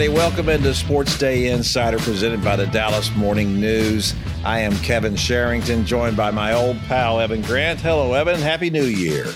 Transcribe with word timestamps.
everybody. 0.00 0.16
Welcome 0.16 0.48
into 0.48 0.68
SportsDay 0.68 1.52
Insider 1.52 1.98
presented 1.98 2.44
by 2.44 2.54
the 2.54 2.68
Dallas 2.68 3.12
Morning 3.16 3.60
News. 3.60 4.14
I 4.44 4.60
am 4.60 4.72
Kevin 4.76 5.16
Sherrington, 5.16 5.84
joined 5.84 6.16
by 6.16 6.30
my 6.30 6.52
old 6.52 6.78
pal, 6.82 7.18
Evan 7.18 7.42
Grant. 7.42 7.80
Hello, 7.80 8.12
Evan. 8.12 8.40
Happy 8.40 8.70
New 8.70 8.84
Year. 8.84 9.26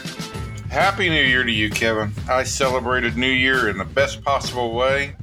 Happy 0.70 1.08
New 1.08 1.24
Year 1.24 1.42
to 1.42 1.50
you, 1.50 1.68
Kevin. 1.68 2.12
I 2.28 2.44
celebrated 2.44 3.16
New 3.16 3.26
Year 3.26 3.70
in 3.70 3.76
the 3.76 3.84
best 3.84 4.22
possible 4.22 4.72
way 4.72 5.16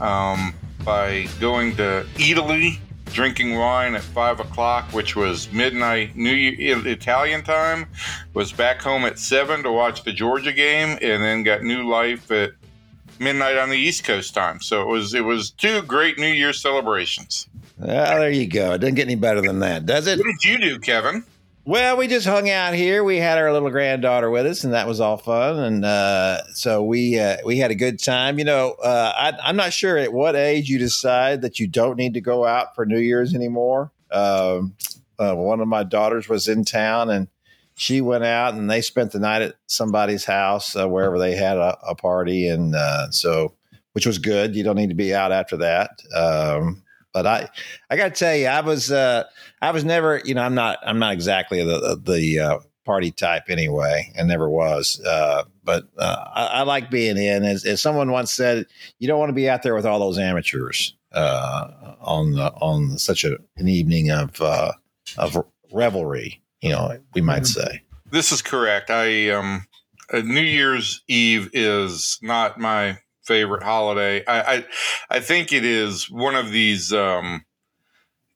um, 0.00 0.54
by 0.84 1.26
going 1.40 1.74
to 1.74 2.06
Italy, 2.16 2.78
drinking 3.06 3.56
wine 3.56 3.96
at 3.96 4.02
5 4.02 4.38
o'clock, 4.38 4.92
which 4.92 5.16
was 5.16 5.52
midnight 5.52 6.14
New 6.14 6.30
Year 6.30 6.86
Italian 6.86 7.42
time. 7.42 7.88
Was 8.34 8.52
back 8.52 8.80
home 8.80 9.04
at 9.04 9.18
7 9.18 9.64
to 9.64 9.72
watch 9.72 10.04
the 10.04 10.12
Georgia 10.12 10.52
game, 10.52 10.96
and 11.02 11.24
then 11.24 11.42
got 11.42 11.64
new 11.64 11.88
life 11.88 12.30
at 12.30 12.52
midnight 13.20 13.56
on 13.56 13.68
the 13.68 13.76
East 13.76 14.04
Coast 14.04 14.34
time. 14.34 14.60
So 14.60 14.82
it 14.82 14.86
was 14.86 15.14
it 15.14 15.24
was 15.24 15.50
two 15.50 15.82
great 15.82 16.18
New 16.18 16.26
Year's 16.26 16.60
celebrations. 16.60 17.48
Well, 17.78 18.18
there 18.18 18.30
you 18.30 18.46
go. 18.46 18.72
It 18.72 18.78
doesn't 18.78 18.96
get 18.96 19.06
any 19.06 19.14
better 19.14 19.40
than 19.40 19.60
that, 19.60 19.86
does 19.86 20.06
it? 20.06 20.18
What 20.18 20.26
did 20.26 20.44
you 20.44 20.58
do, 20.58 20.78
Kevin? 20.78 21.24
Well, 21.66 21.98
we 21.98 22.08
just 22.08 22.26
hung 22.26 22.48
out 22.48 22.74
here. 22.74 23.04
We 23.04 23.18
had 23.18 23.38
our 23.38 23.52
little 23.52 23.70
granddaughter 23.70 24.30
with 24.30 24.46
us, 24.46 24.64
and 24.64 24.72
that 24.72 24.88
was 24.88 25.00
all 25.00 25.18
fun. 25.18 25.58
And 25.58 25.84
uh, 25.84 26.42
so 26.54 26.82
we 26.82 27.18
uh, 27.18 27.36
we 27.44 27.58
had 27.58 27.70
a 27.70 27.74
good 27.74 28.02
time. 28.02 28.38
You 28.38 28.44
know, 28.44 28.72
uh, 28.82 29.12
I, 29.14 29.50
am 29.50 29.56
not 29.56 29.72
sure 29.72 29.98
at 29.98 30.12
what 30.12 30.36
age 30.36 30.68
you 30.68 30.78
decide 30.78 31.42
that 31.42 31.60
you 31.60 31.66
don't 31.66 31.96
need 31.96 32.14
to 32.14 32.20
go 32.20 32.46
out 32.46 32.74
for 32.74 32.86
New 32.86 32.98
Year's 32.98 33.34
anymore. 33.34 33.92
Um, 34.10 34.74
uh, 35.18 35.34
one 35.34 35.60
of 35.60 35.68
my 35.68 35.84
daughters 35.84 36.28
was 36.28 36.48
in 36.48 36.64
town, 36.64 37.10
and 37.10 37.28
she 37.80 38.02
went 38.02 38.24
out 38.24 38.52
and 38.52 38.70
they 38.70 38.82
spent 38.82 39.10
the 39.10 39.18
night 39.18 39.40
at 39.40 39.54
somebody's 39.66 40.26
house 40.26 40.76
uh, 40.76 40.86
wherever 40.86 41.18
they 41.18 41.34
had 41.34 41.56
a, 41.56 41.78
a 41.88 41.94
party, 41.94 42.46
and 42.46 42.74
uh, 42.74 43.10
so 43.10 43.54
which 43.94 44.04
was 44.04 44.18
good. 44.18 44.54
You 44.54 44.62
don't 44.62 44.76
need 44.76 44.90
to 44.90 44.94
be 44.94 45.14
out 45.14 45.32
after 45.32 45.56
that. 45.56 45.92
Um, 46.14 46.82
but 47.14 47.26
I, 47.26 47.48
I 47.88 47.96
got 47.96 48.14
to 48.14 48.18
tell 48.18 48.36
you, 48.36 48.48
I 48.48 48.60
was, 48.60 48.92
uh, 48.92 49.24
I 49.62 49.70
was 49.70 49.82
never, 49.82 50.20
you 50.26 50.34
know, 50.34 50.42
I'm 50.42 50.54
not, 50.54 50.78
I'm 50.84 50.98
not 50.98 51.14
exactly 51.14 51.64
the 51.64 51.98
the 52.04 52.38
uh, 52.38 52.58
party 52.84 53.12
type 53.12 53.44
anyway, 53.48 54.12
and 54.14 54.28
never 54.28 54.50
was. 54.50 55.00
Uh, 55.00 55.44
but 55.64 55.88
uh, 55.96 56.24
I, 56.34 56.46
I, 56.46 56.62
like 56.64 56.90
being 56.90 57.16
in. 57.16 57.44
As, 57.44 57.64
as, 57.64 57.80
someone 57.80 58.10
once 58.10 58.30
said, 58.30 58.66
you 58.98 59.08
don't 59.08 59.18
want 59.18 59.30
to 59.30 59.34
be 59.34 59.48
out 59.48 59.62
there 59.62 59.74
with 59.74 59.86
all 59.86 60.00
those 60.00 60.18
amateurs 60.18 60.94
on 61.14 62.38
on 62.38 62.98
such 62.98 63.24
a, 63.24 63.38
an 63.56 63.68
evening 63.68 64.10
of 64.10 64.38
of 65.16 65.42
revelry 65.72 66.42
you 66.60 66.70
know, 66.70 66.98
we 67.14 67.20
might 67.20 67.42
mm-hmm. 67.42 67.60
say. 67.60 67.82
This 68.10 68.32
is 68.32 68.42
correct. 68.42 68.90
I 68.90 69.30
um, 69.30 69.66
uh, 70.12 70.20
New 70.20 70.40
Year's 70.40 71.02
Eve 71.08 71.50
is 71.52 72.18
not 72.22 72.58
my 72.58 72.98
favorite 73.22 73.62
holiday. 73.62 74.24
I 74.26 74.40
I, 74.40 74.66
I 75.10 75.20
think 75.20 75.52
it 75.52 75.64
is 75.64 76.10
one 76.10 76.34
of 76.34 76.50
these. 76.50 76.92
Um, 76.92 77.44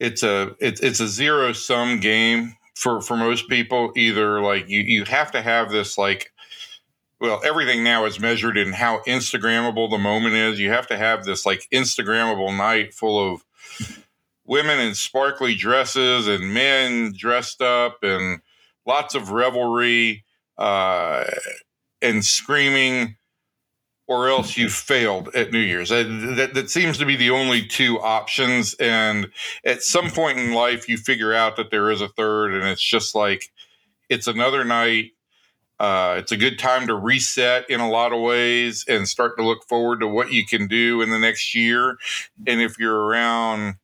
it's 0.00 0.22
a 0.22 0.54
it's 0.60 0.80
it's 0.80 1.00
a 1.00 1.08
zero 1.08 1.52
sum 1.52 2.00
game 2.00 2.56
for 2.74 3.00
for 3.00 3.16
most 3.16 3.48
people. 3.48 3.92
Either 3.96 4.40
like 4.40 4.68
you 4.68 4.80
you 4.80 5.04
have 5.04 5.32
to 5.32 5.42
have 5.42 5.70
this 5.70 5.98
like 5.98 6.30
well, 7.20 7.40
everything 7.44 7.82
now 7.82 8.04
is 8.04 8.20
measured 8.20 8.58
in 8.58 8.72
how 8.72 9.00
Instagrammable 9.06 9.88
the 9.88 9.98
moment 9.98 10.34
is. 10.34 10.60
You 10.60 10.70
have 10.70 10.86
to 10.88 10.96
have 10.96 11.24
this 11.24 11.46
like 11.46 11.66
Instagrammable 11.72 12.56
night 12.56 12.92
full 12.92 13.32
of 13.32 13.44
women 14.46 14.78
in 14.78 14.94
sparkly 14.94 15.54
dresses 15.54 16.26
and 16.28 16.52
men 16.52 17.12
dressed 17.16 17.62
up 17.62 17.98
and 18.02 18.40
lots 18.86 19.14
of 19.14 19.30
revelry 19.30 20.24
uh, 20.58 21.24
and 22.02 22.24
screaming, 22.24 23.16
or 24.06 24.28
else 24.28 24.56
you 24.56 24.68
failed 24.68 25.34
at 25.34 25.50
New 25.50 25.58
Year's. 25.58 25.88
That, 25.88 26.04
that, 26.36 26.54
that, 26.54 26.70
seems 26.70 26.98
to 26.98 27.06
be 27.06 27.16
the 27.16 27.30
only 27.30 27.66
two 27.66 27.98
options. 28.00 28.74
And 28.74 29.30
at 29.64 29.82
some 29.82 30.10
point 30.10 30.38
in 30.38 30.52
life, 30.52 30.88
you 30.88 30.98
figure 30.98 31.32
out 31.32 31.56
that 31.56 31.70
there 31.70 31.90
is 31.90 32.00
a 32.00 32.08
third, 32.08 32.54
and 32.54 32.64
it's 32.64 32.82
just 32.82 33.14
like 33.14 33.50
it's 34.08 34.26
another 34.26 34.64
night. 34.64 35.12
Uh, 35.80 36.16
it's 36.18 36.30
a 36.30 36.36
good 36.36 36.58
time 36.58 36.86
to 36.86 36.94
reset 36.94 37.68
in 37.68 37.80
a 37.80 37.90
lot 37.90 38.12
of 38.12 38.20
ways 38.20 38.84
and 38.86 39.08
start 39.08 39.36
to 39.36 39.44
look 39.44 39.64
forward 39.64 40.00
to 40.00 40.06
what 40.06 40.32
you 40.32 40.46
can 40.46 40.68
do 40.68 41.02
in 41.02 41.10
the 41.10 41.18
next 41.18 41.52
year. 41.52 41.96
And 42.46 42.60
if 42.60 42.78
you're 42.78 43.06
around 43.06 43.74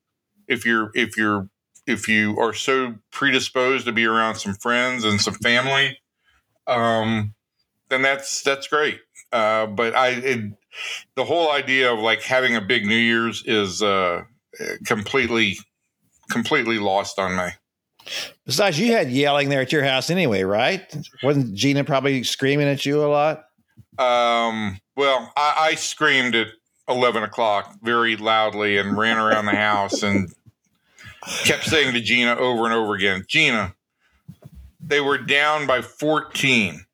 if 0.50 0.66
you're 0.66 0.90
if 0.94 1.16
you're 1.16 1.48
if 1.86 2.08
you 2.08 2.38
are 2.38 2.52
so 2.52 2.94
predisposed 3.10 3.86
to 3.86 3.92
be 3.92 4.04
around 4.04 4.34
some 4.34 4.54
friends 4.54 5.04
and 5.04 5.20
some 5.20 5.34
family, 5.34 5.98
um, 6.66 7.34
then 7.88 8.02
that's 8.02 8.42
that's 8.42 8.68
great. 8.68 9.00
Uh, 9.32 9.66
but 9.66 9.94
I, 9.94 10.08
it, 10.08 10.52
the 11.14 11.24
whole 11.24 11.52
idea 11.52 11.92
of 11.92 12.00
like 12.00 12.22
having 12.22 12.56
a 12.56 12.60
big 12.60 12.84
New 12.84 12.96
Year's 12.96 13.44
is 13.46 13.82
uh, 13.82 14.22
completely 14.84 15.56
completely 16.30 16.78
lost 16.78 17.18
on 17.18 17.36
me. 17.36 17.48
Besides, 18.46 18.78
you 18.78 18.92
had 18.92 19.10
yelling 19.10 19.50
there 19.50 19.60
at 19.60 19.72
your 19.72 19.84
house 19.84 20.10
anyway, 20.10 20.42
right? 20.42 20.82
Wasn't 21.22 21.54
Gina 21.54 21.84
probably 21.84 22.24
screaming 22.24 22.66
at 22.66 22.84
you 22.84 23.04
a 23.04 23.06
lot? 23.06 23.44
Um, 23.98 24.80
well, 24.96 25.32
I, 25.36 25.56
I 25.70 25.74
screamed 25.74 26.34
at 26.34 26.48
eleven 26.88 27.22
o'clock 27.22 27.76
very 27.82 28.16
loudly 28.16 28.78
and 28.78 28.96
ran 28.96 29.16
around 29.16 29.46
the 29.46 29.54
house 29.54 30.02
and 30.02 30.32
kept 31.44 31.64
saying 31.64 31.94
to 31.94 32.00
Gina 32.00 32.36
over 32.36 32.64
and 32.64 32.74
over 32.74 32.94
again, 32.94 33.24
Gina, 33.28 33.74
they 34.80 35.00
were 35.00 35.18
down 35.18 35.66
by 35.66 35.82
14 35.82 36.84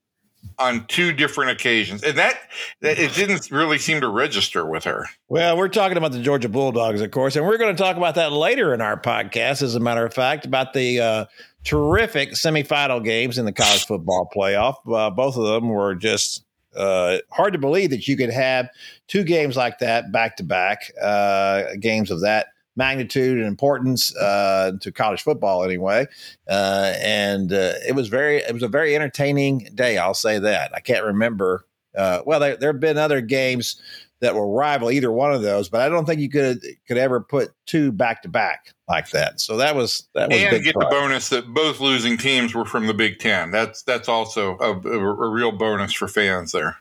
on 0.58 0.86
two 0.86 1.12
different 1.12 1.50
occasions. 1.50 2.02
And 2.02 2.16
that, 2.18 2.38
that 2.80 2.98
it 2.98 3.14
didn't 3.14 3.50
really 3.50 3.78
seem 3.78 4.00
to 4.00 4.08
register 4.08 4.64
with 4.64 4.84
her. 4.84 5.06
Well, 5.28 5.56
we're 5.56 5.68
talking 5.68 5.96
about 5.96 6.12
the 6.12 6.20
Georgia 6.20 6.48
Bulldogs, 6.48 7.00
of 7.00 7.10
course, 7.10 7.36
and 7.36 7.44
we're 7.44 7.58
going 7.58 7.74
to 7.74 7.82
talk 7.82 7.96
about 7.96 8.14
that 8.14 8.32
later 8.32 8.72
in 8.72 8.80
our 8.80 9.00
podcast, 9.00 9.62
as 9.62 9.74
a 9.74 9.80
matter 9.80 10.04
of 10.04 10.14
fact, 10.14 10.46
about 10.46 10.72
the 10.72 11.00
uh, 11.00 11.24
terrific 11.64 12.32
semifinal 12.32 13.04
games 13.04 13.38
in 13.38 13.44
the 13.44 13.52
college 13.52 13.86
football 13.86 14.30
playoff. 14.34 14.76
Uh, 14.90 15.10
both 15.10 15.36
of 15.36 15.44
them 15.44 15.68
were 15.68 15.94
just 15.94 16.44
uh, 16.74 17.18
hard 17.30 17.52
to 17.52 17.58
believe 17.58 17.90
that 17.90 18.08
you 18.08 18.16
could 18.16 18.30
have 18.30 18.68
two 19.08 19.24
games 19.24 19.56
like 19.56 19.78
that 19.78 20.10
back 20.12 20.36
to 20.36 20.44
back, 20.44 20.90
uh, 21.02 21.64
games 21.80 22.10
of 22.10 22.20
that 22.20 22.48
magnitude 22.76 23.38
and 23.38 23.46
importance 23.46 24.14
uh, 24.16 24.72
to 24.80 24.92
college 24.92 25.22
football 25.22 25.64
anyway. 25.64 26.06
Uh, 26.48 26.94
and 27.00 27.52
uh, 27.52 27.72
it 27.86 27.94
was 27.94 28.08
very 28.08 28.36
it 28.36 28.52
was 28.52 28.62
a 28.62 28.68
very 28.68 28.94
entertaining 28.94 29.68
day. 29.74 29.98
I'll 29.98 30.14
say 30.14 30.38
that. 30.38 30.74
I 30.74 30.80
can't 30.80 31.04
remember. 31.04 31.66
Uh, 31.96 32.20
well, 32.26 32.38
there, 32.40 32.56
there 32.56 32.72
have 32.72 32.80
been 32.80 32.98
other 32.98 33.22
games 33.22 33.80
that 34.20 34.34
will 34.34 34.52
rival 34.52 34.90
either 34.90 35.12
one 35.12 35.32
of 35.32 35.42
those, 35.42 35.68
but 35.68 35.80
I 35.80 35.88
don't 35.88 36.06
think 36.06 36.20
you 36.20 36.30
could 36.30 36.62
could 36.86 36.96
ever 36.96 37.20
put 37.20 37.52
two 37.66 37.92
back 37.92 38.22
to 38.22 38.28
back 38.28 38.72
like 38.88 39.10
that. 39.10 39.40
So 39.40 39.56
that 39.58 39.74
was 39.74 40.08
that 40.14 40.30
was 40.30 40.38
and 40.38 40.64
get 40.64 40.74
the 40.74 40.86
bonus 40.90 41.28
that 41.30 41.46
both 41.52 41.80
losing 41.80 42.16
teams 42.16 42.54
were 42.54 42.64
from 42.64 42.86
the 42.86 42.94
Big 42.94 43.18
Ten. 43.18 43.50
That's 43.50 43.82
that's 43.82 44.08
also 44.08 44.56
a, 44.58 44.72
a, 44.72 44.98
a 44.98 45.28
real 45.28 45.52
bonus 45.52 45.92
for 45.92 46.08
fans 46.08 46.52
there. 46.52 46.78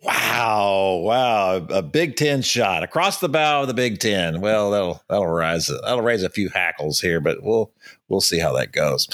Wow, 0.00 1.00
wow, 1.02 1.56
a 1.56 1.82
Big 1.82 2.14
Ten 2.14 2.40
shot 2.40 2.84
across 2.84 3.18
the 3.18 3.28
bow 3.28 3.62
of 3.62 3.66
the 3.66 3.74
Big 3.74 3.98
Ten. 3.98 4.40
Well, 4.40 4.70
that'll 4.70 5.02
that'll 5.08 5.26
rise 5.26 5.66
that'll 5.66 6.02
raise 6.02 6.22
a 6.22 6.30
few 6.30 6.50
hackles 6.50 7.00
here, 7.00 7.20
but 7.20 7.42
we'll 7.42 7.72
we'll 8.06 8.20
see 8.20 8.38
how 8.38 8.52
that 8.52 8.70
goes. 8.70 9.08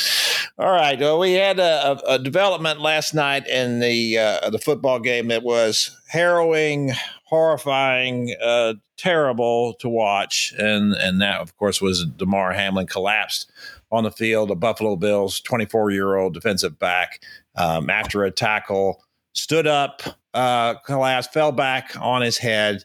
All 0.58 0.70
right, 0.70 1.00
well, 1.00 1.18
we 1.18 1.32
had 1.32 1.58
a, 1.58 1.98
a 2.06 2.18
development 2.18 2.82
last 2.82 3.14
night 3.14 3.46
in 3.46 3.80
the 3.80 4.18
uh, 4.18 4.50
the 4.50 4.58
football 4.58 4.98
game 5.00 5.28
that 5.28 5.42
was 5.42 5.90
harrowing, 6.08 6.92
horrifying, 7.24 8.34
uh, 8.42 8.74
terrible 8.98 9.72
to 9.80 9.88
watch, 9.88 10.52
and 10.58 10.92
and 10.92 11.18
that 11.22 11.40
of 11.40 11.56
course 11.56 11.80
was 11.80 12.04
Damar 12.04 12.52
Hamlin 12.52 12.86
collapsed 12.86 13.50
on 13.90 14.04
the 14.04 14.10
field. 14.10 14.50
The 14.50 14.54
Buffalo 14.54 14.96
Bills, 14.96 15.40
twenty 15.40 15.64
four 15.64 15.90
year 15.90 16.16
old 16.16 16.34
defensive 16.34 16.78
back, 16.78 17.22
um, 17.56 17.88
after 17.88 18.22
a 18.22 18.30
tackle 18.30 19.02
stood 19.34 19.66
up, 19.66 20.02
uh, 20.32 20.74
collapsed, 20.86 21.32
fell 21.32 21.52
back 21.52 21.96
on 22.00 22.22
his 22.22 22.38
head. 22.38 22.84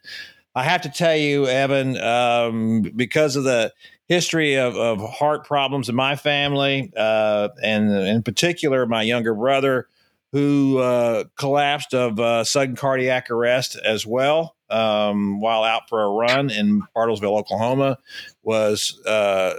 I 0.56 0.64
have 0.64 0.82
to 0.82 0.90
tell 0.90 1.16
you, 1.16 1.48
Evan, 1.48 1.98
um, 1.98 2.82
because 2.96 3.36
of 3.36 3.44
the 3.44 3.72
history 4.08 4.56
of, 4.56 4.76
of 4.76 5.00
heart 5.02 5.46
problems 5.46 5.88
in 5.88 5.96
my 5.96 6.16
family, 6.16 6.92
uh, 6.98 7.50
and 7.64 7.92
in 7.92 8.24
particular, 8.24 8.86
my 8.86 9.04
younger 9.04 9.34
brother, 9.34 9.88
who 10.32 10.80
uh, 10.80 11.24
collapsed 11.38 11.94
of 11.94 12.20
uh, 12.20 12.44
sudden 12.44 12.76
cardiac 12.76 13.32
arrest 13.32 13.80
as 13.84 14.06
well 14.06 14.56
um, 14.70 15.40
while 15.40 15.64
out 15.64 15.90
for 15.90 16.04
a 16.04 16.10
run 16.10 16.50
in 16.50 16.82
Bartlesville, 16.96 17.38
Oklahoma, 17.38 17.98
was 18.44 19.00
uh, 19.06 19.54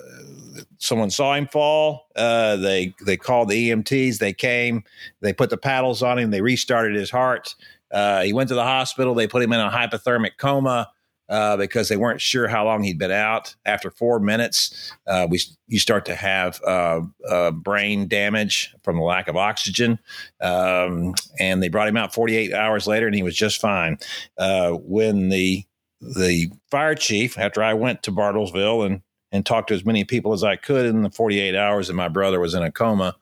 someone 0.78 1.10
saw 1.10 1.34
him 1.34 1.46
fall. 1.46 2.06
Uh, 2.16 2.56
they 2.56 2.94
they 3.04 3.16
called 3.16 3.48
the 3.48 3.70
EMTs. 3.70 4.18
They 4.18 4.32
came. 4.32 4.84
They 5.20 5.32
put 5.32 5.50
the 5.50 5.56
paddles 5.56 6.02
on 6.02 6.18
him. 6.18 6.30
They 6.30 6.40
restarted 6.40 6.94
his 6.94 7.10
heart. 7.10 7.54
Uh, 7.90 8.22
he 8.22 8.32
went 8.32 8.48
to 8.48 8.54
the 8.54 8.64
hospital. 8.64 9.14
They 9.14 9.26
put 9.26 9.42
him 9.42 9.52
in 9.52 9.60
a 9.60 9.70
hypothermic 9.70 10.36
coma. 10.38 10.90
Uh, 11.28 11.56
because 11.56 11.88
they 11.88 11.96
weren't 11.96 12.20
sure 12.20 12.48
how 12.48 12.64
long 12.64 12.82
he'd 12.82 12.98
been 12.98 13.12
out. 13.12 13.54
After 13.64 13.88
four 13.88 14.18
minutes, 14.18 14.92
uh, 15.06 15.28
we 15.30 15.38
you 15.68 15.78
start 15.78 16.04
to 16.06 16.16
have 16.16 16.60
uh, 16.64 17.02
uh 17.28 17.52
brain 17.52 18.08
damage 18.08 18.74
from 18.82 18.96
the 18.96 19.04
lack 19.04 19.28
of 19.28 19.36
oxygen, 19.36 20.00
um, 20.40 21.14
and 21.38 21.62
they 21.62 21.68
brought 21.68 21.86
him 21.86 21.96
out 21.96 22.12
48 22.12 22.52
hours 22.52 22.88
later, 22.88 23.06
and 23.06 23.14
he 23.14 23.22
was 23.22 23.36
just 23.36 23.60
fine. 23.60 23.96
Uh, 24.38 24.72
when 24.72 25.28
the 25.28 25.64
the 26.00 26.50
fire 26.70 26.94
chief 26.94 27.38
after 27.38 27.62
I 27.62 27.74
went 27.74 28.02
to 28.04 28.12
Bartlesville 28.12 28.86
and 28.86 29.02
and 29.32 29.46
talked 29.46 29.68
to 29.68 29.74
as 29.74 29.84
many 29.84 30.04
people 30.04 30.32
as 30.32 30.42
I 30.42 30.56
could 30.56 30.86
in 30.86 31.02
the 31.02 31.10
48 31.10 31.54
hours 31.54 31.88
that 31.88 31.94
my 31.94 32.08
brother 32.08 32.40
was 32.40 32.54
in 32.54 32.62
a 32.62 32.70
coma. 32.70 33.16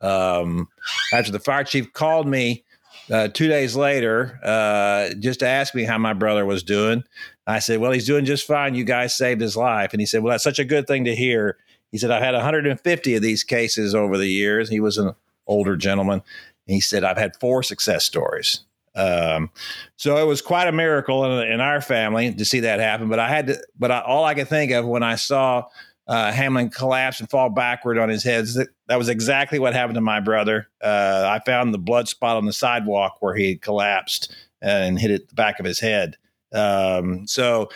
Um, 0.00 0.68
after 1.12 1.32
the 1.32 1.40
fire 1.40 1.64
chief 1.64 1.92
called 1.92 2.28
me 2.28 2.64
uh, 3.10 3.28
two 3.28 3.48
days 3.48 3.76
later, 3.76 4.38
uh, 4.42 5.14
just 5.18 5.40
to 5.40 5.46
ask 5.46 5.74
me 5.74 5.84
how 5.84 5.98
my 5.98 6.12
brother 6.12 6.44
was 6.44 6.62
doing. 6.62 7.04
I 7.46 7.58
said, 7.58 7.80
Well, 7.80 7.92
he's 7.92 8.06
doing 8.06 8.24
just 8.24 8.46
fine. 8.46 8.74
You 8.74 8.84
guys 8.84 9.16
saved 9.16 9.40
his 9.40 9.56
life. 9.56 9.92
And 9.92 10.00
he 10.00 10.06
said, 10.06 10.22
Well, 10.22 10.32
that's 10.32 10.44
such 10.44 10.58
a 10.58 10.64
good 10.64 10.86
thing 10.86 11.04
to 11.04 11.14
hear. 11.14 11.58
He 11.90 11.98
said, 11.98 12.10
I've 12.10 12.22
had 12.22 12.34
150 12.34 13.14
of 13.14 13.22
these 13.22 13.44
cases 13.44 13.94
over 13.94 14.18
the 14.18 14.28
years. 14.28 14.68
He 14.68 14.80
was 14.80 14.98
an 14.98 15.14
older 15.46 15.76
gentleman. 15.76 16.22
He 16.66 16.80
said, 16.80 17.04
I've 17.04 17.18
had 17.18 17.36
four 17.36 17.62
success 17.62 18.04
stories. 18.04 18.60
Um, 18.94 19.50
so 19.96 20.16
it 20.18 20.26
was 20.26 20.40
quite 20.40 20.68
a 20.68 20.72
miracle 20.72 21.24
in, 21.24 21.52
in, 21.52 21.60
our 21.60 21.80
family 21.80 22.32
to 22.32 22.44
see 22.44 22.60
that 22.60 22.78
happen. 22.78 23.08
But 23.08 23.18
I 23.18 23.28
had 23.28 23.48
to, 23.48 23.58
but 23.78 23.90
I, 23.90 24.00
all 24.00 24.24
I 24.24 24.34
could 24.34 24.48
think 24.48 24.70
of 24.70 24.86
when 24.86 25.02
I 25.02 25.16
saw 25.16 25.64
uh, 26.06 26.30
Hamlin 26.30 26.70
collapse 26.70 27.20
and 27.20 27.28
fall 27.28 27.48
backward 27.50 27.98
on 27.98 28.08
his 28.08 28.22
head, 28.22 28.46
that, 28.86 28.96
was 28.96 29.08
exactly 29.08 29.58
what 29.58 29.74
happened 29.74 29.96
to 29.96 30.00
my 30.00 30.20
brother. 30.20 30.68
Uh, 30.82 31.26
I 31.28 31.44
found 31.44 31.74
the 31.74 31.78
blood 31.78 32.08
spot 32.08 32.36
on 32.36 32.44
the 32.44 32.52
sidewalk 32.52 33.16
where 33.20 33.34
he 33.34 33.50
had 33.50 33.62
collapsed 33.62 34.34
and 34.60 34.98
hit 34.98 35.10
it 35.10 35.28
the 35.28 35.34
back 35.34 35.58
of 35.58 35.66
his 35.66 35.80
head. 35.80 36.16
Um, 36.52 37.26
so 37.26 37.70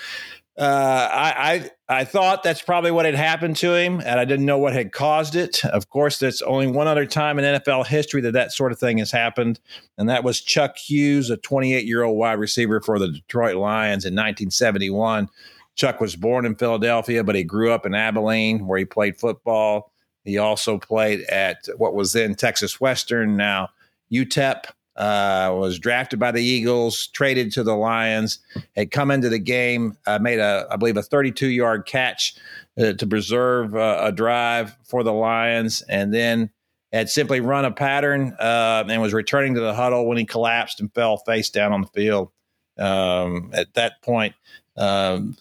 uh, 0.58 1.08
I, 1.12 1.70
I, 1.88 2.00
I 2.00 2.04
thought 2.04 2.42
that's 2.42 2.62
probably 2.62 2.90
what 2.90 3.04
had 3.04 3.14
happened 3.14 3.56
to 3.58 3.74
him, 3.74 4.00
and 4.00 4.18
I 4.18 4.24
didn't 4.24 4.44
know 4.44 4.58
what 4.58 4.72
had 4.72 4.90
caused 4.90 5.36
it. 5.36 5.64
Of 5.64 5.88
course, 5.88 6.18
there's 6.18 6.42
only 6.42 6.66
one 6.66 6.88
other 6.88 7.06
time 7.06 7.38
in 7.38 7.44
NFL 7.44 7.86
history 7.86 8.20
that 8.22 8.32
that 8.32 8.50
sort 8.50 8.72
of 8.72 8.78
thing 8.78 8.98
has 8.98 9.12
happened, 9.12 9.60
and 9.96 10.08
that 10.08 10.24
was 10.24 10.40
Chuck 10.40 10.76
Hughes, 10.76 11.30
a 11.30 11.36
28 11.36 11.86
year 11.86 12.02
old 12.02 12.18
wide 12.18 12.40
receiver 12.40 12.80
for 12.80 12.98
the 12.98 13.08
Detroit 13.08 13.54
Lions 13.54 14.04
in 14.04 14.14
1971. 14.14 15.28
Chuck 15.76 16.00
was 16.00 16.16
born 16.16 16.44
in 16.44 16.56
Philadelphia, 16.56 17.22
but 17.22 17.36
he 17.36 17.44
grew 17.44 17.70
up 17.70 17.86
in 17.86 17.94
Abilene, 17.94 18.66
where 18.66 18.80
he 18.80 18.84
played 18.84 19.16
football. 19.16 19.92
He 20.24 20.38
also 20.38 20.76
played 20.76 21.20
at 21.26 21.68
what 21.76 21.94
was 21.94 22.12
then 22.12 22.34
Texas 22.34 22.80
Western, 22.80 23.36
now 23.36 23.68
UTEP 24.12 24.64
uh, 24.98 25.54
was 25.56 25.78
drafted 25.78 26.18
by 26.18 26.32
the 26.32 26.42
Eagles, 26.42 27.06
traded 27.06 27.52
to 27.52 27.62
the 27.62 27.74
Lions, 27.74 28.40
had 28.74 28.90
come 28.90 29.12
into 29.12 29.28
the 29.28 29.38
game, 29.38 29.96
uh, 30.06 30.18
made 30.18 30.40
a, 30.40 30.66
I 30.70 30.76
believe, 30.76 30.96
a 30.96 31.02
32 31.02 31.48
yard 31.48 31.86
catch 31.86 32.34
uh, 32.76 32.94
to 32.94 33.06
preserve 33.06 33.76
uh, 33.76 34.00
a 34.02 34.12
drive 34.12 34.76
for 34.84 35.04
the 35.04 35.12
Lions, 35.12 35.82
and 35.82 36.12
then 36.12 36.50
had 36.92 37.08
simply 37.08 37.38
run 37.38 37.64
a 37.64 37.70
pattern 37.70 38.34
uh, 38.40 38.84
and 38.88 39.00
was 39.00 39.14
returning 39.14 39.54
to 39.54 39.60
the 39.60 39.74
huddle 39.74 40.06
when 40.06 40.18
he 40.18 40.24
collapsed 40.24 40.80
and 40.80 40.92
fell 40.92 41.16
face 41.18 41.48
down 41.48 41.72
on 41.72 41.82
the 41.82 41.88
field. 41.88 42.30
Um, 42.76 43.50
at 43.52 43.74
that 43.74 44.02
point, 44.02 44.34
um, 44.76 45.36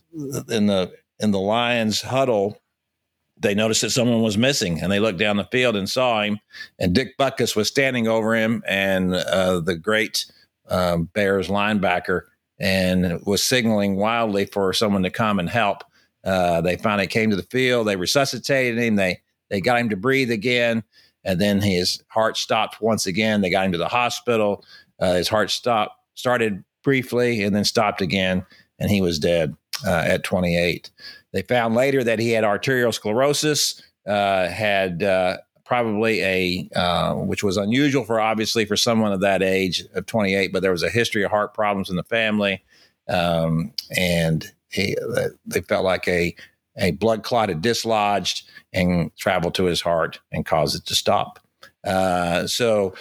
in 0.49 0.67
the 0.67 0.91
in 1.19 1.31
the 1.31 1.39
Lions 1.39 2.01
huddle, 2.01 2.61
they 3.39 3.53
noticed 3.53 3.81
that 3.81 3.91
someone 3.91 4.21
was 4.21 4.37
missing 4.37 4.81
and 4.81 4.91
they 4.91 4.99
looked 4.99 5.19
down 5.19 5.37
the 5.37 5.43
field 5.45 5.75
and 5.75 5.89
saw 5.89 6.21
him 6.23 6.39
and 6.79 6.93
dick 6.93 7.17
Butkus 7.17 7.55
was 7.55 7.67
standing 7.67 8.07
over 8.07 8.35
him 8.35 8.63
and 8.67 9.13
uh, 9.13 9.59
the 9.59 9.75
great 9.75 10.25
uh, 10.69 10.97
bears 10.97 11.47
linebacker 11.47 12.21
and 12.59 13.19
was 13.25 13.43
signaling 13.43 13.95
wildly 13.95 14.45
for 14.45 14.73
someone 14.73 15.03
to 15.03 15.11
come 15.11 15.39
and 15.39 15.49
help. 15.49 15.83
Uh, 16.23 16.59
they 16.61 16.75
finally 16.75 17.07
came 17.07 17.29
to 17.29 17.35
the 17.35 17.43
field 17.43 17.87
they 17.87 17.95
resuscitated 17.95 18.79
him 18.79 18.95
they 18.95 19.19
they 19.49 19.61
got 19.61 19.79
him 19.79 19.89
to 19.89 19.95
breathe 19.95 20.31
again 20.31 20.83
and 21.23 21.39
then 21.39 21.61
his 21.61 22.03
heart 22.09 22.37
stopped 22.37 22.81
once 22.81 23.05
again 23.05 23.41
they 23.41 23.49
got 23.49 23.65
him 23.65 23.71
to 23.71 23.77
the 23.77 23.87
hospital. 23.87 24.65
Uh, 24.99 25.13
his 25.13 25.29
heart 25.29 25.51
stopped 25.51 25.93
started 26.15 26.63
briefly 26.83 27.43
and 27.43 27.55
then 27.55 27.63
stopped 27.63 28.01
again 28.01 28.45
and 28.79 28.89
he 28.89 29.01
was 29.01 29.19
dead 29.19 29.55
uh, 29.85 30.03
at 30.05 30.23
28 30.23 30.89
they 31.33 31.41
found 31.41 31.75
later 31.75 32.03
that 32.03 32.19
he 32.19 32.31
had 32.31 32.43
arterial 32.43 32.91
sclerosis, 32.91 33.81
uh, 34.07 34.47
had 34.47 35.03
uh, 35.03 35.37
probably 35.65 36.21
a, 36.23 36.69
uh, 36.75 37.13
which 37.15 37.43
was 37.43 37.57
unusual 37.57 38.05
for 38.05 38.19
obviously 38.19 38.65
for 38.65 38.77
someone 38.77 39.11
of 39.11 39.21
that 39.21 39.43
age 39.43 39.83
of 39.93 40.05
28, 40.05 40.53
but 40.53 40.61
there 40.61 40.71
was 40.71 40.83
a 40.83 40.89
history 40.89 41.23
of 41.23 41.31
heart 41.31 41.53
problems 41.53 41.89
in 41.89 41.97
the 41.97 42.03
family. 42.03 42.63
Um, 43.09 43.73
and 43.95 44.45
he, 44.69 44.95
they 45.45 45.61
felt 45.61 45.83
like 45.83 46.07
a, 46.07 46.35
a 46.77 46.91
blood 46.91 47.23
clot 47.23 47.49
had 47.49 47.61
dislodged 47.61 48.47
and 48.73 49.15
traveled 49.17 49.55
to 49.55 49.65
his 49.65 49.81
heart 49.81 50.19
and 50.31 50.45
caused 50.45 50.75
it 50.75 50.85
to 50.85 50.95
stop. 50.95 51.39
Uh, 51.87 52.45
so 52.45 52.93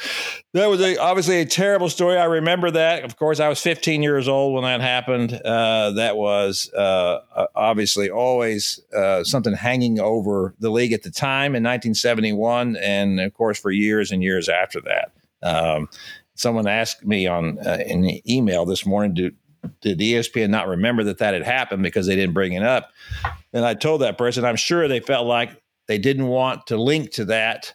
that 0.53 0.67
was 0.67 0.81
a, 0.81 0.97
obviously 0.99 1.41
a 1.41 1.44
terrible 1.44 1.91
story. 1.91 2.17
I 2.17 2.25
remember 2.25 2.71
that. 2.71 3.03
Of 3.03 3.17
course, 3.17 3.41
I 3.41 3.49
was 3.49 3.61
15 3.61 4.03
years 4.03 4.29
old 4.29 4.55
when 4.55 4.62
that 4.62 4.81
happened. 4.81 5.35
Uh, 5.44 5.91
that 5.93 6.17
was 6.17 6.73
uh, 6.73 7.21
obviously 7.56 8.11
always 8.11 8.81
uh, 8.97 9.25
something 9.25 9.55
hanging 9.55 9.99
over 9.99 10.55
the 10.61 10.71
league 10.71 10.93
at 10.93 11.03
the 11.03 11.11
time 11.11 11.56
in 11.56 11.65
1971, 11.65 12.77
and 12.77 13.21
of 13.21 13.35
course 13.35 13.59
for 13.59 13.73
years 13.73 14.12
and 14.12 14.23
years 14.23 14.49
after 14.49 14.81
that. 14.83 15.12
Um, 15.43 15.89
someone 16.35 16.69
asked 16.69 17.05
me 17.05 17.27
on 17.27 17.59
uh, 17.59 17.79
an 17.87 18.21
email 18.29 18.65
this 18.65 18.87
morning, 18.87 19.15
"Do 19.15 19.32
did 19.81 19.99
ESPN 19.99 20.50
not 20.50 20.69
remember 20.69 21.03
that 21.05 21.19
that 21.19 21.35
had 21.35 21.43
happened 21.43 21.82
because 21.82 22.06
they 22.06 22.15
didn't 22.15 22.35
bring 22.35 22.53
it 22.53 22.62
up?" 22.62 22.93
And 23.53 23.65
I 23.65 23.75
told 23.75 24.03
that 24.03 24.17
person, 24.17 24.44
I'm 24.44 24.56
sure 24.56 24.87
they 24.87 25.00
felt 25.00 25.27
like 25.27 25.61
they 25.89 25.99
didn't 25.99 26.29
want 26.29 26.69
to 26.69 26.77
link 26.77 27.12
to 27.12 27.25
that 27.27 27.75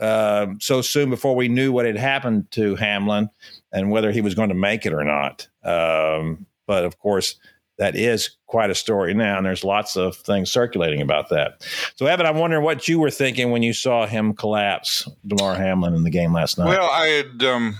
um, 0.00 0.58
so 0.60 0.82
soon 0.82 1.10
before 1.10 1.36
we 1.36 1.48
knew 1.48 1.72
what 1.72 1.86
had 1.86 1.96
happened 1.96 2.50
to 2.52 2.74
Hamlin 2.76 3.30
and 3.72 3.90
whether 3.90 4.10
he 4.10 4.20
was 4.20 4.34
going 4.34 4.48
to 4.48 4.54
make 4.54 4.86
it 4.86 4.92
or 4.92 5.04
not. 5.04 5.48
Um, 5.62 6.46
but 6.66 6.84
of 6.84 6.98
course, 6.98 7.36
that 7.78 7.96
is 7.96 8.30
quite 8.46 8.70
a 8.70 8.74
story 8.74 9.14
now, 9.14 9.38
and 9.38 9.46
there's 9.46 9.64
lots 9.64 9.96
of 9.96 10.14
things 10.16 10.50
circulating 10.50 11.00
about 11.00 11.30
that. 11.30 11.66
So, 11.96 12.06
Evan, 12.06 12.26
I'm 12.26 12.36
wondering 12.36 12.62
what 12.62 12.86
you 12.86 13.00
were 13.00 13.10
thinking 13.10 13.50
when 13.50 13.62
you 13.62 13.72
saw 13.72 14.06
him 14.06 14.34
collapse, 14.34 15.08
Damar 15.26 15.54
Hamlin, 15.54 15.94
in 15.94 16.04
the 16.04 16.10
game 16.10 16.34
last 16.34 16.58
night. 16.58 16.68
Well, 16.68 16.90
I 16.90 17.06
had 17.06 17.42
um, 17.42 17.76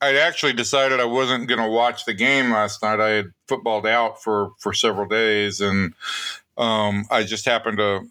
I'd 0.00 0.16
actually 0.16 0.52
decided 0.52 1.00
I 1.00 1.04
wasn't 1.04 1.48
going 1.48 1.60
to 1.60 1.68
watch 1.68 2.04
the 2.04 2.14
game 2.14 2.52
last 2.52 2.82
night. 2.82 3.00
I 3.00 3.08
had 3.10 3.26
footballed 3.48 3.86
out 3.86 4.22
for 4.22 4.52
for 4.58 4.72
several 4.72 5.06
days, 5.06 5.60
and 5.60 5.94
um, 6.56 7.06
I 7.10 7.24
just 7.24 7.44
happened 7.44 7.78
to 7.78 8.02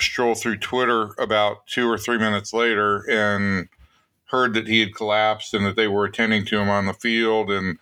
stroll 0.00 0.34
through 0.34 0.58
Twitter 0.58 1.14
about 1.18 1.66
two 1.66 1.90
or 1.90 1.98
three 1.98 2.18
minutes 2.18 2.52
later 2.52 3.04
and 3.08 3.68
heard 4.26 4.54
that 4.54 4.66
he 4.66 4.80
had 4.80 4.94
collapsed 4.94 5.54
and 5.54 5.64
that 5.64 5.76
they 5.76 5.86
were 5.86 6.04
attending 6.04 6.44
to 6.46 6.58
him 6.58 6.68
on 6.68 6.86
the 6.86 6.94
field. 6.94 7.50
And 7.50 7.78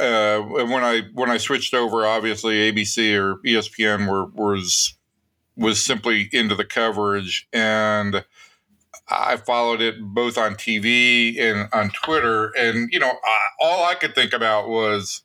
uh, 0.00 0.40
when 0.40 0.84
I 0.84 1.02
when 1.14 1.30
I 1.30 1.38
switched 1.38 1.74
over, 1.74 2.06
obviously 2.06 2.70
ABC 2.70 3.18
or 3.18 3.36
ESPN 3.36 4.08
were 4.08 4.26
was 4.26 4.94
was 5.56 5.84
simply 5.84 6.28
into 6.32 6.54
the 6.54 6.64
coverage, 6.64 7.48
and 7.52 8.24
I 9.08 9.36
followed 9.36 9.80
it 9.80 10.00
both 10.00 10.38
on 10.38 10.54
TV 10.54 11.40
and 11.40 11.68
on 11.72 11.90
Twitter. 11.90 12.52
And 12.56 12.88
you 12.92 12.98
know, 12.98 13.10
I, 13.10 13.38
all 13.60 13.84
I 13.84 13.94
could 13.94 14.14
think 14.14 14.32
about 14.32 14.68
was 14.68 15.22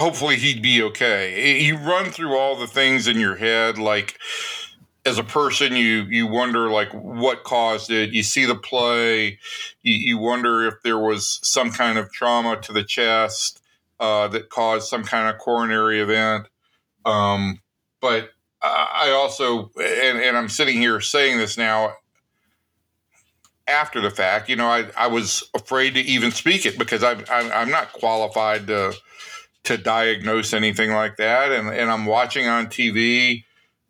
hopefully 0.00 0.36
he'd 0.36 0.62
be 0.62 0.82
okay. 0.82 1.60
You 1.60 1.76
run 1.76 2.06
through 2.06 2.36
all 2.36 2.56
the 2.56 2.66
things 2.66 3.06
in 3.06 3.20
your 3.20 3.36
head, 3.36 3.78
like 3.78 4.18
as 5.04 5.18
a 5.18 5.24
person, 5.24 5.76
you 5.76 6.02
you 6.04 6.26
wonder 6.26 6.70
like 6.70 6.90
what 6.92 7.44
caused 7.44 7.90
it. 7.90 8.10
You 8.10 8.22
see 8.22 8.46
the 8.46 8.54
play, 8.54 9.38
you, 9.82 9.94
you 9.94 10.18
wonder 10.18 10.66
if 10.66 10.82
there 10.82 10.98
was 10.98 11.38
some 11.42 11.70
kind 11.70 11.98
of 11.98 12.12
trauma 12.12 12.56
to 12.62 12.72
the 12.72 12.82
chest 12.82 13.62
uh, 14.00 14.28
that 14.28 14.48
caused 14.48 14.88
some 14.88 15.04
kind 15.04 15.28
of 15.28 15.38
coronary 15.38 16.00
event. 16.00 16.48
Um, 17.04 17.60
but 18.00 18.30
I 18.62 19.10
also, 19.14 19.70
and, 19.76 20.18
and 20.18 20.36
I'm 20.36 20.50
sitting 20.50 20.76
here 20.76 21.00
saying 21.00 21.38
this 21.38 21.56
now 21.56 21.94
after 23.66 24.02
the 24.02 24.10
fact. 24.10 24.50
You 24.50 24.56
know, 24.56 24.66
I, 24.66 24.86
I 24.96 25.06
was 25.06 25.48
afraid 25.54 25.94
to 25.94 26.00
even 26.00 26.30
speak 26.30 26.66
it 26.66 26.78
because 26.78 27.02
I, 27.02 27.12
I'm, 27.30 27.50
I'm 27.52 27.70
not 27.70 27.92
qualified 27.92 28.66
to 28.66 28.94
to 29.64 29.76
diagnose 29.76 30.52
anything 30.52 30.92
like 30.92 31.16
that. 31.16 31.52
And, 31.52 31.68
and 31.68 31.90
I'm 31.90 32.06
watching 32.06 32.46
on 32.46 32.66
TV 32.66 33.44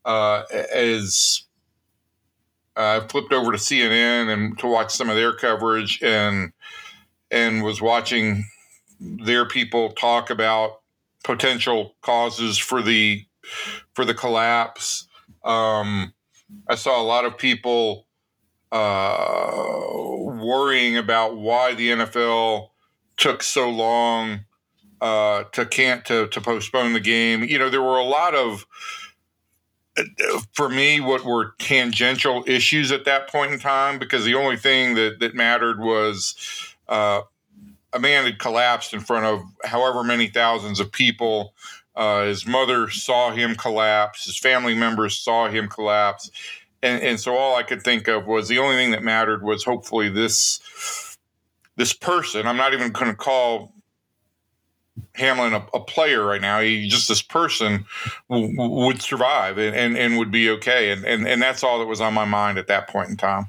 uh, 0.04 0.42
as 0.74 1.44
I 2.76 3.00
flipped 3.00 3.32
over 3.32 3.52
to 3.52 3.58
CNN 3.58 4.32
and 4.32 4.58
to 4.58 4.66
watch 4.66 4.92
some 4.92 5.10
of 5.10 5.16
their 5.16 5.32
coverage 5.32 6.02
and 6.02 6.52
and 7.30 7.62
was 7.62 7.80
watching 7.80 8.44
their 8.98 9.46
people 9.46 9.90
talk 9.92 10.30
about 10.30 10.80
potential 11.22 11.94
causes 12.02 12.58
for 12.58 12.82
the 12.82 13.24
for 13.94 14.04
the 14.04 14.14
collapse. 14.14 15.06
Um, 15.44 16.12
I 16.68 16.74
saw 16.74 17.00
a 17.00 17.04
lot 17.04 17.24
of 17.24 17.38
people 17.38 18.06
uh, 18.72 19.86
worrying 19.90 20.96
about 20.96 21.36
why 21.36 21.74
the 21.74 21.90
NFL 21.90 22.70
took 23.16 23.42
so 23.42 23.68
long 23.68 24.44
uh, 25.00 25.44
to 25.52 25.66
can't 25.66 26.04
to, 26.06 26.28
to 26.28 26.40
postpone 26.40 26.92
the 26.92 27.00
game. 27.00 27.44
You 27.44 27.58
know, 27.58 27.70
there 27.70 27.82
were 27.82 27.98
a 27.98 28.04
lot 28.04 28.34
of 28.34 28.66
for 30.52 30.68
me 30.68 31.00
what 31.00 31.24
were 31.24 31.54
tangential 31.58 32.44
issues 32.46 32.92
at 32.92 33.04
that 33.04 33.28
point 33.28 33.52
in 33.52 33.58
time 33.58 33.98
because 33.98 34.24
the 34.24 34.34
only 34.34 34.56
thing 34.56 34.94
that 34.94 35.20
that 35.20 35.34
mattered 35.34 35.80
was 35.80 36.34
uh, 36.88 37.22
a 37.92 37.98
man 37.98 38.24
had 38.24 38.38
collapsed 38.38 38.94
in 38.94 39.00
front 39.00 39.26
of 39.26 39.42
however 39.64 40.04
many 40.04 40.28
thousands 40.28 40.80
of 40.80 40.92
people. 40.92 41.54
Uh, 41.96 42.26
his 42.26 42.46
mother 42.46 42.88
saw 42.88 43.32
him 43.32 43.56
collapse. 43.56 44.24
His 44.24 44.38
family 44.38 44.74
members 44.74 45.18
saw 45.18 45.48
him 45.48 45.68
collapse, 45.68 46.30
and 46.82 47.02
and 47.02 47.18
so 47.18 47.36
all 47.36 47.56
I 47.56 47.62
could 47.62 47.82
think 47.82 48.08
of 48.08 48.26
was 48.26 48.48
the 48.48 48.58
only 48.58 48.76
thing 48.76 48.92
that 48.92 49.02
mattered 49.02 49.42
was 49.42 49.64
hopefully 49.64 50.08
this 50.08 50.60
this 51.76 51.92
person. 51.92 52.46
I'm 52.46 52.56
not 52.56 52.74
even 52.74 52.92
going 52.92 53.10
to 53.10 53.16
call 53.16 53.74
Hamlin 55.14 55.54
a, 55.54 55.66
a, 55.74 55.80
player 55.80 56.24
right 56.24 56.40
now. 56.40 56.60
He 56.60 56.88
just 56.88 57.08
this 57.08 57.22
person 57.22 57.84
w- 58.28 58.54
would 58.56 59.02
survive 59.02 59.58
and, 59.58 59.74
and, 59.74 59.96
and 59.96 60.18
would 60.18 60.30
be 60.30 60.50
okay, 60.50 60.90
and, 60.92 61.04
and 61.04 61.26
and 61.26 61.42
that's 61.42 61.64
all 61.64 61.78
that 61.78 61.86
was 61.86 62.00
on 62.00 62.14
my 62.14 62.24
mind 62.24 62.58
at 62.58 62.68
that 62.68 62.88
point 62.88 63.10
in 63.10 63.16
time. 63.16 63.46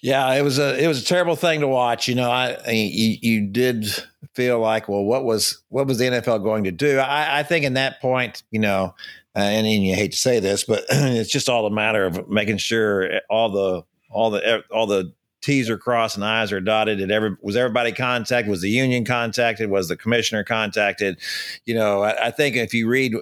Yeah, 0.00 0.32
it 0.34 0.42
was 0.42 0.58
a 0.58 0.82
it 0.82 0.86
was 0.86 1.02
a 1.02 1.04
terrible 1.04 1.36
thing 1.36 1.60
to 1.60 1.68
watch. 1.68 2.08
You 2.08 2.14
know, 2.14 2.30
I, 2.30 2.56
I 2.66 2.70
you, 2.70 3.16
you 3.20 3.46
did 3.46 3.86
feel 4.34 4.58
like, 4.58 4.88
well, 4.88 5.04
what 5.04 5.24
was 5.24 5.62
what 5.68 5.86
was 5.86 5.98
the 5.98 6.06
NFL 6.06 6.42
going 6.42 6.64
to 6.64 6.72
do? 6.72 6.98
I, 6.98 7.40
I 7.40 7.42
think 7.42 7.64
in 7.64 7.74
that 7.74 8.00
point, 8.00 8.42
you 8.50 8.60
know, 8.60 8.94
uh, 9.36 9.40
and, 9.40 9.66
and 9.66 9.84
you 9.84 9.94
hate 9.94 10.12
to 10.12 10.18
say 10.18 10.40
this, 10.40 10.64
but 10.64 10.84
it's 10.90 11.30
just 11.30 11.48
all 11.48 11.66
a 11.66 11.70
matter 11.70 12.04
of 12.04 12.28
making 12.28 12.58
sure 12.58 13.20
all 13.28 13.50
the 13.50 13.84
all 14.10 14.30
the 14.30 14.64
all 14.70 14.86
the 14.86 15.12
T's 15.40 15.70
are 15.70 15.78
crossed 15.78 16.16
and 16.16 16.24
I's 16.24 16.52
are 16.52 16.60
dotted. 16.60 16.98
Did 16.98 17.10
every 17.10 17.36
was 17.40 17.56
everybody 17.56 17.92
contacted? 17.92 18.50
Was 18.50 18.60
the 18.60 18.70
union 18.70 19.04
contacted? 19.04 19.70
Was 19.70 19.88
the 19.88 19.96
commissioner 19.96 20.44
contacted? 20.44 21.18
You 21.64 21.74
know, 21.74 22.02
I, 22.02 22.26
I 22.26 22.30
think 22.30 22.56
if 22.56 22.74
you 22.74 22.88
read 22.88 23.14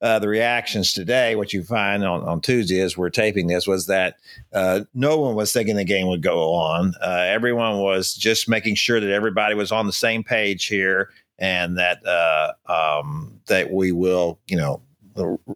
uh, 0.00 0.18
the 0.18 0.28
reactions 0.28 0.92
today, 0.92 1.36
what 1.36 1.52
you 1.52 1.62
find 1.62 2.04
on, 2.04 2.22
on 2.22 2.40
Tuesday 2.40 2.80
as 2.80 2.96
we're 2.96 3.10
taping 3.10 3.46
this 3.46 3.66
was 3.66 3.86
that 3.86 4.16
uh, 4.52 4.80
no 4.94 5.18
one 5.18 5.34
was 5.34 5.52
thinking 5.52 5.76
the 5.76 5.84
game 5.84 6.08
would 6.08 6.22
go 6.22 6.54
on. 6.54 6.94
Uh, 7.02 7.24
everyone 7.26 7.78
was 7.78 8.14
just 8.14 8.48
making 8.48 8.74
sure 8.74 9.00
that 9.00 9.10
everybody 9.10 9.54
was 9.54 9.70
on 9.70 9.86
the 9.86 9.92
same 9.92 10.24
page 10.24 10.66
here, 10.66 11.10
and 11.38 11.76
that 11.76 12.04
uh, 12.06 12.52
um, 12.66 13.38
that 13.48 13.70
we 13.70 13.92
will, 13.92 14.38
you 14.46 14.56
know, 14.56 14.80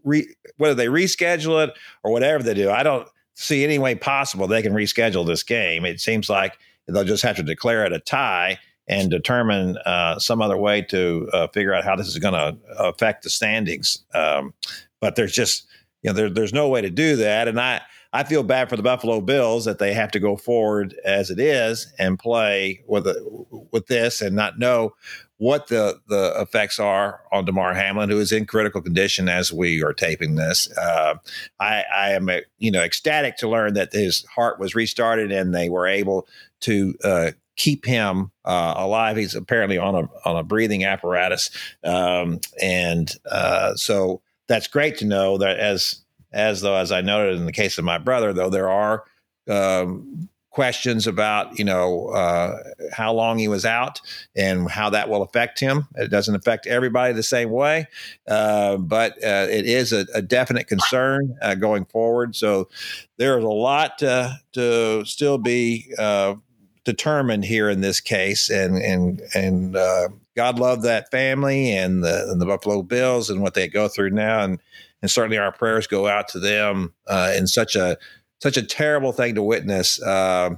re- 0.05 0.35
whether 0.59 0.75
they 0.75 0.87
reschedule 0.87 1.67
it 1.67 1.75
or 2.03 2.12
whatever 2.12 2.43
they 2.43 2.55
do. 2.55 2.71
I 2.71 2.83
don't 2.83 3.09
see 3.35 3.65
any 3.65 3.79
way 3.79 3.95
possible 3.95 4.47
they 4.47 4.63
can 4.63 4.73
reschedule 4.73 5.27
this 5.27 5.43
game. 5.43 5.85
It 5.85 6.01
seems 6.01 6.29
like 6.29 6.59
they'll 6.87 7.05
just 7.05 7.23
have 7.23 7.37
to 7.37 7.43
declare 7.43 7.85
it 7.85 7.93
a 7.93 8.01
tie 8.01 8.59
and 8.89 9.11
determine 9.11 9.77
uh, 9.79 10.19
some 10.19 10.43
other 10.43 10.57
way 10.57 10.83
to 10.83 11.29
uh, 11.33 11.47
figure 11.49 11.73
out 11.73 11.85
how 11.85 11.95
this 11.95 12.09
is 12.09 12.19
going 12.19 12.35
to 12.35 12.57
affect 12.79 13.23
the 13.23 13.31
standings. 13.31 14.05
Um, 14.15 14.53
but 15.01 15.17
there's 15.17 15.33
just 15.33 15.67
you 16.03 16.11
know 16.11 16.15
there, 16.15 16.31
there's 16.31 16.53
no 16.53 16.69
way 16.69 16.81
to 16.81 16.91
do 16.91 17.17
that, 17.17 17.49
and 17.49 17.61
I 17.61 17.81
I 18.13 18.25
feel 18.25 18.43
bad 18.43 18.69
for 18.69 18.77
the 18.77 18.83
Buffalo 18.83 19.21
Bills 19.21 19.65
that 19.65 19.79
they 19.79 19.95
have 19.95 20.11
to 20.13 20.19
go 20.19 20.37
forward 20.37 20.95
as 21.05 21.31
it 21.31 21.39
is 21.39 21.93
and 21.99 22.19
play 22.19 22.83
with 22.87 23.07
a, 23.07 23.47
with 23.71 23.87
this 23.87 24.21
and 24.21 24.35
not 24.35 24.59
know 24.59 24.95
what 25.40 25.68
the 25.68 25.99
the 26.06 26.35
effects 26.38 26.78
are 26.78 27.23
on 27.32 27.47
Damar 27.47 27.73
Hamlin, 27.73 28.11
who 28.11 28.18
is 28.18 28.30
in 28.30 28.44
critical 28.44 28.82
condition 28.82 29.26
as 29.26 29.50
we 29.50 29.82
are 29.82 29.94
taping 29.94 30.35
this. 30.35 30.70
Uh, 30.76 31.14
I, 31.59 31.82
I, 31.92 32.11
am 32.11 32.28
you 32.59 32.70
know 32.70 32.82
ecstatic 32.82 33.38
to 33.38 33.49
learn 33.49 33.73
that 33.73 33.90
his 33.90 34.23
heart 34.26 34.61
was 34.61 34.75
restarted 34.75 35.32
and 35.32 35.54
they 35.54 35.70
were 35.70 35.87
able 35.87 36.28
to 36.61 36.94
uh, 37.02 37.30
keep 37.56 37.87
him 37.87 38.30
uh, 38.44 38.75
alive. 38.76 39.16
He's 39.16 39.35
apparently 39.35 39.78
on 39.78 39.94
a 39.94 40.28
on 40.28 40.37
a 40.37 40.44
breathing 40.44 40.85
apparatus, 40.85 41.49
um, 41.85 42.40
and 42.61 43.11
uh, 43.25 43.75
so 43.76 44.20
that's 44.47 44.66
great 44.66 44.99
to 44.99 45.06
know 45.06 45.38
that 45.38 45.59
as 45.59 46.02
as 46.32 46.61
though 46.61 46.76
as 46.76 46.92
I 46.92 47.00
noted 47.00 47.37
in 47.37 47.47
the 47.47 47.52
case 47.52 47.78
of 47.78 47.85
my 47.87 47.97
brother, 47.97 48.35
though 48.35 48.50
there 48.50 48.68
are 48.68 49.04
um, 49.49 50.28
questions 50.50 51.07
about 51.07 51.59
you 51.59 51.64
know 51.64 52.09
uh, 52.09 52.57
how 52.92 53.12
long 53.12 53.38
he 53.38 53.49
was 53.49 53.64
out 53.64 54.00
and 54.37 54.71
how 54.71 54.90
that 54.90 55.09
will 55.09 55.23
affect 55.23 55.61
him. 55.61 55.87
It 55.95 56.11
doesn't 56.11 56.35
affect 56.35 56.66
everybody 56.66 57.14
the 57.14 57.23
same 57.23 57.50
way, 57.50 57.87
uh, 58.28 58.76
but 58.76 59.12
uh, 59.25 59.47
it 59.50 59.66
is 59.66 59.92
a, 59.92 60.07
a 60.14 60.23
definite 60.23 60.66
concern 60.66 61.37
uh, 61.40 61.54
going 61.54 61.85
forward. 61.87 62.37
So 62.37 62.69
there 63.16 63.38
is 63.38 63.45
a 63.45 63.49
lot 63.49 63.99
to, 63.99 64.38
to 64.52 65.04
still 65.04 65.38
be 65.38 65.92
uh, 65.99 66.35
determined 66.85 67.45
here 67.45 67.71
in 67.71 67.80
this 67.80 68.00
case, 68.00 68.50
and 68.50 68.76
and 68.76 69.23
and 69.35 69.76
uh, 69.76 70.09
God 70.37 70.59
love 70.59 70.83
that 70.83 71.11
family 71.11 71.73
and 71.73 72.02
the, 72.02 72.28
and 72.30 72.40
the 72.40 72.47
Buffalo 72.47 72.83
Bills 72.83 73.30
and 73.30 73.40
what 73.40 73.54
they 73.54 73.69
go 73.69 73.87
through 73.87 74.11
now, 74.11 74.40
and 74.40 74.61
and 75.00 75.11
certainly 75.11 75.38
our 75.38 75.52
prayers 75.52 75.87
go 75.87 76.09
out 76.09 76.28
to 76.28 76.40
them 76.40 76.92
in 77.09 77.47
such 77.47 77.76
a 77.76 77.97
such 78.40 78.56
a 78.56 78.62
terrible 78.62 79.12
thing 79.12 79.35
to 79.35 79.42
witness. 79.42 80.00
Uh, 80.02 80.56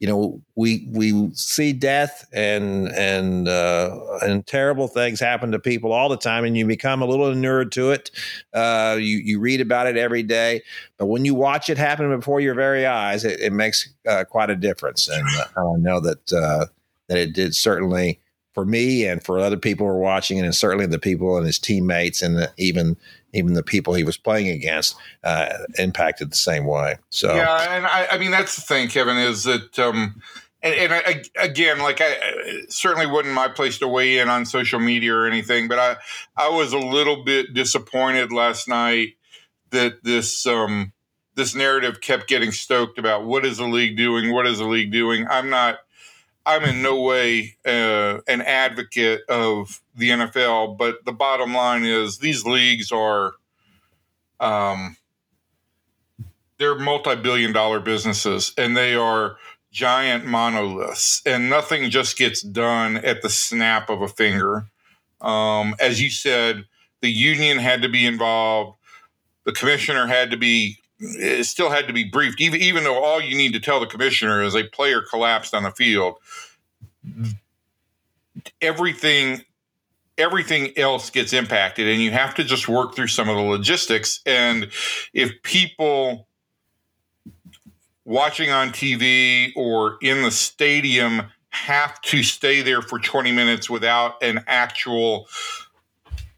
you 0.00 0.08
know, 0.08 0.42
we 0.54 0.86
we 0.90 1.30
see 1.34 1.72
death 1.72 2.28
and 2.32 2.88
and 2.88 3.48
uh, 3.48 3.98
and 4.22 4.46
terrible 4.46 4.88
things 4.88 5.20
happen 5.20 5.52
to 5.52 5.58
people 5.58 5.92
all 5.92 6.08
the 6.08 6.16
time, 6.16 6.44
and 6.44 6.56
you 6.56 6.66
become 6.66 7.00
a 7.00 7.06
little 7.06 7.30
inured 7.30 7.72
to 7.72 7.90
it. 7.90 8.10
Uh, 8.52 8.96
you 8.98 9.18
you 9.18 9.40
read 9.40 9.60
about 9.60 9.86
it 9.86 9.96
every 9.96 10.22
day, 10.22 10.62
but 10.98 11.06
when 11.06 11.24
you 11.24 11.34
watch 11.34 11.70
it 11.70 11.78
happen 11.78 12.14
before 12.14 12.40
your 12.40 12.54
very 12.54 12.84
eyes, 12.84 13.24
it, 13.24 13.40
it 13.40 13.52
makes 13.52 13.88
uh, 14.06 14.24
quite 14.24 14.50
a 14.50 14.56
difference. 14.56 15.08
And 15.08 15.26
uh, 15.38 15.60
I 15.60 15.78
know 15.78 16.00
that 16.00 16.32
uh, 16.32 16.66
that 17.08 17.18
it 17.18 17.32
did 17.32 17.54
certainly 17.54 18.20
for 18.54 18.64
me 18.64 19.06
and 19.06 19.22
for 19.22 19.38
other 19.38 19.56
people 19.56 19.86
who 19.86 19.92
are 19.92 19.98
watching, 19.98 20.40
and 20.40 20.54
certainly 20.54 20.86
the 20.86 20.98
people 20.98 21.36
and 21.36 21.44
his 21.44 21.58
teammates, 21.58 22.22
and 22.22 22.50
even 22.56 22.96
even 23.32 23.54
the 23.54 23.62
people 23.64 23.94
he 23.94 24.04
was 24.04 24.16
playing 24.16 24.48
against 24.48 24.96
uh, 25.24 25.48
impacted 25.76 26.30
the 26.30 26.36
same 26.36 26.64
way. 26.64 26.96
So 27.10 27.34
yeah, 27.34 27.76
and 27.76 27.84
I, 27.84 28.06
I, 28.12 28.18
mean 28.18 28.30
that's 28.30 28.54
the 28.54 28.62
thing, 28.62 28.88
Kevin, 28.88 29.16
is 29.16 29.44
that. 29.44 29.78
Um, 29.78 30.22
and, 30.62 30.74
and 30.74 30.92
I, 30.94 31.22
again, 31.38 31.78
like 31.80 32.00
I 32.00 32.16
certainly 32.70 33.06
wasn't 33.06 33.34
my 33.34 33.48
place 33.48 33.78
to 33.80 33.88
weigh 33.88 34.18
in 34.18 34.30
on 34.30 34.46
social 34.46 34.80
media 34.80 35.14
or 35.14 35.26
anything, 35.26 35.68
but 35.68 35.78
I, 35.78 35.96
I 36.36 36.48
was 36.48 36.72
a 36.72 36.78
little 36.78 37.22
bit 37.22 37.52
disappointed 37.52 38.32
last 38.32 38.66
night 38.66 39.16
that 39.70 40.02
this, 40.02 40.46
um, 40.46 40.94
this 41.34 41.54
narrative 41.54 42.00
kept 42.00 42.28
getting 42.28 42.50
stoked 42.50 42.98
about 42.98 43.26
what 43.26 43.44
is 43.44 43.58
the 43.58 43.66
league 43.66 43.98
doing? 43.98 44.32
What 44.32 44.46
is 44.46 44.58
the 44.58 44.64
league 44.64 44.90
doing? 44.90 45.26
I'm 45.28 45.50
not, 45.50 45.80
I'm 46.46 46.64
in 46.64 46.82
no 46.82 47.00
way 47.00 47.56
uh, 47.66 48.18
an 48.28 48.42
advocate 48.42 49.22
of 49.28 49.80
the 49.94 50.10
NFL, 50.10 50.76
but 50.76 51.04
the 51.04 51.12
bottom 51.12 51.54
line 51.54 51.84
is 51.84 52.18
these 52.18 52.44
leagues 52.44 52.92
are, 52.92 53.34
um, 54.40 54.96
they're 56.58 56.78
multi-billion 56.78 57.52
dollar 57.52 57.80
businesses, 57.80 58.52
and 58.58 58.76
they 58.76 58.94
are 58.94 59.36
giant 59.72 60.26
monoliths, 60.26 61.22
and 61.26 61.48
nothing 61.48 61.90
just 61.90 62.16
gets 62.18 62.42
done 62.42 62.98
at 62.98 63.22
the 63.22 63.30
snap 63.30 63.88
of 63.88 64.02
a 64.02 64.08
finger. 64.08 64.66
Um, 65.20 65.74
as 65.80 66.00
you 66.00 66.10
said, 66.10 66.66
the 67.00 67.10
union 67.10 67.58
had 67.58 67.82
to 67.82 67.88
be 67.88 68.06
involved. 68.06 68.78
The 69.44 69.52
commissioner 69.52 70.06
had 70.06 70.30
to 70.30 70.36
be 70.36 70.78
it 71.18 71.44
still 71.44 71.70
had 71.70 71.86
to 71.86 71.92
be 71.92 72.04
briefed, 72.04 72.40
even 72.40 72.60
even 72.60 72.84
though 72.84 73.02
all 73.02 73.20
you 73.20 73.36
need 73.36 73.52
to 73.52 73.60
tell 73.60 73.80
the 73.80 73.86
commissioner 73.86 74.42
is 74.42 74.54
a 74.54 74.64
player 74.64 75.02
collapsed 75.02 75.54
on 75.54 75.62
the 75.62 75.70
field. 75.70 76.16
Everything 78.60 79.42
everything 80.16 80.76
else 80.78 81.10
gets 81.10 81.32
impacted 81.32 81.88
and 81.88 82.00
you 82.00 82.10
have 82.12 82.34
to 82.34 82.44
just 82.44 82.68
work 82.68 82.94
through 82.94 83.08
some 83.08 83.28
of 83.28 83.36
the 83.36 83.42
logistics 83.42 84.20
and 84.26 84.70
if 85.12 85.32
people 85.42 86.28
watching 88.04 88.50
on 88.50 88.68
TV 88.68 89.50
or 89.56 89.96
in 90.02 90.22
the 90.22 90.30
stadium 90.30 91.22
have 91.50 92.00
to 92.02 92.22
stay 92.22 92.62
there 92.62 92.82
for 92.82 92.98
20 92.98 93.32
minutes 93.32 93.68
without 93.68 94.22
an 94.22 94.44
actual 94.46 95.26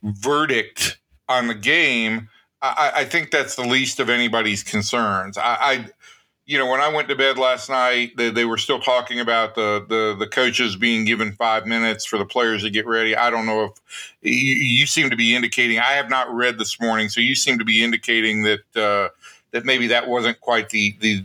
verdict 0.02 0.98
on 1.28 1.48
the 1.48 1.54
game 1.54 2.28
I, 2.76 3.00
I 3.00 3.04
think 3.04 3.30
that's 3.30 3.56
the 3.56 3.66
least 3.66 4.00
of 4.00 4.08
anybody's 4.08 4.62
concerns. 4.62 5.38
I, 5.38 5.56
I, 5.60 5.86
you 6.46 6.58
know, 6.58 6.70
when 6.70 6.80
I 6.80 6.88
went 6.88 7.08
to 7.08 7.16
bed 7.16 7.38
last 7.38 7.68
night, 7.68 8.16
they, 8.16 8.30
they, 8.30 8.44
were 8.44 8.56
still 8.56 8.78
talking 8.78 9.18
about 9.18 9.56
the, 9.56 9.84
the 9.88 10.16
the 10.16 10.28
coaches 10.28 10.76
being 10.76 11.04
given 11.04 11.32
five 11.32 11.66
minutes 11.66 12.06
for 12.06 12.18
the 12.18 12.24
players 12.24 12.62
to 12.62 12.70
get 12.70 12.86
ready. 12.86 13.16
I 13.16 13.30
don't 13.30 13.46
know 13.46 13.64
if 13.64 13.72
you, 14.22 14.54
you 14.54 14.86
seem 14.86 15.10
to 15.10 15.16
be 15.16 15.34
indicating. 15.34 15.80
I 15.80 15.92
have 15.92 16.08
not 16.08 16.32
read 16.32 16.58
this 16.58 16.80
morning, 16.80 17.08
so 17.08 17.20
you 17.20 17.34
seem 17.34 17.58
to 17.58 17.64
be 17.64 17.82
indicating 17.82 18.42
that 18.44 18.76
uh, 18.76 19.08
that 19.50 19.64
maybe 19.64 19.88
that 19.88 20.08
wasn't 20.08 20.40
quite 20.40 20.70
the 20.70 20.96
the 21.00 21.24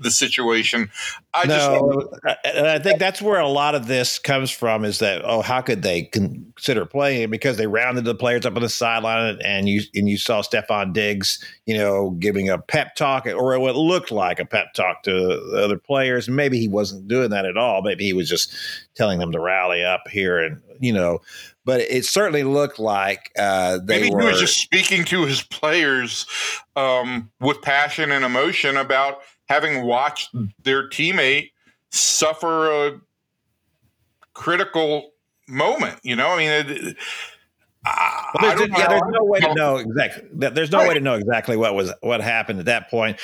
the 0.00 0.10
situation. 0.10 0.90
I 1.34 1.46
no, 1.46 2.08
just, 2.24 2.36
and 2.44 2.66
I 2.66 2.78
think 2.78 2.98
that's 2.98 3.22
where 3.22 3.38
a 3.38 3.48
lot 3.48 3.74
of 3.74 3.86
this 3.86 4.18
comes 4.18 4.50
from 4.50 4.84
is 4.84 4.98
that 4.98 5.22
oh, 5.24 5.42
how 5.42 5.60
could 5.60 5.82
they 5.82 6.02
consider 6.04 6.86
playing 6.86 7.30
because 7.30 7.56
they 7.56 7.66
rounded 7.66 8.04
the 8.04 8.14
players 8.14 8.46
up 8.46 8.56
on 8.56 8.62
the 8.62 8.68
sideline 8.68 9.38
and 9.44 9.68
you 9.68 9.82
and 9.94 10.08
you 10.08 10.16
saw 10.16 10.42
Stefon 10.42 10.92
Diggs, 10.92 11.44
you 11.66 11.76
know, 11.76 12.10
giving 12.10 12.48
a 12.48 12.58
pep 12.58 12.96
talk 12.96 13.26
or 13.26 13.58
what 13.60 13.76
looked 13.76 14.10
like 14.10 14.40
a 14.40 14.44
pep 14.44 14.72
talk 14.74 15.02
to 15.04 15.12
the 15.12 15.62
other 15.62 15.78
players. 15.78 16.28
Maybe 16.28 16.58
he 16.58 16.68
wasn't 16.68 17.06
doing 17.06 17.30
that 17.30 17.44
at 17.44 17.56
all. 17.56 17.82
Maybe 17.82 18.04
he 18.04 18.12
was 18.12 18.28
just 18.28 18.54
telling 18.94 19.18
them 19.18 19.32
to 19.32 19.40
rally 19.40 19.84
up 19.84 20.08
here 20.08 20.38
and 20.38 20.60
you 20.80 20.92
know 20.92 21.20
but 21.64 21.82
it 21.82 22.04
certainly 22.04 22.42
looked 22.42 22.78
like 22.78 23.30
uh, 23.38 23.78
they 23.84 24.00
maybe 24.00 24.14
were, 24.14 24.22
he 24.22 24.26
was 24.28 24.40
just 24.40 24.56
speaking 24.56 25.04
to 25.04 25.26
his 25.26 25.42
players 25.42 26.26
um, 26.74 27.30
with 27.38 27.60
passion 27.62 28.10
and 28.10 28.24
emotion 28.24 28.76
about 28.76 29.20
having 29.50 29.84
watched 29.84 30.30
their 30.62 30.88
teammate 30.88 31.50
suffer 31.90 32.86
a 32.86 33.00
critical 34.32 35.10
moment. 35.48 35.98
You 36.04 36.14
know, 36.14 36.28
I 36.28 36.38
mean, 36.38 36.50
it, 36.50 36.96
well, 37.84 38.56
there's, 38.56 38.70
yeah, 38.70 38.88
there's 38.88 39.02
no 39.10 39.24
way 39.24 39.40
to 39.40 39.54
know 39.54 39.76
exactly. 39.78 40.28
There's 40.32 40.70
no 40.70 40.78
right. 40.78 40.88
way 40.88 40.94
to 40.94 41.00
know 41.00 41.14
exactly 41.14 41.56
what 41.56 41.74
was 41.74 41.92
what 42.00 42.20
happened 42.20 42.60
at 42.60 42.66
that 42.66 42.90
point. 42.90 43.18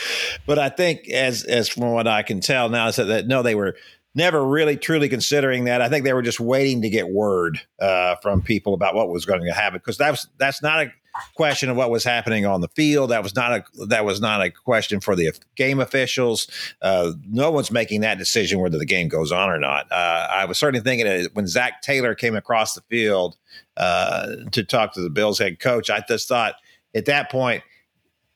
But 0.46 0.58
I 0.58 0.68
think, 0.68 1.08
as 1.08 1.44
as 1.44 1.68
from 1.68 1.92
what 1.92 2.08
I 2.08 2.24
can 2.24 2.40
tell 2.40 2.68
now, 2.70 2.88
is 2.88 2.96
that, 2.96 3.04
that 3.04 3.28
no, 3.28 3.42
they 3.42 3.54
were 3.54 3.76
never 4.16 4.44
really 4.44 4.76
truly 4.76 5.08
considering 5.08 5.66
that. 5.66 5.80
I 5.80 5.88
think 5.88 6.04
they 6.04 6.12
were 6.12 6.22
just 6.22 6.40
waiting 6.40 6.82
to 6.82 6.90
get 6.90 7.08
word 7.08 7.60
uh, 7.78 8.16
from 8.16 8.42
people 8.42 8.74
about 8.74 8.96
what 8.96 9.10
was 9.10 9.26
going 9.26 9.44
to 9.44 9.52
happen 9.52 9.78
because 9.78 9.96
that's 9.96 10.26
that's 10.38 10.60
not 10.60 10.86
a 10.86 10.92
question 11.34 11.68
of 11.68 11.76
what 11.76 11.90
was 11.90 12.04
happening 12.04 12.46
on 12.46 12.60
the 12.60 12.68
field. 12.68 13.10
That 13.10 13.22
was 13.22 13.34
not 13.34 13.52
a 13.52 13.86
that 13.86 14.04
was 14.04 14.20
not 14.20 14.42
a 14.42 14.50
question 14.50 15.00
for 15.00 15.16
the 15.16 15.32
game 15.54 15.80
officials. 15.80 16.48
Uh, 16.82 17.12
no 17.28 17.50
one's 17.50 17.70
making 17.70 18.00
that 18.02 18.18
decision 18.18 18.60
whether 18.60 18.78
the 18.78 18.86
game 18.86 19.08
goes 19.08 19.32
on 19.32 19.50
or 19.50 19.58
not. 19.58 19.90
Uh, 19.90 20.28
I 20.30 20.44
was 20.44 20.58
certainly 20.58 20.82
thinking 20.82 21.06
that 21.06 21.30
when 21.34 21.46
Zac 21.46 21.82
Taylor 21.82 22.14
came 22.14 22.36
across 22.36 22.74
the 22.74 22.82
field 22.82 23.36
uh, 23.76 24.36
to 24.52 24.64
talk 24.64 24.92
to 24.94 25.00
the 25.00 25.10
Bills 25.10 25.38
head 25.38 25.60
coach, 25.60 25.90
I 25.90 26.02
just 26.06 26.28
thought 26.28 26.54
at 26.94 27.06
that 27.06 27.30
point 27.30 27.62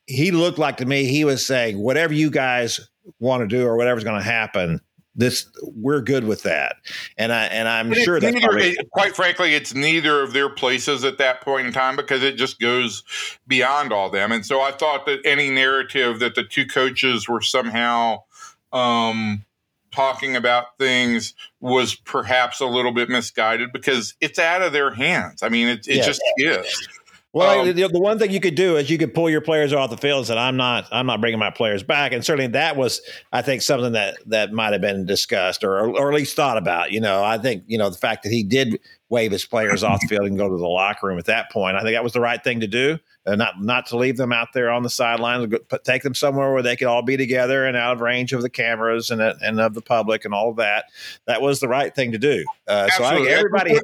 he 0.07 0.31
looked 0.31 0.57
like 0.57 0.77
to 0.77 0.85
me 0.85 1.05
he 1.05 1.23
was 1.23 1.45
saying 1.45 1.79
whatever 1.79 2.13
you 2.13 2.29
guys 2.29 2.79
want 3.19 3.41
to 3.41 3.47
do 3.47 3.65
or 3.65 3.77
whatever's 3.77 4.03
going 4.03 4.19
to 4.19 4.23
happen 4.23 4.79
this 5.15 5.47
we're 5.61 6.01
good 6.01 6.23
with 6.25 6.43
that. 6.43 6.77
And 7.17 7.33
i 7.33 7.45
and 7.45 7.67
i'm 7.67 7.93
sure 7.93 8.19
that 8.19 8.85
quite 8.91 9.15
frankly 9.15 9.55
it's 9.55 9.73
neither 9.73 10.21
of 10.21 10.33
their 10.33 10.49
places 10.49 11.03
at 11.03 11.17
that 11.17 11.41
point 11.41 11.67
in 11.67 11.73
time 11.73 11.95
because 11.95 12.23
it 12.23 12.37
just 12.37 12.59
goes 12.59 13.03
beyond 13.47 13.91
all 13.91 14.09
them. 14.09 14.31
And 14.31 14.45
so 14.45 14.61
i 14.61 14.71
thought 14.71 15.05
that 15.05 15.19
any 15.25 15.49
narrative 15.49 16.19
that 16.19 16.35
the 16.35 16.43
two 16.43 16.65
coaches 16.65 17.27
were 17.27 17.41
somehow 17.41 18.23
um, 18.71 19.45
talking 19.91 20.37
about 20.37 20.77
things 20.77 21.33
was 21.59 21.95
perhaps 21.95 22.61
a 22.61 22.65
little 22.65 22.93
bit 22.93 23.09
misguided 23.09 23.73
because 23.73 24.15
it's 24.21 24.39
out 24.39 24.61
of 24.61 24.71
their 24.71 24.91
hands. 24.91 25.43
I 25.43 25.49
mean 25.49 25.67
it, 25.67 25.87
it 25.87 26.05
just 26.05 26.21
is 26.37 26.87
well, 27.33 27.61
um, 27.61 27.73
the, 27.73 27.87
the, 27.87 27.99
one 27.99 28.19
thing 28.19 28.31
you 28.31 28.41
could 28.41 28.55
do 28.55 28.75
is 28.75 28.89
you 28.89 28.97
could 28.97 29.13
pull 29.13 29.29
your 29.29 29.39
players 29.39 29.71
off 29.71 29.89
the 29.89 29.97
field 29.97 30.19
and 30.19 30.27
say, 30.27 30.37
"I'm 30.37 30.57
not, 30.57 30.87
I'm 30.91 31.05
not 31.05 31.21
bringing 31.21 31.39
my 31.39 31.49
players 31.49 31.81
back." 31.81 32.11
And 32.11 32.25
certainly 32.25 32.47
that 32.51 32.75
was, 32.75 33.01
I 33.31 33.41
think, 33.41 33.61
something 33.61 33.93
that 33.93 34.17
that 34.25 34.51
might 34.51 34.73
have 34.73 34.81
been 34.81 35.05
discussed 35.05 35.63
or 35.63 35.79
or 35.79 36.09
at 36.09 36.15
least 36.15 36.35
thought 36.35 36.57
about. 36.57 36.91
You 36.91 36.99
know, 36.99 37.23
I 37.23 37.37
think 37.37 37.63
you 37.67 37.77
know 37.77 37.89
the 37.89 37.97
fact 37.97 38.23
that 38.23 38.33
he 38.33 38.43
did 38.43 38.79
wave 39.07 39.31
his 39.31 39.45
players 39.45 39.83
off 39.83 40.01
the 40.01 40.07
field 40.07 40.25
and 40.25 40.37
go 40.37 40.49
to 40.49 40.57
the 40.57 40.67
locker 40.67 41.07
room 41.07 41.19
at 41.19 41.25
that 41.25 41.51
point, 41.51 41.75
I 41.75 41.81
think 41.81 41.95
that 41.95 42.03
was 42.03 42.13
the 42.13 42.21
right 42.21 42.41
thing 42.43 42.61
to 42.61 42.67
do. 42.67 42.97
Uh, 43.25 43.35
not 43.35 43.61
not 43.61 43.85
to 43.85 43.97
leave 43.97 44.17
them 44.17 44.33
out 44.33 44.49
there 44.53 44.69
on 44.69 44.83
the 44.83 44.89
sidelines, 44.89 45.53
but 45.69 45.85
take 45.85 46.03
them 46.03 46.15
somewhere 46.15 46.51
where 46.51 46.63
they 46.63 46.75
could 46.75 46.87
all 46.87 47.03
be 47.03 47.15
together 47.15 47.65
and 47.65 47.77
out 47.77 47.93
of 47.93 48.01
range 48.01 48.33
of 48.33 48.41
the 48.41 48.49
cameras 48.49 49.09
and 49.09 49.21
and 49.21 49.61
of 49.61 49.73
the 49.73 49.81
public 49.81 50.25
and 50.25 50.33
all 50.33 50.49
of 50.49 50.57
that. 50.57 50.85
That 51.27 51.41
was 51.41 51.61
the 51.61 51.69
right 51.69 51.95
thing 51.95 52.11
to 52.11 52.17
do. 52.17 52.43
Uh, 52.67 52.89
so 52.89 53.05
I 53.05 53.15
think 53.15 53.29
everybody 53.29 53.79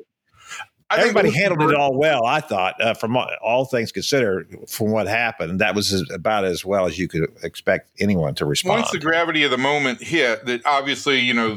Everybody 0.90 1.32
handled 1.32 1.70
it 1.70 1.76
all 1.76 1.98
well, 1.98 2.26
I 2.26 2.40
thought, 2.40 2.82
uh, 2.82 2.94
from 2.94 3.18
all 3.42 3.66
things 3.66 3.92
considered, 3.92 4.58
from 4.70 4.92
what 4.92 5.08
happened. 5.08 5.60
That 5.60 5.76
was 5.76 6.10
about 6.12 6.46
as 6.46 6.64
well 6.64 6.86
as 6.86 6.98
you 6.98 7.10
could 7.10 7.30
expect 7.44 7.90
anyone 8.00 8.36
to 8.36 8.46
respond. 8.46 8.82
Once 8.82 8.92
the 8.92 9.00
gravity 9.00 9.44
of 9.44 9.52
the 9.52 9.58
moment 9.58 10.02
hit, 10.02 10.46
that 10.46 10.66
obviously, 10.66 11.20
you 11.20 11.34
know, 11.34 11.56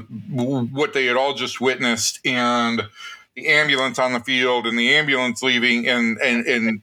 what 0.72 0.94
they 0.94 1.06
had 1.06 1.16
all 1.16 1.34
just 1.34 1.60
witnessed 1.60 2.18
and 2.25 2.82
the 3.37 3.46
ambulance 3.46 4.00
on 4.00 4.12
the 4.12 4.20
field 4.20 4.66
and 4.66 4.76
the 4.76 4.94
ambulance 4.94 5.42
leaving, 5.44 5.87
and, 5.87 6.18
and, 6.18 6.46
and 6.46 6.82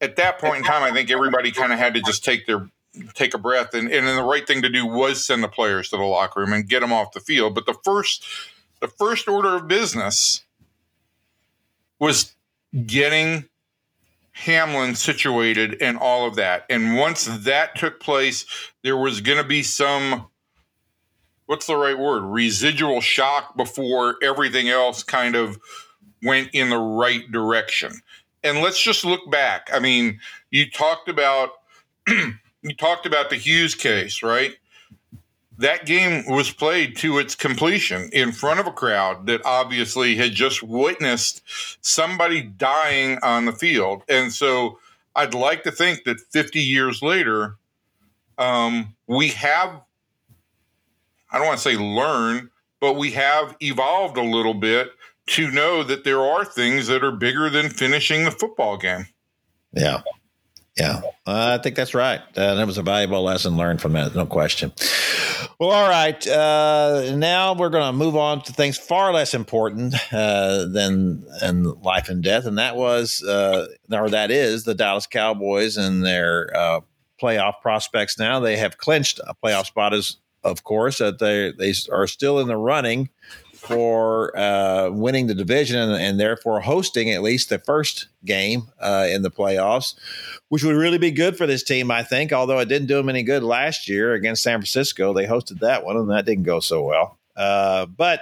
at 0.00 0.14
that 0.16 0.38
point 0.38 0.58
in 0.58 0.62
time, 0.62 0.84
I 0.84 0.92
think 0.92 1.10
everybody 1.10 1.50
kind 1.50 1.72
of 1.72 1.80
had 1.80 1.94
to 1.94 2.02
just 2.02 2.24
take 2.24 2.46
their 2.46 2.68
take 3.14 3.34
a 3.34 3.38
breath 3.38 3.74
and, 3.74 3.92
and 3.92 4.06
the 4.06 4.22
right 4.22 4.46
thing 4.46 4.62
to 4.62 4.70
do 4.70 4.86
was 4.86 5.22
send 5.22 5.42
the 5.42 5.48
players 5.48 5.90
to 5.90 5.98
the 5.98 6.02
locker 6.02 6.40
room 6.40 6.54
and 6.54 6.66
get 6.66 6.80
them 6.80 6.94
off 6.94 7.12
the 7.12 7.20
field 7.20 7.54
but 7.54 7.66
the 7.66 7.74
first 7.84 8.24
the 8.80 8.88
first 8.88 9.28
order 9.28 9.54
of 9.54 9.68
business 9.68 10.45
was 11.98 12.34
getting 12.86 13.48
Hamlin 14.32 14.94
situated 14.94 15.80
and 15.80 15.96
all 15.96 16.26
of 16.26 16.36
that. 16.36 16.66
And 16.68 16.96
once 16.96 17.24
that 17.24 17.74
took 17.76 18.00
place, 18.00 18.44
there 18.82 18.96
was 18.96 19.20
going 19.20 19.38
to 19.38 19.48
be 19.48 19.62
some 19.62 20.26
what's 21.46 21.66
the 21.66 21.76
right 21.76 21.98
word? 21.98 22.22
Residual 22.24 23.00
shock 23.00 23.56
before 23.56 24.16
everything 24.22 24.68
else 24.68 25.02
kind 25.02 25.34
of 25.34 25.58
went 26.22 26.50
in 26.52 26.70
the 26.70 26.78
right 26.78 27.30
direction. 27.30 28.00
And 28.42 28.60
let's 28.60 28.82
just 28.82 29.04
look 29.04 29.30
back. 29.30 29.70
I 29.72 29.78
mean, 29.78 30.20
you 30.50 30.70
talked 30.70 31.08
about 31.08 31.50
you 32.08 32.74
talked 32.76 33.06
about 33.06 33.30
the 33.30 33.36
Hughes 33.36 33.74
case, 33.74 34.22
right? 34.22 34.56
That 35.58 35.86
game 35.86 36.24
was 36.28 36.50
played 36.50 36.96
to 36.96 37.18
its 37.18 37.34
completion 37.34 38.10
in 38.12 38.32
front 38.32 38.60
of 38.60 38.66
a 38.66 38.72
crowd 38.72 39.26
that 39.26 39.44
obviously 39.44 40.16
had 40.16 40.32
just 40.32 40.62
witnessed 40.62 41.42
somebody 41.80 42.42
dying 42.42 43.18
on 43.22 43.46
the 43.46 43.52
field. 43.52 44.02
And 44.08 44.32
so 44.32 44.78
I'd 45.14 45.34
like 45.34 45.62
to 45.64 45.70
think 45.70 46.04
that 46.04 46.20
50 46.20 46.60
years 46.60 47.02
later, 47.02 47.56
um, 48.38 48.94
we 49.06 49.28
have, 49.28 49.80
I 51.30 51.38
don't 51.38 51.46
want 51.46 51.58
to 51.58 51.68
say 51.68 51.76
learn, 51.76 52.50
but 52.80 52.94
we 52.94 53.12
have 53.12 53.56
evolved 53.60 54.18
a 54.18 54.22
little 54.22 54.54
bit 54.54 54.92
to 55.28 55.50
know 55.50 55.82
that 55.82 56.04
there 56.04 56.20
are 56.20 56.44
things 56.44 56.86
that 56.86 57.02
are 57.02 57.12
bigger 57.12 57.50
than 57.50 57.70
finishing 57.70 58.24
the 58.24 58.30
football 58.30 58.76
game. 58.76 59.06
Yeah. 59.72 60.02
Yeah, 60.76 61.00
uh, 61.26 61.56
I 61.58 61.62
think 61.62 61.74
that's 61.74 61.94
right. 61.94 62.20
Uh, 62.36 62.54
that 62.54 62.66
was 62.66 62.76
a 62.76 62.82
valuable 62.82 63.22
lesson 63.22 63.56
learned 63.56 63.80
from 63.80 63.94
that, 63.94 64.14
no 64.14 64.26
question. 64.26 64.72
Well, 65.58 65.70
all 65.70 65.88
right. 65.88 66.26
Uh, 66.26 67.14
now 67.16 67.54
we're 67.54 67.70
going 67.70 67.90
to 67.90 67.96
move 67.96 68.14
on 68.14 68.42
to 68.42 68.52
things 68.52 68.76
far 68.76 69.10
less 69.14 69.32
important 69.32 69.94
uh, 70.12 70.66
than 70.66 71.24
and 71.40 71.66
life 71.82 72.10
and 72.10 72.22
death, 72.22 72.44
and 72.44 72.58
that 72.58 72.76
was, 72.76 73.22
uh, 73.22 73.68
or 73.90 74.10
that 74.10 74.30
is, 74.30 74.64
the 74.64 74.74
Dallas 74.74 75.06
Cowboys 75.06 75.78
and 75.78 76.04
their 76.04 76.54
uh, 76.54 76.80
playoff 77.20 77.62
prospects. 77.62 78.18
Now 78.18 78.40
they 78.40 78.58
have 78.58 78.76
clinched 78.76 79.18
a 79.26 79.34
playoff 79.34 79.66
spot, 79.66 79.94
as 79.94 80.18
of 80.44 80.62
course, 80.62 80.98
that 80.98 81.18
they 81.18 81.52
they 81.52 81.72
are 81.90 82.06
still 82.06 82.38
in 82.38 82.48
the 82.48 82.56
running 82.56 83.08
for 83.66 84.36
uh, 84.38 84.90
winning 84.90 85.26
the 85.26 85.34
division 85.34 85.78
and, 85.78 86.00
and, 86.00 86.20
therefore 86.20 86.60
hosting 86.60 87.10
at 87.10 87.22
least 87.22 87.48
the 87.48 87.58
first 87.58 88.08
game 88.24 88.68
uh, 88.80 89.06
in 89.10 89.22
the 89.22 89.30
playoffs, 89.30 89.94
which 90.48 90.62
would 90.62 90.76
really 90.76 90.98
be 90.98 91.10
good 91.10 91.36
for 91.36 91.46
this 91.46 91.62
team, 91.62 91.90
I 91.90 92.02
think. 92.02 92.32
Although 92.32 92.58
it 92.60 92.68
didn't 92.68 92.88
do 92.88 92.94
them 92.94 93.08
any 93.08 93.22
good 93.22 93.42
last 93.42 93.88
year 93.88 94.14
against 94.14 94.42
San 94.42 94.58
Francisco, 94.58 95.12
they 95.12 95.26
hosted 95.26 95.60
that 95.60 95.84
one 95.84 95.96
and 95.96 96.10
that 96.10 96.26
didn't 96.26 96.44
go 96.44 96.60
so 96.60 96.82
well. 96.82 97.18
Uh, 97.36 97.86
but 97.86 98.20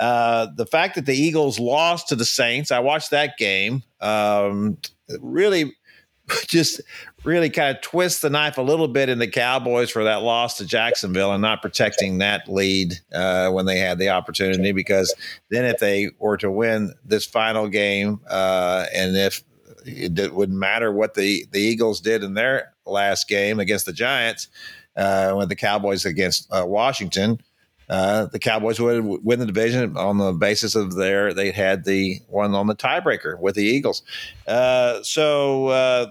uh, 0.00 0.48
the 0.56 0.66
fact 0.66 0.96
that 0.96 1.06
the 1.06 1.16
Eagles 1.16 1.60
lost 1.60 2.08
to 2.08 2.16
the 2.16 2.24
Saints, 2.24 2.72
I 2.72 2.80
watched 2.80 3.10
that 3.10 3.36
game. 3.38 3.82
Um, 4.00 4.78
really 5.20 5.74
just 6.46 6.80
really 7.26 7.50
kind 7.50 7.76
of 7.76 7.82
twist 7.82 8.22
the 8.22 8.30
knife 8.30 8.56
a 8.56 8.62
little 8.62 8.88
bit 8.88 9.08
in 9.08 9.18
the 9.18 9.26
Cowboys 9.26 9.90
for 9.90 10.04
that 10.04 10.22
loss 10.22 10.56
to 10.58 10.64
Jacksonville 10.64 11.32
and 11.32 11.42
not 11.42 11.60
protecting 11.60 12.18
that 12.18 12.48
lead 12.48 12.94
uh, 13.12 13.50
when 13.50 13.66
they 13.66 13.78
had 13.78 13.98
the 13.98 14.10
opportunity. 14.10 14.72
Because 14.72 15.14
then, 15.50 15.64
if 15.64 15.78
they 15.78 16.10
were 16.18 16.36
to 16.38 16.50
win 16.50 16.94
this 17.04 17.26
final 17.26 17.68
game, 17.68 18.20
uh, 18.30 18.86
and 18.94 19.16
if 19.16 19.42
it 19.84 20.34
wouldn't 20.34 20.58
matter 20.58 20.92
what 20.92 21.14
the 21.14 21.46
the 21.50 21.60
Eagles 21.60 22.00
did 22.00 22.22
in 22.22 22.34
their 22.34 22.72
last 22.86 23.28
game 23.28 23.60
against 23.60 23.86
the 23.86 23.92
Giants, 23.92 24.48
uh, 24.96 25.34
with 25.36 25.48
the 25.48 25.56
Cowboys 25.56 26.04
against 26.04 26.50
uh, 26.52 26.64
Washington. 26.66 27.40
Uh, 27.88 28.26
the 28.26 28.38
Cowboys 28.40 28.80
would 28.80 29.04
win 29.24 29.38
the 29.38 29.46
division 29.46 29.96
on 29.96 30.18
the 30.18 30.32
basis 30.32 30.74
of 30.74 30.96
their 30.96 31.32
they 31.32 31.52
had 31.52 31.84
the 31.84 32.18
one 32.28 32.52
on 32.52 32.66
the 32.66 32.74
tiebreaker 32.74 33.38
with 33.38 33.54
the 33.54 33.62
Eagles. 33.62 34.02
Uh, 34.48 35.00
so 35.02 35.68
uh, 35.68 36.06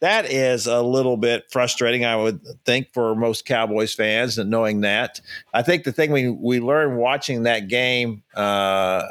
that 0.00 0.30
is 0.30 0.66
a 0.66 0.80
little 0.80 1.16
bit 1.16 1.50
frustrating, 1.50 2.04
I 2.04 2.16
would 2.16 2.40
think, 2.64 2.92
for 2.92 3.14
most 3.14 3.44
Cowboys 3.44 3.94
fans, 3.94 4.38
and 4.38 4.50
knowing 4.50 4.82
that. 4.82 5.20
I 5.52 5.62
think 5.62 5.84
the 5.84 5.92
thing 5.92 6.12
we 6.12 6.28
we 6.28 6.60
learned 6.60 6.98
watching 6.98 7.42
that 7.42 7.68
game 7.68 8.22
uh, 8.36 9.02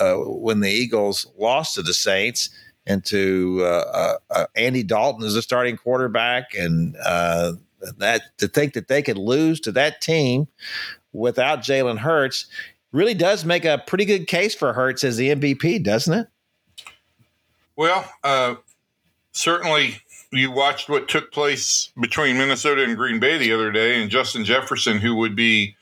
uh, 0.00 0.14
when 0.16 0.60
the 0.60 0.70
Eagles 0.70 1.26
lost 1.38 1.74
to 1.74 1.82
the 1.82 1.94
Saints 1.94 2.50
and 2.86 3.04
to 3.06 3.60
uh, 3.64 4.16
uh 4.30 4.46
Andy 4.54 4.82
Dalton 4.82 5.24
as 5.24 5.34
a 5.34 5.42
starting 5.42 5.76
quarterback, 5.76 6.54
and 6.54 6.96
uh, 7.04 7.52
that 7.98 8.22
to 8.38 8.46
think 8.46 8.74
that 8.74 8.88
they 8.88 9.02
could 9.02 9.18
lose 9.18 9.58
to 9.60 9.72
that 9.72 10.00
team 10.00 10.46
without 11.12 11.60
Jalen 11.60 11.98
Hurts 11.98 12.46
really 12.92 13.14
does 13.14 13.44
make 13.44 13.64
a 13.64 13.82
pretty 13.86 14.04
good 14.04 14.26
case 14.26 14.54
for 14.54 14.72
Hurts 14.72 15.04
as 15.04 15.16
the 15.16 15.30
MVP, 15.30 15.82
doesn't 15.82 16.12
it? 16.12 16.28
Well, 17.76 18.04
uh, 18.22 18.56
certainly 19.32 20.02
you 20.32 20.50
watched 20.50 20.88
what 20.88 21.08
took 21.08 21.32
place 21.32 21.90
between 22.00 22.38
Minnesota 22.38 22.84
and 22.84 22.96
Green 22.96 23.18
Bay 23.18 23.38
the 23.38 23.52
other 23.52 23.72
day, 23.72 24.00
and 24.00 24.10
Justin 24.10 24.44
Jefferson, 24.44 24.98
who 24.98 25.16
would 25.16 25.34
be 25.34 25.76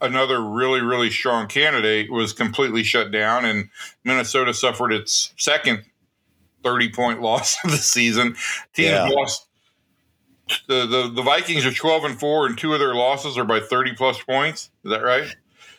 another 0.00 0.42
really, 0.42 0.80
really 0.80 1.10
strong 1.10 1.46
candidate, 1.46 2.10
was 2.10 2.32
completely 2.32 2.82
shut 2.82 3.12
down, 3.12 3.44
and 3.44 3.70
Minnesota 4.02 4.52
suffered 4.52 4.92
its 4.92 5.32
second 5.36 5.84
30 6.62 6.90
point 6.90 7.20
loss 7.20 7.56
of 7.64 7.70
the 7.70 7.76
season. 7.76 8.34
Teams 8.74 8.90
yeah. 8.90 9.04
lost. 9.04 9.46
The, 10.68 10.86
the, 10.86 11.10
the 11.10 11.22
Vikings 11.22 11.64
are 11.64 11.72
12 11.72 12.04
and 12.04 12.20
4, 12.20 12.46
and 12.46 12.58
two 12.58 12.74
of 12.74 12.80
their 12.80 12.94
losses 12.94 13.38
are 13.38 13.44
by 13.44 13.60
30 13.60 13.94
plus 13.94 14.22
points. 14.22 14.70
Is 14.84 14.90
that 14.90 15.02
right? 15.02 15.34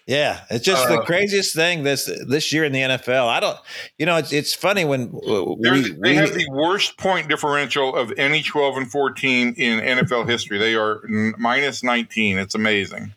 Yeah, 0.07 0.41
it's 0.51 0.63
just 0.63 0.87
uh, 0.87 0.97
the 0.97 1.01
craziest 1.01 1.55
thing 1.55 1.81
this 1.81 2.05
this 2.27 2.53
year 2.53 2.63
in 2.63 2.71
the 2.71 2.81
NFL. 2.81 3.27
I 3.27 3.39
don't, 3.39 3.57
you 3.97 4.05
know, 4.05 4.17
it's 4.17 4.31
it's 4.31 4.53
funny 4.53 4.85
when 4.85 5.11
we, 5.11 5.81
they 5.81 6.11
we, 6.11 6.15
have 6.15 6.35
the 6.35 6.47
worst 6.51 6.99
point 6.99 7.27
differential 7.27 7.95
of 7.95 8.13
any 8.15 8.43
twelve 8.43 8.77
and 8.77 8.89
fourteen 8.89 9.55
in 9.55 9.79
NFL 9.79 10.29
history. 10.29 10.59
They 10.59 10.75
are 10.75 11.01
minus 11.39 11.81
nineteen. 11.81 12.37
It's 12.37 12.53
amazing. 12.53 13.13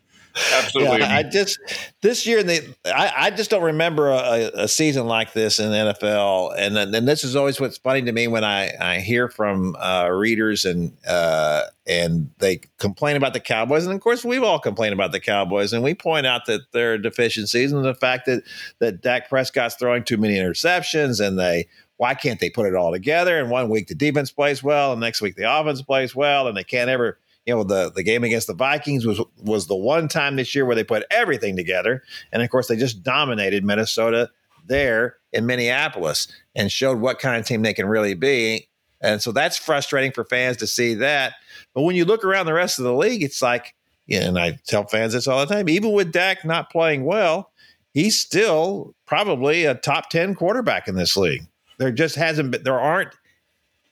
Absolutely. 0.54 1.00
Yeah, 1.00 1.16
I 1.16 1.22
just 1.22 1.58
this 2.02 2.26
year 2.26 2.42
the 2.42 2.74
I, 2.84 3.12
I 3.16 3.30
just 3.30 3.50
don't 3.50 3.62
remember 3.62 4.10
a, 4.10 4.50
a, 4.54 4.68
season 4.68 5.06
like 5.06 5.32
this 5.32 5.58
in 5.58 5.70
the 5.70 5.94
NFL, 5.94 6.54
and 6.56 6.76
and 6.76 7.08
this 7.08 7.24
is 7.24 7.34
always 7.36 7.60
what's 7.60 7.78
funny 7.78 8.02
to 8.02 8.12
me 8.12 8.28
when 8.28 8.44
I 8.44 8.72
I 8.80 9.00
hear 9.00 9.28
from 9.28 9.76
uh, 9.76 10.08
readers 10.08 10.64
and 10.64 10.96
uh, 11.06 11.62
and 11.86 12.30
they 12.38 12.60
complain 12.78 13.16
about 13.16 13.32
the 13.32 13.40
Cowboys, 13.40 13.84
and 13.84 13.94
of 13.94 14.00
course 14.00 14.24
we've 14.24 14.42
all 14.42 14.58
complained 14.58 14.92
about 14.92 15.12
the 15.12 15.20
Cowboys, 15.20 15.72
and 15.72 15.82
we 15.82 15.94
point 15.94 16.26
out 16.26 16.46
that 16.46 16.60
there 16.72 16.92
are 16.94 16.98
deficiencies 16.98 17.72
and 17.72 17.84
the 17.84 17.94
fact 17.94 18.26
that 18.26 18.42
that 18.78 19.02
Dak 19.02 19.28
Prescott's 19.28 19.74
throwing 19.74 20.04
too 20.04 20.16
many 20.16 20.34
interceptions, 20.34 21.24
and 21.24 21.38
they 21.38 21.66
why 21.96 22.14
can't 22.14 22.38
they 22.38 22.50
put 22.50 22.66
it 22.66 22.74
all 22.74 22.92
together? 22.92 23.38
And 23.38 23.50
one 23.50 23.68
week 23.68 23.88
the 23.88 23.94
defense 23.94 24.30
plays 24.30 24.62
well, 24.62 24.92
and 24.92 25.00
next 25.00 25.20
week 25.20 25.36
the 25.36 25.52
offense 25.52 25.82
plays 25.82 26.14
well, 26.14 26.46
and 26.46 26.56
they 26.56 26.64
can't 26.64 26.90
ever 26.90 27.18
you 27.48 27.54
know 27.54 27.64
the 27.64 27.90
the 27.90 28.02
game 28.02 28.24
against 28.24 28.46
the 28.46 28.52
Vikings 28.52 29.06
was 29.06 29.22
was 29.42 29.68
the 29.68 29.74
one 29.74 30.06
time 30.06 30.36
this 30.36 30.54
year 30.54 30.66
where 30.66 30.76
they 30.76 30.84
put 30.84 31.06
everything 31.10 31.56
together, 31.56 32.02
and 32.30 32.42
of 32.42 32.50
course 32.50 32.68
they 32.68 32.76
just 32.76 33.02
dominated 33.02 33.64
Minnesota 33.64 34.30
there 34.66 35.16
in 35.32 35.46
Minneapolis 35.46 36.28
and 36.54 36.70
showed 36.70 37.00
what 37.00 37.18
kind 37.18 37.40
of 37.40 37.46
team 37.46 37.62
they 37.62 37.72
can 37.72 37.86
really 37.86 38.12
be. 38.12 38.68
And 39.00 39.22
so 39.22 39.32
that's 39.32 39.56
frustrating 39.56 40.12
for 40.12 40.24
fans 40.24 40.58
to 40.58 40.66
see 40.66 40.92
that. 40.94 41.34
But 41.72 41.82
when 41.82 41.96
you 41.96 42.04
look 42.04 42.22
around 42.22 42.44
the 42.44 42.52
rest 42.52 42.78
of 42.78 42.84
the 42.84 42.92
league, 42.92 43.22
it's 43.22 43.40
like, 43.40 43.74
and 44.10 44.38
I 44.38 44.58
tell 44.66 44.86
fans 44.86 45.14
this 45.14 45.26
all 45.26 45.40
the 45.40 45.54
time, 45.54 45.70
even 45.70 45.92
with 45.92 46.12
Dak 46.12 46.44
not 46.44 46.68
playing 46.68 47.04
well, 47.04 47.50
he's 47.94 48.18
still 48.20 48.94
probably 49.06 49.64
a 49.64 49.74
top 49.74 50.10
10 50.10 50.34
quarterback 50.34 50.86
in 50.86 50.96
this 50.96 51.16
league. 51.16 51.46
There 51.78 51.92
just 51.92 52.16
hasn't 52.16 52.50
been, 52.50 52.62
there 52.62 52.78
aren't, 52.78 53.14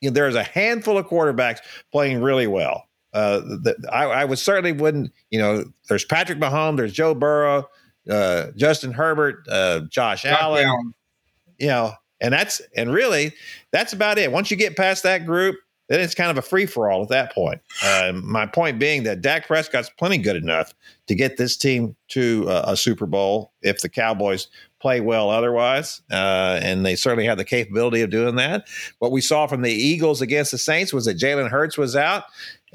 you 0.02 0.10
know, 0.10 0.14
there's 0.14 0.34
a 0.34 0.42
handful 0.42 0.98
of 0.98 1.06
quarterbacks 1.06 1.60
playing 1.90 2.20
really 2.20 2.48
well. 2.48 2.86
Uh, 3.16 3.40
the, 3.40 3.88
I, 3.90 4.04
I 4.04 4.24
would 4.26 4.38
certainly 4.38 4.72
wouldn't. 4.72 5.10
You 5.30 5.38
know, 5.38 5.64
there's 5.88 6.04
Patrick 6.04 6.38
Mahomes, 6.38 6.76
there's 6.76 6.92
Joe 6.92 7.14
Burrow, 7.14 7.66
uh, 8.10 8.48
Justin 8.56 8.92
Herbert, 8.92 9.46
uh, 9.50 9.80
Josh, 9.88 10.22
Josh 10.22 10.38
Allen. 10.38 10.66
Allen. 10.66 10.94
You 11.58 11.68
know, 11.68 11.92
and 12.20 12.34
that's 12.34 12.60
and 12.76 12.92
really 12.92 13.32
that's 13.72 13.94
about 13.94 14.18
it. 14.18 14.30
Once 14.30 14.50
you 14.50 14.56
get 14.58 14.76
past 14.76 15.02
that 15.04 15.24
group, 15.24 15.56
then 15.88 16.00
it's 16.00 16.14
kind 16.14 16.30
of 16.30 16.36
a 16.36 16.42
free 16.42 16.66
for 16.66 16.90
all 16.90 17.02
at 17.02 17.08
that 17.08 17.32
point. 17.32 17.60
Uh, 17.82 18.12
my 18.14 18.44
point 18.44 18.78
being 18.78 19.04
that 19.04 19.22
Dak 19.22 19.46
Prescott's 19.46 19.90
plenty 19.98 20.18
good 20.18 20.36
enough 20.36 20.74
to 21.06 21.14
get 21.14 21.36
this 21.36 21.56
team 21.56 21.96
to 22.08 22.46
uh, 22.48 22.64
a 22.68 22.76
Super 22.76 23.06
Bowl 23.06 23.52
if 23.62 23.80
the 23.80 23.88
Cowboys 23.88 24.48
play 24.80 25.00
well 25.00 25.30
otherwise, 25.30 26.02
uh, 26.12 26.60
and 26.62 26.84
they 26.84 26.96
certainly 26.96 27.24
have 27.24 27.38
the 27.38 27.44
capability 27.44 28.02
of 28.02 28.10
doing 28.10 28.36
that. 28.36 28.66
What 28.98 29.12
we 29.12 29.20
saw 29.20 29.46
from 29.46 29.62
the 29.62 29.72
Eagles 29.72 30.20
against 30.20 30.50
the 30.50 30.58
Saints 30.58 30.92
was 30.92 31.06
that 31.06 31.18
Jalen 31.18 31.50
Hurts 31.50 31.78
was 31.78 31.96
out, 31.96 32.24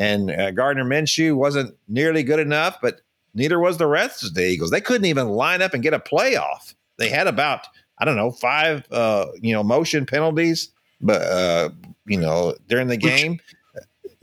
and 0.01 0.31
uh, 0.31 0.49
Gardner 0.49 0.83
Minshew 0.83 1.35
wasn't 1.35 1.77
nearly 1.87 2.23
good 2.23 2.39
enough, 2.39 2.79
but 2.81 3.01
neither 3.35 3.59
was 3.59 3.77
the 3.77 3.85
rest 3.85 4.23
of 4.23 4.33
the 4.33 4.43
Eagles. 4.43 4.71
They 4.71 4.81
couldn't 4.81 5.05
even 5.05 5.29
line 5.29 5.61
up 5.61 5.75
and 5.75 5.83
get 5.83 5.93
a 5.93 5.99
playoff. 5.99 6.73
They 6.97 7.07
had 7.07 7.27
about 7.27 7.67
I 7.99 8.05
don't 8.05 8.15
know 8.15 8.31
five 8.31 8.91
uh, 8.91 9.27
you 9.39 9.53
know 9.53 9.61
motion 9.61 10.07
penalties, 10.07 10.69
but 11.01 11.21
uh, 11.21 11.69
you 12.07 12.17
know 12.17 12.55
during 12.67 12.87
the 12.87 12.97
game. 12.97 13.39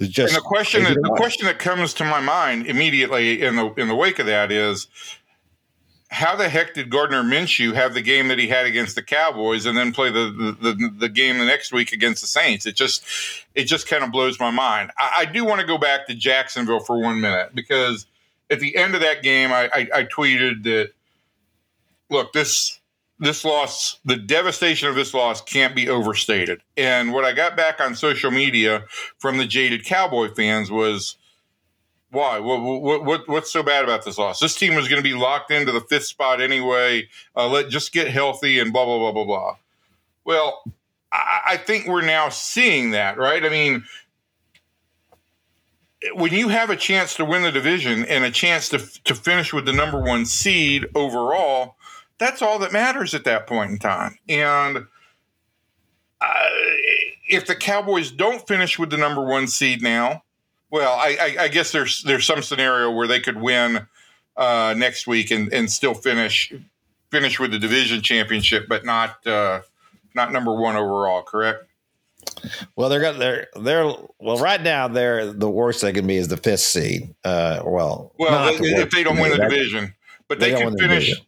Just 0.00 0.34
and 0.34 0.36
the 0.36 0.46
question 0.46 0.82
that, 0.84 0.94
the 0.94 1.14
question 1.16 1.46
that 1.46 1.58
comes 1.60 1.94
to 1.94 2.04
my 2.04 2.20
mind 2.20 2.66
immediately 2.66 3.42
in 3.42 3.54
the 3.54 3.72
in 3.74 3.86
the 3.86 3.94
wake 3.94 4.18
of 4.18 4.26
that 4.26 4.50
is 4.50 4.88
how 6.10 6.34
the 6.34 6.48
heck 6.48 6.74
did 6.74 6.90
Gardner 6.90 7.22
Minshew 7.22 7.74
have 7.74 7.92
the 7.92 8.00
game 8.00 8.28
that 8.28 8.38
he 8.38 8.48
had 8.48 8.66
against 8.66 8.94
the 8.94 9.02
Cowboys 9.02 9.66
and 9.66 9.76
then 9.76 9.92
play 9.92 10.10
the 10.10 10.56
the, 10.60 10.72
the, 10.72 10.94
the 10.98 11.08
game 11.08 11.38
the 11.38 11.44
next 11.44 11.72
week 11.72 11.92
against 11.92 12.22
the 12.22 12.26
Saints? 12.26 12.66
It 12.66 12.76
just 12.76 13.04
it 13.54 13.64
just 13.64 13.88
kind 13.88 14.02
of 14.02 14.10
blows 14.10 14.40
my 14.40 14.50
mind. 14.50 14.90
I, 14.98 15.16
I 15.18 15.24
do 15.26 15.44
want 15.44 15.60
to 15.60 15.66
go 15.66 15.78
back 15.78 16.06
to 16.06 16.14
Jacksonville 16.14 16.80
for 16.80 17.00
one 17.00 17.20
minute 17.20 17.54
because 17.54 18.06
at 18.50 18.60
the 18.60 18.76
end 18.76 18.94
of 18.94 19.02
that 19.02 19.22
game, 19.22 19.52
I, 19.52 19.68
I, 19.72 19.88
I 19.94 20.04
tweeted 20.04 20.62
that 20.64 20.92
look 22.10 22.32
this 22.32 22.78
this 23.20 23.44
loss, 23.44 23.98
the 24.04 24.16
devastation 24.16 24.88
of 24.88 24.94
this 24.94 25.12
loss 25.12 25.42
can't 25.42 25.74
be 25.74 25.88
overstated. 25.88 26.62
And 26.76 27.12
what 27.12 27.24
I 27.24 27.32
got 27.32 27.56
back 27.56 27.80
on 27.80 27.96
social 27.96 28.30
media 28.30 28.84
from 29.18 29.38
the 29.38 29.46
jaded 29.46 29.84
Cowboy 29.84 30.32
fans 30.34 30.70
was 30.70 31.16
why? 32.10 32.38
What, 32.38 32.60
what, 32.60 33.04
what, 33.04 33.28
what's 33.28 33.52
so 33.52 33.62
bad 33.62 33.84
about 33.84 34.04
this 34.04 34.16
loss? 34.16 34.40
This 34.40 34.54
team 34.54 34.74
was 34.74 34.88
going 34.88 35.02
to 35.02 35.08
be 35.08 35.14
locked 35.14 35.50
into 35.50 35.72
the 35.72 35.80
fifth 35.80 36.06
spot 36.06 36.40
anyway. 36.40 37.08
Uh, 37.36 37.48
let 37.48 37.68
just 37.68 37.92
get 37.92 38.08
healthy 38.08 38.58
and 38.58 38.72
blah 38.72 38.84
blah 38.84 38.98
blah 38.98 39.12
blah 39.12 39.24
blah. 39.24 39.56
Well, 40.24 40.62
I, 41.12 41.40
I 41.46 41.56
think 41.58 41.86
we're 41.86 42.02
now 42.02 42.30
seeing 42.30 42.92
that, 42.92 43.18
right? 43.18 43.44
I 43.44 43.50
mean, 43.50 43.84
when 46.14 46.32
you 46.32 46.48
have 46.48 46.70
a 46.70 46.76
chance 46.76 47.14
to 47.16 47.24
win 47.24 47.42
the 47.42 47.52
division 47.52 48.04
and 48.06 48.24
a 48.24 48.30
chance 48.30 48.70
to 48.70 48.78
to 49.04 49.14
finish 49.14 49.52
with 49.52 49.66
the 49.66 49.72
number 49.72 50.00
one 50.00 50.24
seed 50.24 50.86
overall, 50.94 51.76
that's 52.16 52.40
all 52.40 52.58
that 52.60 52.72
matters 52.72 53.14
at 53.14 53.24
that 53.24 53.46
point 53.46 53.70
in 53.70 53.78
time. 53.78 54.18
And 54.30 54.86
uh, 56.20 56.48
if 57.28 57.46
the 57.46 57.54
Cowboys 57.54 58.10
don't 58.10 58.46
finish 58.48 58.78
with 58.78 58.88
the 58.88 58.96
number 58.96 59.22
one 59.22 59.46
seed 59.46 59.82
now 59.82 60.22
well, 60.70 60.94
I, 60.94 61.16
I, 61.20 61.42
I, 61.44 61.48
guess 61.48 61.72
there's 61.72 62.02
there's 62.02 62.26
some 62.26 62.42
scenario 62.42 62.90
where 62.90 63.06
they 63.06 63.20
could 63.20 63.40
win 63.40 63.86
uh, 64.36 64.74
next 64.76 65.06
week 65.06 65.30
and, 65.30 65.52
and 65.52 65.70
still 65.70 65.94
finish 65.94 66.52
finish 67.10 67.40
with 67.40 67.52
the 67.52 67.58
division 67.58 68.02
championship, 68.02 68.66
but 68.68 68.84
not 68.84 69.26
uh, 69.26 69.60
not 70.14 70.32
number 70.32 70.54
one 70.54 70.76
overall. 70.76 71.22
Correct? 71.22 71.64
Well, 72.76 72.88
they're 72.88 73.00
got 73.00 73.18
they're 73.18 73.48
they're 73.58 73.92
well 74.18 74.38
right 74.38 74.60
now 74.60 74.88
they're 74.88 75.32
the 75.32 75.50
worst 75.50 75.82
they 75.82 75.92
can 75.92 76.06
be 76.06 76.16
is 76.16 76.28
the 76.28 76.36
fifth 76.36 76.60
seed. 76.60 77.14
Uh, 77.24 77.62
well, 77.64 78.12
well, 78.18 78.52
they, 78.52 78.58
the 78.58 78.82
if 78.82 78.90
they 78.90 79.02
don't 79.02 79.18
win 79.18 79.32
the 79.32 79.38
division, 79.38 79.94
but 80.28 80.38
they, 80.38 80.52
they 80.52 80.62
could 80.62 80.78
finish. 80.78 81.10
The 81.10 81.24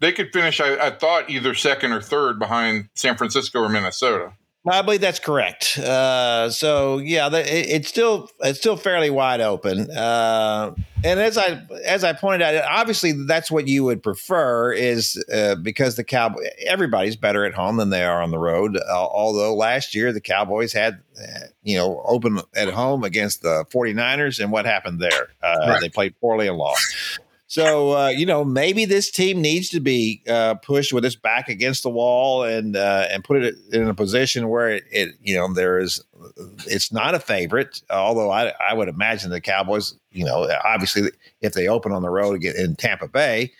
they 0.00 0.12
could 0.12 0.32
finish. 0.32 0.60
I, 0.60 0.86
I 0.86 0.90
thought 0.90 1.30
either 1.30 1.54
second 1.54 1.92
or 1.92 2.00
third 2.00 2.38
behind 2.38 2.88
San 2.94 3.16
Francisco 3.16 3.60
or 3.60 3.68
Minnesota. 3.68 4.32
I 4.66 4.80
believe 4.80 5.02
that's 5.02 5.18
correct. 5.18 5.78
Uh, 5.78 6.48
so 6.48 6.98
yeah, 6.98 7.28
the, 7.28 7.40
it, 7.40 7.68
it's 7.68 7.88
still 7.88 8.30
it's 8.40 8.58
still 8.58 8.76
fairly 8.76 9.10
wide 9.10 9.42
open. 9.42 9.90
Uh, 9.90 10.74
and 11.04 11.20
as 11.20 11.36
I 11.36 11.62
as 11.84 12.02
I 12.02 12.14
pointed 12.14 12.40
out, 12.42 12.64
obviously 12.64 13.12
that's 13.12 13.50
what 13.50 13.68
you 13.68 13.84
would 13.84 14.02
prefer 14.02 14.72
is 14.72 15.22
uh, 15.30 15.56
because 15.56 15.96
the 15.96 16.04
Cowboy 16.04 16.44
everybody's 16.66 17.16
better 17.16 17.44
at 17.44 17.52
home 17.52 17.76
than 17.76 17.90
they 17.90 18.04
are 18.04 18.22
on 18.22 18.30
the 18.30 18.38
road. 18.38 18.78
although 18.88 19.54
last 19.54 19.94
year 19.94 20.14
the 20.14 20.20
Cowboys 20.22 20.72
had 20.72 21.02
uh, 21.20 21.46
you 21.62 21.76
know 21.76 22.02
open 22.06 22.40
at 22.56 22.70
home 22.70 23.04
against 23.04 23.42
the 23.42 23.66
49ers 23.70 24.40
and 24.40 24.50
what 24.50 24.64
happened 24.64 24.98
there? 24.98 25.28
Uh, 25.42 25.56
right. 25.68 25.80
They 25.82 25.90
played 25.90 26.18
poorly 26.20 26.48
and 26.48 26.56
lost. 26.56 27.20
So 27.54 27.96
uh, 27.96 28.08
you 28.08 28.26
know, 28.26 28.44
maybe 28.44 28.84
this 28.84 29.12
team 29.12 29.40
needs 29.40 29.68
to 29.68 29.78
be 29.78 30.24
uh, 30.28 30.54
pushed 30.54 30.92
with 30.92 31.04
its 31.04 31.14
back 31.14 31.48
against 31.48 31.84
the 31.84 31.88
wall 31.88 32.42
and 32.42 32.74
uh, 32.74 33.06
and 33.08 33.22
put 33.22 33.44
it 33.44 33.54
in 33.72 33.86
a 33.86 33.94
position 33.94 34.48
where 34.48 34.70
it, 34.70 34.84
it, 34.90 35.14
you 35.22 35.36
know 35.36 35.52
there 35.54 35.78
is 35.78 36.02
it's 36.66 36.92
not 36.92 37.14
a 37.14 37.20
favorite. 37.20 37.80
Although 37.90 38.32
I 38.32 38.52
I 38.58 38.74
would 38.74 38.88
imagine 38.88 39.30
the 39.30 39.40
Cowboys, 39.40 39.94
you 40.10 40.24
know, 40.24 40.50
obviously 40.64 41.12
if 41.42 41.52
they 41.52 41.68
open 41.68 41.92
on 41.92 42.02
the 42.02 42.10
road 42.10 42.42
in 42.42 42.74
Tampa 42.74 43.06
Bay, 43.06 43.52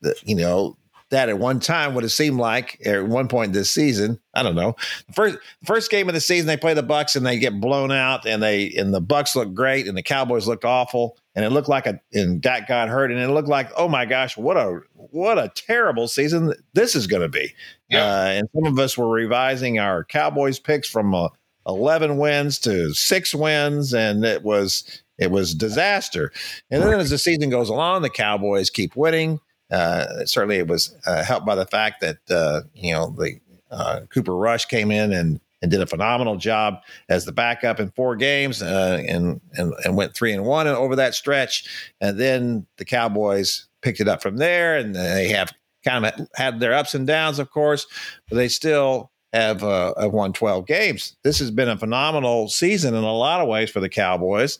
the, 0.00 0.14
you 0.24 0.36
know 0.36 0.78
that 1.10 1.28
at 1.28 1.38
one 1.38 1.60
time 1.60 1.94
would 1.94 2.02
have 2.04 2.12
seemed 2.12 2.38
like 2.38 2.80
at 2.86 3.06
one 3.06 3.28
point 3.28 3.52
this 3.52 3.70
season. 3.70 4.18
I 4.32 4.42
don't 4.42 4.54
know. 4.54 4.74
First 5.12 5.36
first 5.66 5.90
game 5.90 6.08
of 6.08 6.14
the 6.14 6.20
season, 6.22 6.46
they 6.46 6.56
play 6.56 6.72
the 6.72 6.82
Bucks 6.82 7.14
and 7.14 7.26
they 7.26 7.38
get 7.38 7.60
blown 7.60 7.92
out, 7.92 8.26
and 8.26 8.42
they 8.42 8.70
and 8.70 8.94
the 8.94 9.02
Bucks 9.02 9.36
look 9.36 9.52
great, 9.52 9.86
and 9.86 9.98
the 9.98 10.02
Cowboys 10.02 10.48
look 10.48 10.64
awful, 10.64 11.18
and 11.34 11.44
it 11.44 11.50
looked 11.50 11.68
like 11.68 11.86
a 11.86 12.00
and 12.12 12.40
Dak 12.40 12.68
got 12.68 12.88
hurt, 12.88 13.10
and 13.10 13.20
it 13.20 13.28
looked 13.28 13.48
like 13.48 13.70
oh 13.76 13.88
my 13.88 14.04
gosh, 14.04 14.36
what 14.36 14.56
a 14.56 14.80
what 14.94 15.38
a 15.38 15.50
terrible 15.54 16.08
season 16.08 16.54
this 16.74 16.94
is 16.94 17.06
going 17.06 17.22
to 17.22 17.28
be. 17.28 17.52
Yeah. 17.88 18.04
Uh, 18.04 18.26
and 18.26 18.48
some 18.54 18.66
of 18.66 18.78
us 18.78 18.96
were 18.96 19.08
revising 19.08 19.78
our 19.78 20.04
Cowboys 20.04 20.58
picks 20.58 20.88
from 20.88 21.14
uh, 21.14 21.28
eleven 21.66 22.18
wins 22.18 22.58
to 22.60 22.94
six 22.94 23.34
wins, 23.34 23.92
and 23.92 24.24
it 24.24 24.42
was 24.42 25.02
it 25.18 25.30
was 25.30 25.54
disaster. 25.54 26.32
And 26.70 26.82
then 26.82 26.98
as 26.98 27.10
the 27.10 27.18
season 27.18 27.50
goes 27.50 27.68
along, 27.68 28.02
the 28.02 28.10
Cowboys 28.10 28.70
keep 28.70 28.96
winning. 28.96 29.40
Uh, 29.70 30.24
certainly, 30.26 30.56
it 30.56 30.68
was 30.68 30.94
uh, 31.06 31.24
helped 31.24 31.46
by 31.46 31.54
the 31.54 31.66
fact 31.66 32.00
that 32.00 32.18
uh, 32.30 32.62
you 32.74 32.92
know 32.92 33.10
the 33.10 33.40
uh, 33.70 34.00
Cooper 34.08 34.36
Rush 34.36 34.66
came 34.66 34.90
in 34.90 35.12
and 35.12 35.40
and 35.64 35.70
did 35.70 35.80
a 35.80 35.86
phenomenal 35.86 36.36
job 36.36 36.82
as 37.08 37.24
the 37.24 37.32
backup 37.32 37.80
in 37.80 37.90
four 37.92 38.16
games 38.16 38.60
uh, 38.60 39.02
and, 39.08 39.40
and 39.54 39.72
and 39.82 39.96
went 39.96 40.14
three 40.14 40.30
and 40.30 40.44
one 40.44 40.66
over 40.66 40.94
that 40.94 41.14
stretch. 41.14 41.66
And 42.02 42.20
then 42.20 42.66
the 42.76 42.84
Cowboys 42.84 43.66
picked 43.80 43.98
it 43.98 44.06
up 44.06 44.20
from 44.20 44.36
there, 44.36 44.76
and 44.76 44.94
they 44.94 45.28
have 45.28 45.54
kind 45.82 46.04
of 46.04 46.28
had 46.34 46.60
their 46.60 46.74
ups 46.74 46.94
and 46.94 47.06
downs, 47.06 47.38
of 47.38 47.50
course, 47.50 47.86
but 48.28 48.36
they 48.36 48.48
still 48.48 49.10
have 49.32 49.64
uh, 49.64 49.94
have 49.98 50.12
won 50.12 50.34
12 50.34 50.66
games. 50.66 51.16
This 51.24 51.38
has 51.38 51.50
been 51.50 51.70
a 51.70 51.78
phenomenal 51.78 52.48
season 52.48 52.94
in 52.94 53.02
a 53.02 53.14
lot 53.14 53.40
of 53.40 53.48
ways 53.48 53.70
for 53.70 53.80
the 53.80 53.88
Cowboys. 53.88 54.58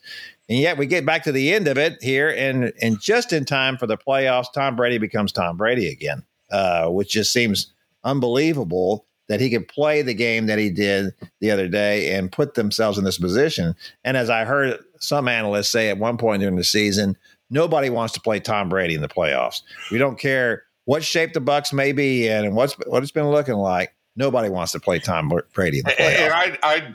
And 0.49 0.59
yet 0.59 0.79
we 0.79 0.87
get 0.87 1.05
back 1.05 1.23
to 1.25 1.33
the 1.33 1.53
end 1.53 1.69
of 1.69 1.77
it 1.77 2.03
here, 2.03 2.31
and 2.31 2.73
and 2.81 2.99
just 2.99 3.31
in 3.35 3.45
time 3.45 3.77
for 3.77 3.87
the 3.87 3.99
playoffs, 3.99 4.51
Tom 4.55 4.75
Brady 4.75 4.97
becomes 4.97 5.33
Tom 5.33 5.59
Brady 5.59 5.89
again, 5.89 6.23
uh, 6.51 6.89
which 6.89 7.11
just 7.11 7.31
seems 7.31 7.75
unbelievable 8.05 9.05
that 9.29 9.41
he 9.41 9.51
could 9.51 9.69
play 9.69 10.03
the 10.03 10.15
game 10.15 10.47
that 10.47 10.59
he 10.59 10.71
did 10.71 11.15
the 11.41 11.51
other 11.51 11.69
day 11.69 12.15
and 12.15 12.31
put 12.31 12.55
themselves 12.55 12.99
in 12.99 13.05
this 13.05 13.19
position. 13.19 13.75
And 14.05 14.17
as 14.17 14.31
I 14.31 14.45
heard 14.45 14.79
some 15.01 15.29
analysts 15.29 15.71
say 15.71 15.89
at 15.89 15.99
one 15.99 16.17
point 16.17 16.41
during 16.41 16.57
the 16.57 16.65
season, 16.65 17.17
nobody 17.51 17.91
wants 17.91 18.13
to 18.15 18.21
play 18.21 18.41
Tom 18.41 18.69
Brady 18.69 18.95
in 18.95 19.01
the 19.01 19.09
playoffs. 19.09 19.63
We 19.91 19.99
don't 19.99 20.19
care 20.19 20.65
what 20.85 21.03
shape 21.03 21.33
the 21.33 21.41
Bucks 21.41 21.73
may 21.73 21.93
be 21.93 22.29
in 22.29 22.45
and 22.45 22.55
what's 22.55 22.75
what 22.87 23.03
it's 23.03 23.13
been 23.13 23.31
looking 23.31 23.55
like. 23.55 23.95
Nobody 24.17 24.49
wants 24.49 24.73
to 24.73 24.81
play 24.81 24.99
Tom 25.01 25.33
Brady 25.55 25.79
in 25.79 25.85
the 25.85 25.93
playoffs. 25.93 26.19
And 26.19 26.33
I'd, 26.33 26.59
I'd 26.63 26.95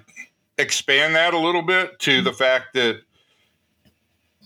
expand 0.58 1.15
that 1.15 1.34
a 1.34 1.39
little 1.39 1.63
bit 1.63 2.00
to 2.00 2.22
the 2.22 2.32
fact 2.32 2.74
that 2.76 3.02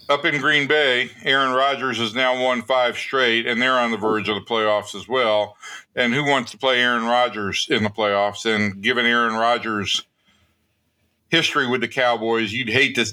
up 0.09 0.25
in 0.25 0.39
Green 0.39 0.67
Bay, 0.67 1.09
Aaron 1.23 1.53
Rodgers 1.53 1.97
has 1.97 2.13
now 2.13 2.41
won 2.41 2.61
five 2.61 2.97
straight, 2.97 3.45
and 3.45 3.61
they're 3.61 3.79
on 3.79 3.91
the 3.91 3.97
verge 3.97 4.29
of 4.29 4.35
the 4.35 4.41
playoffs 4.41 4.95
as 4.95 5.07
well. 5.07 5.57
And 5.95 6.13
who 6.13 6.25
wants 6.25 6.51
to 6.51 6.57
play 6.57 6.81
Aaron 6.81 7.05
Rodgers 7.05 7.67
in 7.69 7.83
the 7.83 7.89
playoffs? 7.89 8.45
And 8.45 8.81
given 8.81 9.05
Aaron 9.05 9.33
Rodgers' 9.33 10.03
history 11.29 11.67
with 11.67 11.81
the 11.81 11.87
Cowboys, 11.87 12.53
you'd 12.53 12.69
hate 12.69 12.95
to, 12.95 13.05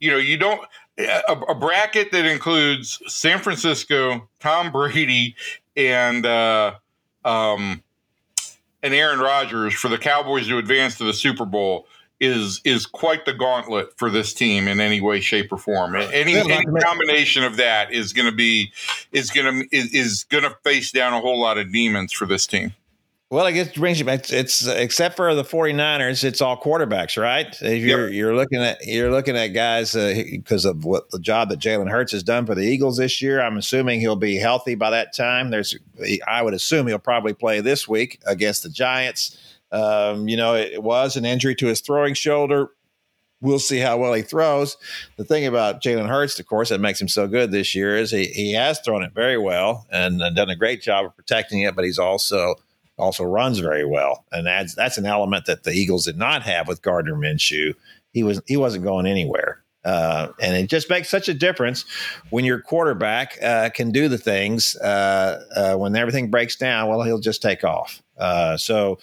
you 0.00 0.10
know, 0.10 0.18
you 0.18 0.36
don't. 0.36 0.66
A, 0.98 1.32
a 1.48 1.54
bracket 1.54 2.12
that 2.12 2.26
includes 2.26 3.00
San 3.06 3.38
Francisco, 3.38 4.28
Tom 4.38 4.70
Brady, 4.70 5.34
and 5.74 6.26
uh, 6.26 6.74
um, 7.24 7.82
and 8.82 8.92
Aaron 8.92 9.18
Rodgers 9.18 9.72
for 9.74 9.88
the 9.88 9.96
Cowboys 9.96 10.48
to 10.48 10.58
advance 10.58 10.98
to 10.98 11.04
the 11.04 11.14
Super 11.14 11.46
Bowl 11.46 11.86
is 12.20 12.60
is 12.64 12.86
quite 12.86 13.24
the 13.24 13.32
gauntlet 13.32 13.96
for 13.96 14.10
this 14.10 14.34
team 14.34 14.68
in 14.68 14.78
any 14.78 15.00
way, 15.00 15.20
shape, 15.20 15.52
or 15.52 15.58
form. 15.58 15.96
Any, 15.96 16.36
any 16.36 16.64
combination 16.80 17.42
of 17.42 17.56
that 17.56 17.92
is 17.92 18.12
going 18.12 18.30
to 18.30 18.36
be 18.36 18.72
is 19.10 19.30
going 19.30 19.46
to 19.46 19.76
is, 19.76 19.92
is 19.92 20.24
going 20.24 20.44
to 20.44 20.54
face 20.62 20.92
down 20.92 21.14
a 21.14 21.20
whole 21.20 21.40
lot 21.40 21.58
of 21.58 21.72
demons 21.72 22.12
for 22.12 22.26
this 22.26 22.46
team. 22.46 22.74
Well, 23.30 23.46
I 23.46 23.52
guess 23.52 23.72
brings 23.72 24.00
you 24.00 24.04
back. 24.04 24.28
It's 24.32 24.66
except 24.66 25.14
for 25.14 25.32
the 25.36 25.44
49ers, 25.44 26.24
it's 26.24 26.40
all 26.40 26.60
quarterbacks, 26.60 27.20
right? 27.20 27.46
If 27.62 27.84
you're 27.84 28.08
yep. 28.08 28.16
you're 28.16 28.34
looking 28.34 28.58
at 28.58 28.84
you're 28.84 29.12
looking 29.12 29.36
at 29.36 29.48
guys 29.48 29.92
because 29.92 30.66
uh, 30.66 30.70
of 30.70 30.84
what 30.84 31.10
the 31.12 31.20
job 31.20 31.48
that 31.50 31.60
Jalen 31.60 31.88
Hurts 31.88 32.10
has 32.10 32.24
done 32.24 32.44
for 32.44 32.56
the 32.56 32.62
Eagles 32.62 32.96
this 32.96 33.22
year. 33.22 33.40
I'm 33.40 33.56
assuming 33.56 34.00
he'll 34.00 34.16
be 34.16 34.36
healthy 34.36 34.74
by 34.74 34.90
that 34.90 35.14
time. 35.14 35.50
There's, 35.50 35.78
I 36.26 36.42
would 36.42 36.54
assume 36.54 36.88
he'll 36.88 36.98
probably 36.98 37.32
play 37.32 37.60
this 37.60 37.86
week 37.86 38.20
against 38.26 38.64
the 38.64 38.68
Giants. 38.68 39.38
Um, 39.72 40.28
you 40.28 40.36
know, 40.36 40.54
it, 40.54 40.72
it 40.74 40.82
was 40.82 41.16
an 41.16 41.24
injury 41.24 41.54
to 41.56 41.66
his 41.66 41.80
throwing 41.80 42.14
shoulder. 42.14 42.70
We'll 43.42 43.58
see 43.58 43.78
how 43.78 43.96
well 43.96 44.12
he 44.12 44.22
throws. 44.22 44.76
The 45.16 45.24
thing 45.24 45.46
about 45.46 45.82
Jalen 45.82 46.08
Hurts, 46.08 46.38
of 46.38 46.46
course, 46.46 46.68
that 46.68 46.80
makes 46.80 47.00
him 47.00 47.08
so 47.08 47.26
good 47.26 47.50
this 47.50 47.74
year 47.74 47.96
is 47.96 48.10
he, 48.10 48.26
he 48.26 48.52
has 48.52 48.80
thrown 48.80 49.02
it 49.02 49.12
very 49.14 49.38
well 49.38 49.86
and, 49.90 50.20
and 50.20 50.36
done 50.36 50.50
a 50.50 50.56
great 50.56 50.82
job 50.82 51.06
of 51.06 51.16
protecting 51.16 51.60
it, 51.60 51.74
but 51.74 51.84
he's 51.84 51.98
also 51.98 52.56
also 53.00 53.24
runs 53.24 53.58
very 53.58 53.84
well, 53.84 54.24
and 54.30 54.46
that's 54.46 54.74
that's 54.74 54.98
an 54.98 55.06
element 55.06 55.46
that 55.46 55.64
the 55.64 55.72
Eagles 55.72 56.04
did 56.04 56.18
not 56.18 56.42
have 56.42 56.68
with 56.68 56.82
Gardner 56.82 57.14
Minshew. 57.14 57.74
He 58.12 58.22
was 58.22 58.40
he 58.46 58.56
wasn't 58.56 58.84
going 58.84 59.06
anywhere. 59.06 59.62
Uh, 59.82 60.28
and 60.42 60.54
it 60.54 60.68
just 60.68 60.90
makes 60.90 61.08
such 61.08 61.26
a 61.30 61.32
difference 61.32 61.86
when 62.28 62.44
your 62.44 62.60
quarterback 62.60 63.42
uh, 63.42 63.70
can 63.70 63.90
do 63.90 64.08
the 64.08 64.18
things 64.18 64.76
uh, 64.76 65.42
uh 65.56 65.74
when 65.78 65.96
everything 65.96 66.30
breaks 66.30 66.54
down. 66.56 66.88
Well, 66.88 67.02
he'll 67.02 67.18
just 67.18 67.40
take 67.40 67.64
off. 67.64 68.02
Uh, 68.18 68.58
so, 68.58 68.98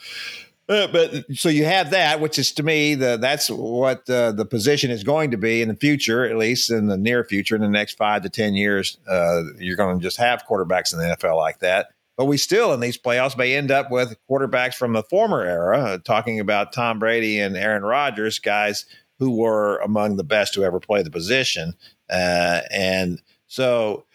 uh, 0.69 0.87
but 0.87 1.25
so 1.33 1.49
you 1.49 1.63
have 1.63 1.91
that, 1.91 2.19
which 2.19 2.37
is 2.37 2.51
to 2.53 2.63
me 2.63 2.93
the 2.95 3.17
that's 3.17 3.49
what 3.49 4.09
uh, 4.09 4.31
the 4.31 4.45
position 4.45 4.91
is 4.91 5.03
going 5.03 5.31
to 5.31 5.37
be 5.37 5.61
in 5.61 5.69
the 5.69 5.75
future, 5.75 6.25
at 6.25 6.35
least 6.37 6.69
in 6.69 6.87
the 6.87 6.97
near 6.97 7.23
future, 7.23 7.55
in 7.55 7.61
the 7.61 7.69
next 7.69 7.97
five 7.97 8.21
to 8.23 8.29
ten 8.29 8.53
years. 8.53 8.97
Uh, 9.07 9.43
you're 9.57 9.77
going 9.77 9.97
to 9.97 10.03
just 10.03 10.17
have 10.17 10.43
quarterbacks 10.49 10.93
in 10.93 10.99
the 10.99 11.05
NFL 11.15 11.37
like 11.37 11.59
that. 11.59 11.87
But 12.17 12.25
we 12.25 12.37
still 12.37 12.73
in 12.73 12.79
these 12.79 12.97
playoffs 12.97 13.37
may 13.37 13.55
end 13.55 13.71
up 13.71 13.91
with 13.91 14.17
quarterbacks 14.29 14.73
from 14.73 14.93
the 14.93 15.03
former 15.03 15.43
era, 15.43 15.79
uh, 15.79 15.97
talking 15.99 16.39
about 16.39 16.73
Tom 16.73 16.99
Brady 16.99 17.39
and 17.39 17.55
Aaron 17.55 17.83
Rodgers, 17.83 18.39
guys 18.39 18.85
who 19.19 19.37
were 19.37 19.77
among 19.77 20.17
the 20.17 20.23
best 20.23 20.53
to 20.55 20.65
ever 20.65 20.79
play 20.79 21.01
the 21.01 21.11
position, 21.11 21.75
uh, 22.09 22.61
and 22.71 23.21
so 23.47 24.05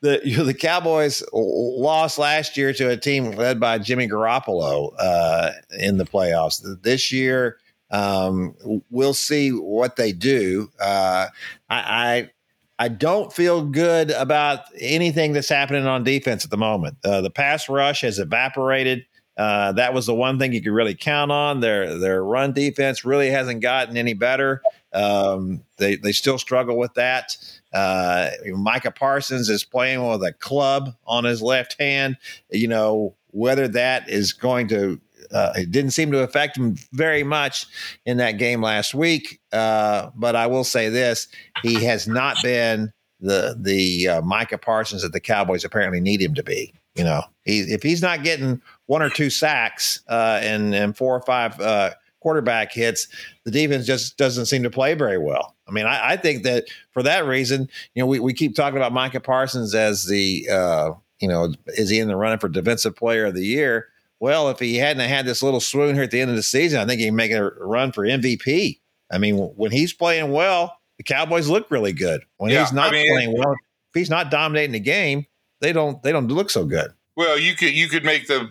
the 0.00 0.20
you 0.24 0.36
know, 0.38 0.44
the 0.44 0.54
Cowboys 0.54 1.22
lost 1.32 2.18
last 2.18 2.56
year 2.56 2.72
to 2.72 2.90
a 2.90 2.96
team 2.96 3.32
led 3.32 3.60
by 3.60 3.78
Jimmy 3.78 4.08
Garoppolo 4.08 4.92
uh, 4.98 5.52
in 5.78 5.98
the 5.98 6.04
playoffs. 6.04 6.62
This 6.82 7.12
year, 7.12 7.58
um, 7.90 8.54
we'll 8.90 9.14
see 9.14 9.50
what 9.50 9.96
they 9.96 10.12
do. 10.12 10.70
Uh, 10.80 11.26
I, 11.68 11.78
I, 11.78 12.30
I 12.78 12.88
don't 12.88 13.32
feel 13.32 13.64
good 13.64 14.10
about 14.10 14.60
anything 14.78 15.32
that's 15.32 15.48
happening 15.48 15.86
on 15.86 16.04
defense 16.04 16.44
at 16.44 16.50
the 16.50 16.56
moment. 16.56 16.96
Uh, 17.04 17.20
the 17.20 17.30
pass 17.30 17.68
rush 17.68 18.00
has 18.02 18.18
evaporated. 18.18 19.04
Uh, 19.36 19.72
that 19.72 19.94
was 19.94 20.06
the 20.06 20.14
one 20.14 20.38
thing 20.38 20.52
you 20.52 20.62
could 20.62 20.72
really 20.72 20.94
count 20.94 21.30
on. 21.30 21.60
Their 21.60 21.98
their 21.98 22.22
run 22.22 22.52
defense 22.52 23.04
really 23.04 23.30
hasn't 23.30 23.60
gotten 23.60 23.96
any 23.96 24.14
better. 24.14 24.62
Um, 24.92 25.62
they 25.78 25.96
they 25.96 26.12
still 26.12 26.38
struggle 26.38 26.76
with 26.76 26.94
that. 26.94 27.36
Uh, 27.72 28.30
Micah 28.46 28.90
Parsons 28.90 29.48
is 29.48 29.64
playing 29.64 30.06
with 30.06 30.22
a 30.22 30.32
club 30.32 30.94
on 31.06 31.24
his 31.24 31.42
left 31.42 31.76
hand. 31.80 32.16
You 32.50 32.68
know, 32.68 33.16
whether 33.32 33.68
that 33.68 34.08
is 34.08 34.32
going 34.32 34.68
to, 34.68 35.00
uh, 35.32 35.52
it 35.56 35.70
didn't 35.70 35.92
seem 35.92 36.10
to 36.12 36.22
affect 36.22 36.56
him 36.56 36.76
very 36.92 37.22
much 37.22 37.66
in 38.04 38.16
that 38.16 38.32
game 38.32 38.62
last 38.62 38.94
week. 38.94 39.40
Uh, 39.52 40.10
but 40.14 40.34
I 40.36 40.46
will 40.46 40.64
say 40.64 40.88
this 40.88 41.28
he 41.62 41.84
has 41.84 42.08
not 42.08 42.36
been 42.42 42.92
the, 43.20 43.56
the 43.58 44.08
uh, 44.08 44.22
Micah 44.22 44.58
Parsons 44.58 45.02
that 45.02 45.12
the 45.12 45.20
Cowboys 45.20 45.64
apparently 45.64 46.00
need 46.00 46.20
him 46.20 46.34
to 46.34 46.42
be. 46.42 46.74
You 46.96 47.04
know, 47.04 47.22
he, 47.44 47.60
if 47.60 47.82
he's 47.82 48.02
not 48.02 48.24
getting 48.24 48.60
one 48.86 49.02
or 49.02 49.10
two 49.10 49.30
sacks 49.30 50.02
uh, 50.08 50.40
and, 50.42 50.74
and 50.74 50.96
four 50.96 51.14
or 51.14 51.22
five 51.22 51.58
uh, 51.60 51.90
quarterback 52.20 52.72
hits, 52.72 53.06
the 53.44 53.50
defense 53.50 53.86
just 53.86 54.16
doesn't 54.16 54.46
seem 54.46 54.64
to 54.64 54.70
play 54.70 54.94
very 54.94 55.18
well. 55.18 55.54
I 55.70 55.72
mean, 55.72 55.86
I, 55.86 56.10
I, 56.12 56.16
think 56.16 56.42
that 56.42 56.64
for 56.90 57.02
that 57.04 57.24
reason, 57.26 57.68
you 57.94 58.02
know, 58.02 58.06
we, 58.06 58.18
we 58.18 58.34
keep 58.34 58.56
talking 58.56 58.76
about 58.76 58.92
Micah 58.92 59.20
Parsons 59.20 59.72
as 59.74 60.04
the, 60.06 60.48
uh, 60.50 60.90
you 61.20 61.28
know, 61.28 61.54
is 61.68 61.88
he 61.88 62.00
in 62.00 62.08
the 62.08 62.16
running 62.16 62.40
for 62.40 62.48
defensive 62.48 62.96
player 62.96 63.26
of 63.26 63.34
the 63.34 63.46
year? 63.46 63.86
Well, 64.18 64.50
if 64.50 64.58
he 64.58 64.76
hadn't 64.76 65.08
had 65.08 65.26
this 65.26 65.42
little 65.42 65.60
swoon 65.60 65.94
here 65.94 66.04
at 66.04 66.10
the 66.10 66.20
end 66.20 66.30
of 66.30 66.36
the 66.36 66.42
season, 66.42 66.80
I 66.80 66.86
think 66.86 67.00
he'd 67.00 67.12
make 67.12 67.30
a 67.30 67.50
run 67.60 67.92
for 67.92 68.04
MVP. 68.04 68.80
I 69.12 69.18
mean, 69.18 69.36
when 69.38 69.70
he's 69.70 69.92
playing 69.92 70.32
well, 70.32 70.76
the 70.98 71.04
Cowboys 71.04 71.48
look 71.48 71.70
really 71.70 71.92
good. 71.92 72.22
When 72.38 72.50
yeah, 72.50 72.60
he's 72.60 72.72
not 72.72 72.88
I 72.88 72.92
mean, 72.92 73.14
playing 73.14 73.38
well, 73.38 73.52
if 73.52 73.94
he's 73.94 74.10
not 74.10 74.30
dominating 74.30 74.72
the 74.72 74.80
game, 74.80 75.24
they 75.60 75.72
don't 75.72 76.02
they 76.02 76.12
don't 76.12 76.28
look 76.28 76.50
so 76.50 76.64
good. 76.64 76.92
Well, 77.16 77.38
you 77.38 77.54
could 77.54 77.72
you 77.72 77.88
could 77.88 78.04
make 78.04 78.26
the 78.26 78.50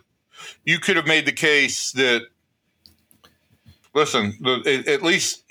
you 0.65 0.79
could 0.79 0.95
have 0.95 1.05
made 1.05 1.25
the 1.25 1.31
case 1.31 1.91
that 1.91 2.23
listen, 3.93 4.33
at 4.65 5.03
least 5.03 5.43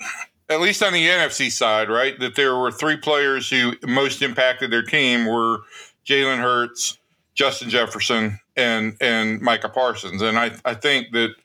at 0.49 0.59
least 0.59 0.81
on 0.81 0.93
the 0.93 1.07
NFC 1.07 1.51
side, 1.51 1.89
right, 1.89 2.19
that 2.19 2.35
there 2.35 2.55
were 2.55 2.71
three 2.71 2.97
players 2.97 3.49
who 3.49 3.73
most 3.85 4.21
impacted 4.21 4.71
their 4.71 4.81
team 4.81 5.25
were 5.25 5.59
Jalen 6.05 6.39
Hurts, 6.39 6.97
Justin 7.35 7.69
Jefferson, 7.69 8.39
and 8.57 8.97
and 8.99 9.41
Micah 9.41 9.69
Parsons. 9.69 10.21
And 10.21 10.37
I, 10.37 10.51
I 10.65 10.73
think 10.73 11.11
that 11.13 11.35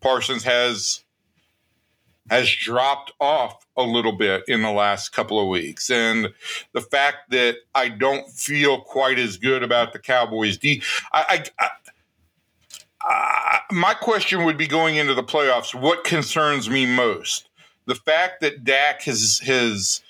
Parsons 0.00 0.44
has 0.44 1.04
has 2.30 2.50
dropped 2.50 3.12
off 3.20 3.64
a 3.76 3.82
little 3.82 4.12
bit 4.12 4.44
in 4.48 4.62
the 4.62 4.70
last 4.70 5.10
couple 5.10 5.40
of 5.40 5.48
weeks. 5.48 5.88
And 5.88 6.28
the 6.72 6.82
fact 6.82 7.30
that 7.30 7.56
I 7.74 7.88
don't 7.88 8.28
feel 8.28 8.80
quite 8.80 9.18
as 9.18 9.38
good 9.38 9.62
about 9.62 9.92
the 9.92 9.98
Cowboys 9.98 10.58
D 10.58 10.82
I, 11.12 11.44
I, 11.58 11.64
I 11.64 11.70
uh, 13.08 13.58
my 13.70 13.94
question 13.94 14.44
would 14.44 14.58
be 14.58 14.66
going 14.66 14.96
into 14.96 15.14
the 15.14 15.22
playoffs. 15.22 15.74
What 15.74 16.04
concerns 16.04 16.68
me 16.68 16.84
most? 16.84 17.47
The 17.88 17.94
fact 17.94 18.42
that 18.42 18.64
Dak 18.64 19.00
has 19.04 19.40
has 19.46 20.02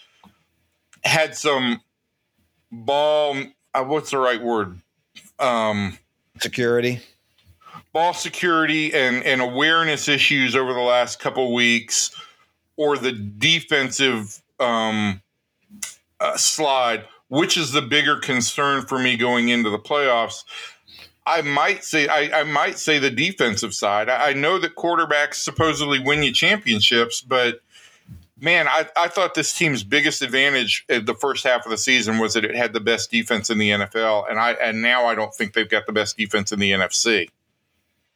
had 1.04 1.36
some 1.36 1.80
ball. 2.72 3.36
Uh, 3.72 3.84
what's 3.84 4.10
the 4.10 4.18
right 4.18 4.42
word? 4.42 4.80
Um, 5.38 5.96
security, 6.40 6.98
ball 7.92 8.14
security, 8.14 8.92
and 8.92 9.22
and 9.22 9.40
awareness 9.40 10.08
issues 10.08 10.56
over 10.56 10.74
the 10.74 10.80
last 10.80 11.20
couple 11.20 11.54
weeks, 11.54 12.10
or 12.76 12.98
the 12.98 13.12
defensive 13.12 14.42
um, 14.58 15.22
uh, 16.18 16.36
slide. 16.36 17.04
Which 17.28 17.56
is 17.56 17.70
the 17.70 17.82
bigger 17.82 18.16
concern 18.16 18.86
for 18.86 18.98
me 18.98 19.16
going 19.16 19.50
into 19.50 19.70
the 19.70 19.78
playoffs? 19.78 20.42
I 21.28 21.42
might 21.42 21.84
say 21.84 22.08
I, 22.08 22.40
I, 22.40 22.42
might 22.42 22.78
say 22.78 22.98
the 22.98 23.10
defensive 23.10 23.74
side. 23.74 24.08
I, 24.08 24.30
I, 24.30 24.32
know 24.32 24.58
that 24.58 24.76
quarterbacks 24.76 25.34
supposedly 25.34 25.98
win 25.98 26.22
you 26.22 26.32
championships, 26.32 27.20
but 27.20 27.60
man, 28.40 28.68
I, 28.68 28.88
I 28.96 29.08
thought 29.08 29.34
this 29.34 29.52
team's 29.52 29.82
biggest 29.82 30.22
advantage 30.22 30.84
in 30.88 31.04
the 31.04 31.14
first 31.14 31.44
half 31.44 31.64
of 31.64 31.70
the 31.70 31.78
season 31.78 32.18
was 32.18 32.34
that 32.34 32.44
it 32.44 32.54
had 32.54 32.72
the 32.72 32.80
best 32.80 33.10
defense 33.10 33.50
in 33.50 33.58
the 33.58 33.70
NFL, 33.70 34.30
and 34.30 34.38
I 34.38 34.52
and 34.52 34.82
now 34.82 35.06
I 35.06 35.14
don't 35.14 35.34
think 35.34 35.54
they've 35.54 35.68
got 35.68 35.86
the 35.86 35.92
best 35.92 36.16
defense 36.16 36.52
in 36.52 36.58
the 36.58 36.72
NFC. 36.72 37.28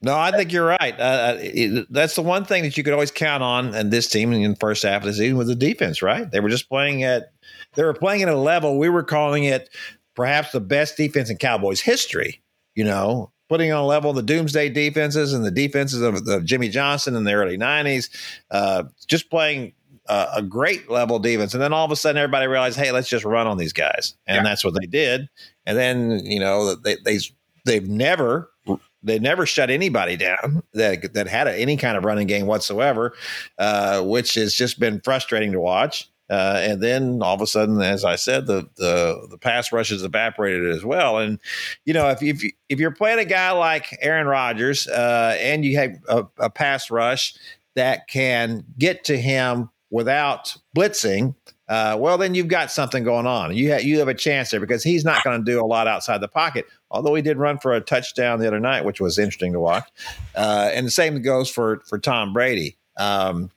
No, 0.05 0.19
I 0.19 0.33
think 0.33 0.53
you're 0.53 0.67
right. 0.67 0.99
Uh, 0.99 1.03
uh, 1.03 1.39
it, 1.41 1.87
that's 1.89 2.17
the 2.17 2.23
one 2.23 2.45
thing 2.45 2.65
that 2.65 2.77
you 2.77 2.83
could 2.83 2.93
always 2.93 3.13
count 3.13 3.45
on 3.45 3.73
and 3.73 3.93
this 3.93 4.09
team 4.09 4.33
in 4.33 4.51
the 4.51 4.57
first 4.57 4.83
half 4.83 5.03
of 5.03 5.07
the 5.07 5.13
season 5.13 5.37
was 5.37 5.47
the 5.47 5.55
defense, 5.55 6.03
right? 6.03 6.29
They 6.29 6.41
were 6.41 6.49
just 6.49 6.69
playing 6.69 7.05
at 7.05 7.33
they 7.77 7.85
were 7.85 7.95
playing 7.95 8.23
at 8.23 8.29
a 8.29 8.37
level 8.37 8.79
we 8.79 8.89
were 8.89 9.05
calling 9.05 9.45
it 9.45 9.71
perhaps 10.15 10.51
the 10.51 10.61
best 10.61 10.97
defense 10.97 11.31
in 11.31 11.37
Cowboys 11.37 11.81
history. 11.81 12.43
You 12.75 12.85
know, 12.85 13.31
putting 13.49 13.71
on 13.71 13.85
a 13.85 13.87
level 13.87 14.13
the 14.13 14.23
doomsday 14.23 14.71
defenses 14.71 15.33
and 15.35 15.45
the 15.45 15.51
defenses 15.53 16.03
of, 16.03 16.27
of 16.27 16.45
Jimmy 16.45 16.69
Johnson 16.69 17.15
in 17.15 17.23
the 17.23 17.35
early 17.35 17.57
'90s, 17.57 18.09
uh, 18.51 18.85
just 19.07 19.31
playing 19.31 19.73
uh, 20.07 20.33
a 20.37 20.43
great 20.43 20.91
level 20.91 21.19
defense. 21.19 21.55
And 21.55 21.63
then 21.63 21.73
all 21.73 21.85
of 21.85 21.91
a 21.91 21.97
sudden, 21.97 22.19
everybody 22.19 22.47
realized, 22.47 22.79
hey, 22.79 22.93
let's 22.93 23.09
just 23.09 23.25
run 23.25 23.47
on 23.47 23.59
these 23.59 23.73
guys, 23.73 24.15
and 24.27 24.37
yeah. 24.37 24.43
that's 24.43 24.65
what 24.65 24.75
they 24.79 24.87
did. 24.87 25.29
And 25.67 25.79
then 25.79 26.21
you 26.25 26.41
know 26.41 26.75
they 26.75 26.97
they 27.05 27.19
they've 27.65 27.89
never 27.89 28.51
they 29.03 29.19
never 29.19 29.47
shut 29.47 29.71
anybody 29.71 30.17
down 30.17 30.63
that 30.75 31.13
that 31.15 31.27
had 31.27 31.47
a, 31.47 31.55
any 31.57 31.77
kind 31.77 31.97
of 31.97 32.05
running 32.05 32.27
game 32.27 32.47
whatsoever, 32.47 33.15
uh, 33.59 34.03
which 34.03 34.35
has 34.35 34.55
just 34.55 34.79
been 34.79 35.01
frustrating 35.01 35.53
to 35.53 35.61
watch. 35.61 36.09
Uh, 36.31 36.61
and 36.63 36.83
then 36.83 37.23
all 37.23 37.35
of 37.35 37.43
a 37.43 37.47
sudden, 37.47 37.83
as 37.83 38.05
I 38.05 38.17
said, 38.17 38.47
the 38.47 38.69
the 38.77 39.27
the 39.31 39.39
pass 39.39 39.73
rush 39.73 39.91
has 39.91 40.03
evaporated 40.03 40.71
as 40.75 40.85
well. 40.85 41.19
And 41.19 41.39
you 41.85 41.93
know, 41.93 42.09
if 42.09 42.23
if 42.23 42.43
if 42.69 42.81
you're 42.81 42.91
playing 42.91 43.19
a 43.19 43.25
guy 43.25 43.51
like 43.51 43.97
Aaron 44.01 44.27
Rodgers 44.27 44.87
uh, 44.87 45.37
and 45.39 45.65
you 45.65 45.77
have 45.77 45.97
a, 46.09 46.25
a 46.39 46.51
pass 46.51 46.91
rush 46.91 47.35
that 47.75 48.09
can 48.09 48.65
get 48.79 49.05
to 49.05 49.19
him 49.19 49.69
without 49.93 50.57
blitzing, 50.77 51.37
uh, 51.69 51.97
well, 51.99 52.19
then 52.19 52.35
you've 52.35 52.49
got 52.49 52.73
something 52.73 53.05
going 53.05 53.27
on. 53.27 53.55
You 53.55 53.71
have 53.71 53.85
you 53.85 54.01
have 54.01 54.09
a 54.09 54.15
chance 54.15 54.51
there 54.51 54.59
because 54.59 54.83
he's 54.83 55.05
not 55.05 55.23
going 55.23 55.39
to 55.39 55.45
do 55.45 55.61
a 55.61 55.67
lot 55.67 55.87
outside 55.87 56.21
the 56.21 56.29
pocket. 56.29 56.67
Although 56.91 57.15
he 57.15 57.23
did 57.23 57.39
run 57.39 57.59
for 57.59 57.73
a 57.73 57.81
touchdown 57.81 58.41
the 58.41 58.49
other 58.49 58.59
night, 58.59 58.85
which 58.85 59.01
was 59.01 59.19
interesting 59.19 59.53
to 59.53 59.61
watch. 59.61 59.89
Uh, 60.35 60.71
and 60.73 60.87
the 60.87 60.91
same 60.91 61.23
goes 61.23 61.49
for 61.49 61.83
for 61.87 61.99
Tom 61.99 62.33
Brady. 62.33 62.77
Um, 62.99 63.51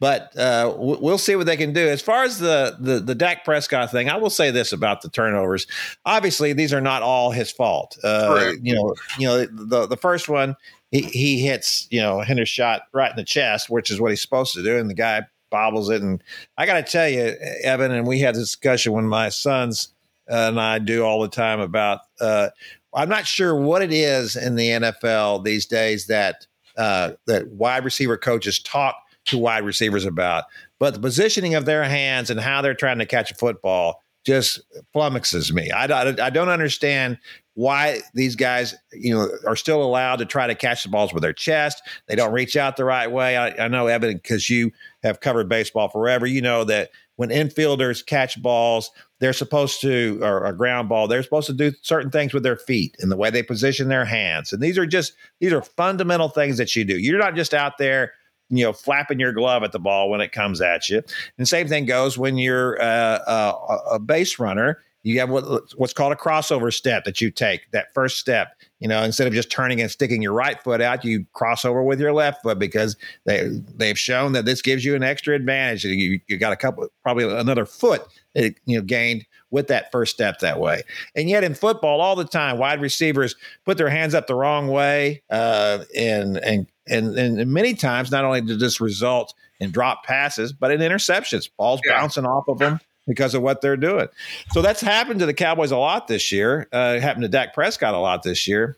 but 0.00 0.36
uh, 0.38 0.72
we'll 0.78 1.18
see 1.18 1.34
what 1.34 1.46
they 1.46 1.56
can 1.56 1.72
do. 1.72 1.88
As 1.88 2.00
far 2.00 2.22
as 2.22 2.38
the, 2.38 2.76
the 2.78 3.00
the 3.00 3.16
Dak 3.16 3.44
Prescott 3.44 3.90
thing, 3.90 4.08
I 4.08 4.16
will 4.16 4.30
say 4.30 4.52
this 4.52 4.72
about 4.72 5.02
the 5.02 5.08
turnovers. 5.08 5.66
Obviously, 6.04 6.52
these 6.52 6.72
are 6.72 6.80
not 6.80 7.02
all 7.02 7.32
his 7.32 7.50
fault. 7.50 7.98
Uh, 8.04 8.52
you 8.62 8.74
know, 8.74 8.94
you 9.18 9.26
know 9.26 9.44
the 9.44 9.86
the 9.86 9.96
first 9.96 10.28
one 10.28 10.54
he, 10.90 11.02
he 11.02 11.40
hits 11.40 11.88
you 11.90 12.00
know 12.00 12.22
Hendershot 12.26 12.80
right 12.92 13.10
in 13.10 13.16
the 13.16 13.24
chest, 13.24 13.68
which 13.68 13.90
is 13.90 14.00
what 14.00 14.10
he's 14.10 14.22
supposed 14.22 14.54
to 14.54 14.62
do, 14.62 14.78
and 14.78 14.88
the 14.88 14.94
guy 14.94 15.22
bobbles 15.50 15.90
it. 15.90 16.02
And 16.02 16.22
I 16.56 16.66
got 16.66 16.74
to 16.84 16.90
tell 16.90 17.08
you, 17.08 17.34
Evan, 17.62 17.92
and 17.92 18.06
we 18.06 18.20
had 18.20 18.36
a 18.36 18.38
discussion 18.38 18.92
when 18.92 19.06
my 19.06 19.28
sons 19.28 19.92
and 20.26 20.60
I 20.60 20.78
do 20.78 21.04
all 21.04 21.22
the 21.22 21.28
time 21.28 21.60
about. 21.60 22.00
Uh, 22.20 22.50
I'm 22.94 23.08
not 23.08 23.26
sure 23.26 23.54
what 23.54 23.82
it 23.82 23.92
is 23.92 24.36
in 24.36 24.56
the 24.56 24.68
NFL 24.68 25.44
these 25.44 25.66
days 25.66 26.06
that 26.06 26.46
uh, 26.76 27.12
that 27.26 27.48
wide 27.48 27.84
receiver 27.84 28.16
coaches 28.16 28.60
talk 28.60 28.94
to 29.26 29.38
wide 29.38 29.64
receivers 29.64 30.04
about, 30.04 30.44
but 30.78 30.94
the 30.94 31.00
positioning 31.00 31.54
of 31.54 31.64
their 31.64 31.84
hands 31.84 32.30
and 32.30 32.40
how 32.40 32.62
they're 32.62 32.74
trying 32.74 32.98
to 32.98 33.06
catch 33.06 33.30
a 33.30 33.34
football 33.34 34.02
just 34.24 34.60
flummoxes 34.94 35.52
me. 35.52 35.70
I, 35.70 35.86
I, 35.86 36.26
I 36.26 36.30
don't 36.30 36.48
understand 36.48 37.18
why 37.58 37.98
these 38.14 38.36
guys, 38.36 38.76
you 38.92 39.12
know, 39.12 39.28
are 39.44 39.56
still 39.56 39.82
allowed 39.82 40.20
to 40.20 40.24
try 40.24 40.46
to 40.46 40.54
catch 40.54 40.84
the 40.84 40.88
balls 40.88 41.12
with 41.12 41.24
their 41.24 41.32
chest. 41.32 41.82
They 42.06 42.14
don't 42.14 42.32
reach 42.32 42.54
out 42.54 42.76
the 42.76 42.84
right 42.84 43.10
way. 43.10 43.36
I, 43.36 43.64
I 43.64 43.66
know, 43.66 43.88
Evan, 43.88 44.12
because 44.12 44.48
you 44.48 44.70
have 45.02 45.18
covered 45.18 45.48
baseball 45.48 45.88
forever. 45.88 46.24
You 46.24 46.40
know 46.40 46.62
that 46.62 46.90
when 47.16 47.30
infielders 47.30 48.06
catch 48.06 48.40
balls, 48.40 48.92
they're 49.18 49.32
supposed 49.32 49.80
to, 49.80 50.20
or 50.22 50.44
a 50.44 50.52
ground 50.52 50.88
ball, 50.88 51.08
they're 51.08 51.24
supposed 51.24 51.48
to 51.48 51.52
do 51.52 51.72
certain 51.82 52.12
things 52.12 52.32
with 52.32 52.44
their 52.44 52.54
feet 52.54 52.94
and 53.00 53.10
the 53.10 53.16
way 53.16 53.28
they 53.28 53.42
position 53.42 53.88
their 53.88 54.04
hands. 54.04 54.52
And 54.52 54.62
these 54.62 54.78
are 54.78 54.86
just, 54.86 55.14
these 55.40 55.52
are 55.52 55.62
fundamental 55.62 56.28
things 56.28 56.58
that 56.58 56.76
you 56.76 56.84
do. 56.84 56.96
You're 56.96 57.18
not 57.18 57.34
just 57.34 57.54
out 57.54 57.76
there 57.76 58.12
you 58.50 58.64
know, 58.64 58.72
flapping 58.72 59.20
your 59.20 59.32
glove 59.32 59.62
at 59.62 59.72
the 59.72 59.78
ball 59.78 60.08
when 60.08 60.20
it 60.20 60.32
comes 60.32 60.60
at 60.60 60.88
you. 60.88 61.02
And 61.36 61.46
same 61.46 61.68
thing 61.68 61.84
goes 61.86 62.16
when 62.16 62.38
you're 62.38 62.80
uh, 62.80 63.18
uh, 63.26 63.78
a 63.90 63.98
base 63.98 64.38
runner. 64.38 64.80
You 65.08 65.20
have 65.20 65.30
what, 65.30 65.62
what's 65.76 65.94
called 65.94 66.12
a 66.12 66.16
crossover 66.16 66.70
step 66.70 67.04
that 67.04 67.18
you 67.18 67.30
take. 67.30 67.70
That 67.70 67.94
first 67.94 68.18
step, 68.18 68.54
you 68.78 68.86
know, 68.86 69.02
instead 69.02 69.26
of 69.26 69.32
just 69.32 69.50
turning 69.50 69.80
and 69.80 69.90
sticking 69.90 70.20
your 70.20 70.34
right 70.34 70.62
foot 70.62 70.82
out, 70.82 71.02
you 71.02 71.24
cross 71.32 71.64
over 71.64 71.82
with 71.82 71.98
your 71.98 72.12
left 72.12 72.42
foot 72.42 72.58
because 72.58 72.94
they 73.24 73.48
they've 73.74 73.98
shown 73.98 74.32
that 74.32 74.44
this 74.44 74.60
gives 74.60 74.84
you 74.84 74.94
an 74.94 75.02
extra 75.02 75.34
advantage. 75.34 75.84
You 75.84 76.20
you 76.26 76.36
got 76.36 76.52
a 76.52 76.56
couple, 76.56 76.86
probably 77.02 77.24
another 77.24 77.64
foot 77.64 78.02
that 78.34 78.54
you 78.66 78.76
know 78.76 78.84
gained 78.84 79.24
with 79.50 79.68
that 79.68 79.90
first 79.90 80.14
step 80.14 80.40
that 80.40 80.60
way. 80.60 80.82
And 81.16 81.30
yet 81.30 81.42
in 81.42 81.54
football, 81.54 82.02
all 82.02 82.14
the 82.14 82.26
time, 82.26 82.58
wide 82.58 82.82
receivers 82.82 83.34
put 83.64 83.78
their 83.78 83.88
hands 83.88 84.14
up 84.14 84.26
the 84.26 84.34
wrong 84.34 84.68
way, 84.68 85.22
uh, 85.30 85.84
and 85.96 86.36
and 86.36 86.66
and, 86.86 87.16
and 87.16 87.50
many 87.50 87.72
times, 87.72 88.10
not 88.10 88.26
only 88.26 88.42
did 88.42 88.60
this 88.60 88.78
result 88.78 89.32
in 89.58 89.70
drop 89.70 90.04
passes, 90.04 90.52
but 90.52 90.70
in 90.70 90.80
interceptions, 90.80 91.48
balls 91.56 91.80
yeah. 91.86 91.98
bouncing 91.98 92.26
off 92.26 92.46
of 92.46 92.58
them 92.58 92.78
because 93.08 93.34
of 93.34 93.42
what 93.42 93.60
they're 93.60 93.76
doing. 93.76 94.06
So 94.52 94.62
that's 94.62 94.80
happened 94.80 95.20
to 95.20 95.26
the 95.26 95.34
Cowboys 95.34 95.72
a 95.72 95.76
lot 95.76 96.06
this 96.06 96.30
year. 96.30 96.68
Uh, 96.72 97.00
happened 97.00 97.22
to 97.22 97.28
Dak 97.28 97.54
Prescott 97.54 97.94
a 97.94 97.98
lot 97.98 98.22
this 98.22 98.46
year. 98.46 98.76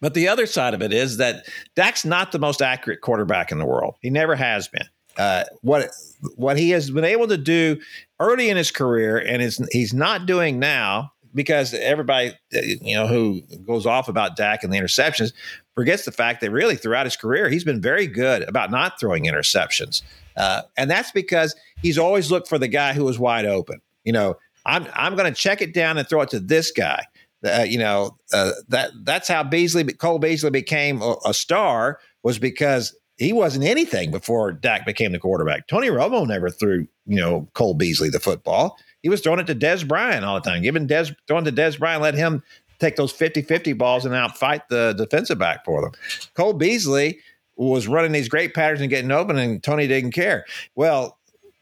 But 0.00 0.14
the 0.14 0.26
other 0.26 0.46
side 0.46 0.74
of 0.74 0.82
it 0.82 0.92
is 0.92 1.18
that 1.18 1.46
Dak's 1.76 2.04
not 2.04 2.32
the 2.32 2.38
most 2.38 2.62
accurate 2.62 3.02
quarterback 3.02 3.52
in 3.52 3.58
the 3.58 3.66
world. 3.66 3.94
He 4.00 4.10
never 4.10 4.34
has 4.34 4.66
been. 4.66 4.86
Uh, 5.16 5.44
what 5.60 5.90
what 6.36 6.58
he 6.58 6.70
has 6.70 6.90
been 6.90 7.04
able 7.04 7.28
to 7.28 7.36
do 7.36 7.78
early 8.18 8.48
in 8.48 8.56
his 8.56 8.70
career, 8.70 9.18
and 9.18 9.42
is 9.42 9.64
he's 9.70 9.92
not 9.92 10.24
doing 10.24 10.58
now 10.58 11.12
because 11.34 11.74
everybody 11.74 12.30
uh, 12.54 12.60
you 12.62 12.94
know 12.94 13.06
who 13.06 13.42
goes 13.66 13.84
off 13.84 14.08
about 14.08 14.36
Dak 14.36 14.64
and 14.64 14.72
the 14.72 14.78
interceptions 14.78 15.32
forgets 15.74 16.04
the 16.04 16.12
fact 16.12 16.40
that 16.40 16.50
really 16.50 16.76
throughout 16.76 17.06
his 17.06 17.16
career, 17.16 17.48
he's 17.48 17.64
been 17.64 17.80
very 17.80 18.06
good 18.06 18.42
about 18.48 18.70
not 18.70 18.98
throwing 18.98 19.24
interceptions. 19.24 20.02
Uh, 20.36 20.62
and 20.76 20.90
that's 20.90 21.12
because 21.12 21.54
he's 21.82 21.98
always 21.98 22.30
looked 22.30 22.48
for 22.48 22.58
the 22.58 22.68
guy 22.68 22.92
who 22.92 23.04
was 23.04 23.18
wide 23.18 23.44
open. 23.44 23.80
You 24.04 24.12
know, 24.12 24.36
I'm, 24.64 24.86
I'm 24.94 25.16
going 25.16 25.32
to 25.32 25.38
check 25.38 25.60
it 25.60 25.74
down 25.74 25.98
and 25.98 26.08
throw 26.08 26.22
it 26.22 26.30
to 26.30 26.40
this 26.40 26.70
guy. 26.70 27.04
Uh, 27.44 27.66
you 27.68 27.78
know, 27.78 28.16
uh, 28.32 28.52
that 28.68 28.92
that's 29.02 29.26
how 29.26 29.42
Beasley, 29.42 29.84
Cole 29.84 30.20
Beasley 30.20 30.50
became 30.50 31.02
a, 31.02 31.16
a, 31.26 31.34
star 31.34 31.98
was 32.22 32.38
because 32.38 32.94
he 33.16 33.32
wasn't 33.32 33.64
anything 33.64 34.12
before 34.12 34.52
Dak 34.52 34.86
became 34.86 35.10
the 35.10 35.18
quarterback. 35.18 35.66
Tony 35.66 35.88
Romo 35.88 36.24
never 36.24 36.50
threw, 36.50 36.86
you 37.04 37.16
know, 37.16 37.48
Cole 37.54 37.74
Beasley 37.74 38.10
the 38.10 38.20
football. 38.20 38.78
He 39.02 39.08
was 39.08 39.20
throwing 39.20 39.40
it 39.40 39.48
to 39.48 39.56
Dez 39.56 39.86
Bryant 39.86 40.24
all 40.24 40.36
the 40.40 40.48
time, 40.48 40.62
giving 40.62 40.86
Dez, 40.86 41.14
throwing 41.26 41.44
to 41.44 41.50
Dez 41.50 41.76
Bryant, 41.76 42.00
let 42.00 42.14
him 42.14 42.44
take 42.78 42.94
those 42.94 43.12
50-50 43.12 43.76
balls 43.76 44.04
and 44.04 44.14
outfight 44.14 44.62
the 44.68 44.92
defensive 44.92 45.38
back 45.38 45.64
for 45.64 45.80
them. 45.82 45.92
Cole 46.34 46.52
Beasley 46.52 47.18
was 47.56 47.88
running 47.88 48.12
these 48.12 48.28
great 48.28 48.54
patterns 48.54 48.80
and 48.80 48.90
getting 48.90 49.10
open, 49.10 49.36
and 49.36 49.62
Tony 49.62 49.86
didn't 49.86 50.12
care. 50.12 50.44
Well, 50.74 51.18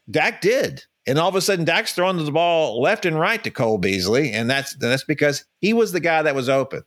Dak 0.09 0.41
did. 0.41 0.83
And 1.07 1.17
all 1.17 1.29
of 1.29 1.35
a 1.35 1.41
sudden, 1.41 1.65
Dak's 1.65 1.93
throwing 1.93 2.23
the 2.23 2.31
ball 2.31 2.79
left 2.79 3.05
and 3.05 3.19
right 3.19 3.43
to 3.43 3.49
Cole 3.49 3.79
Beasley, 3.79 4.31
and 4.31 4.49
that's 4.49 4.75
that's 4.75 5.03
because 5.03 5.45
he 5.59 5.73
was 5.73 5.91
the 5.91 5.99
guy 5.99 6.21
that 6.21 6.35
was 6.35 6.47
open. 6.47 6.83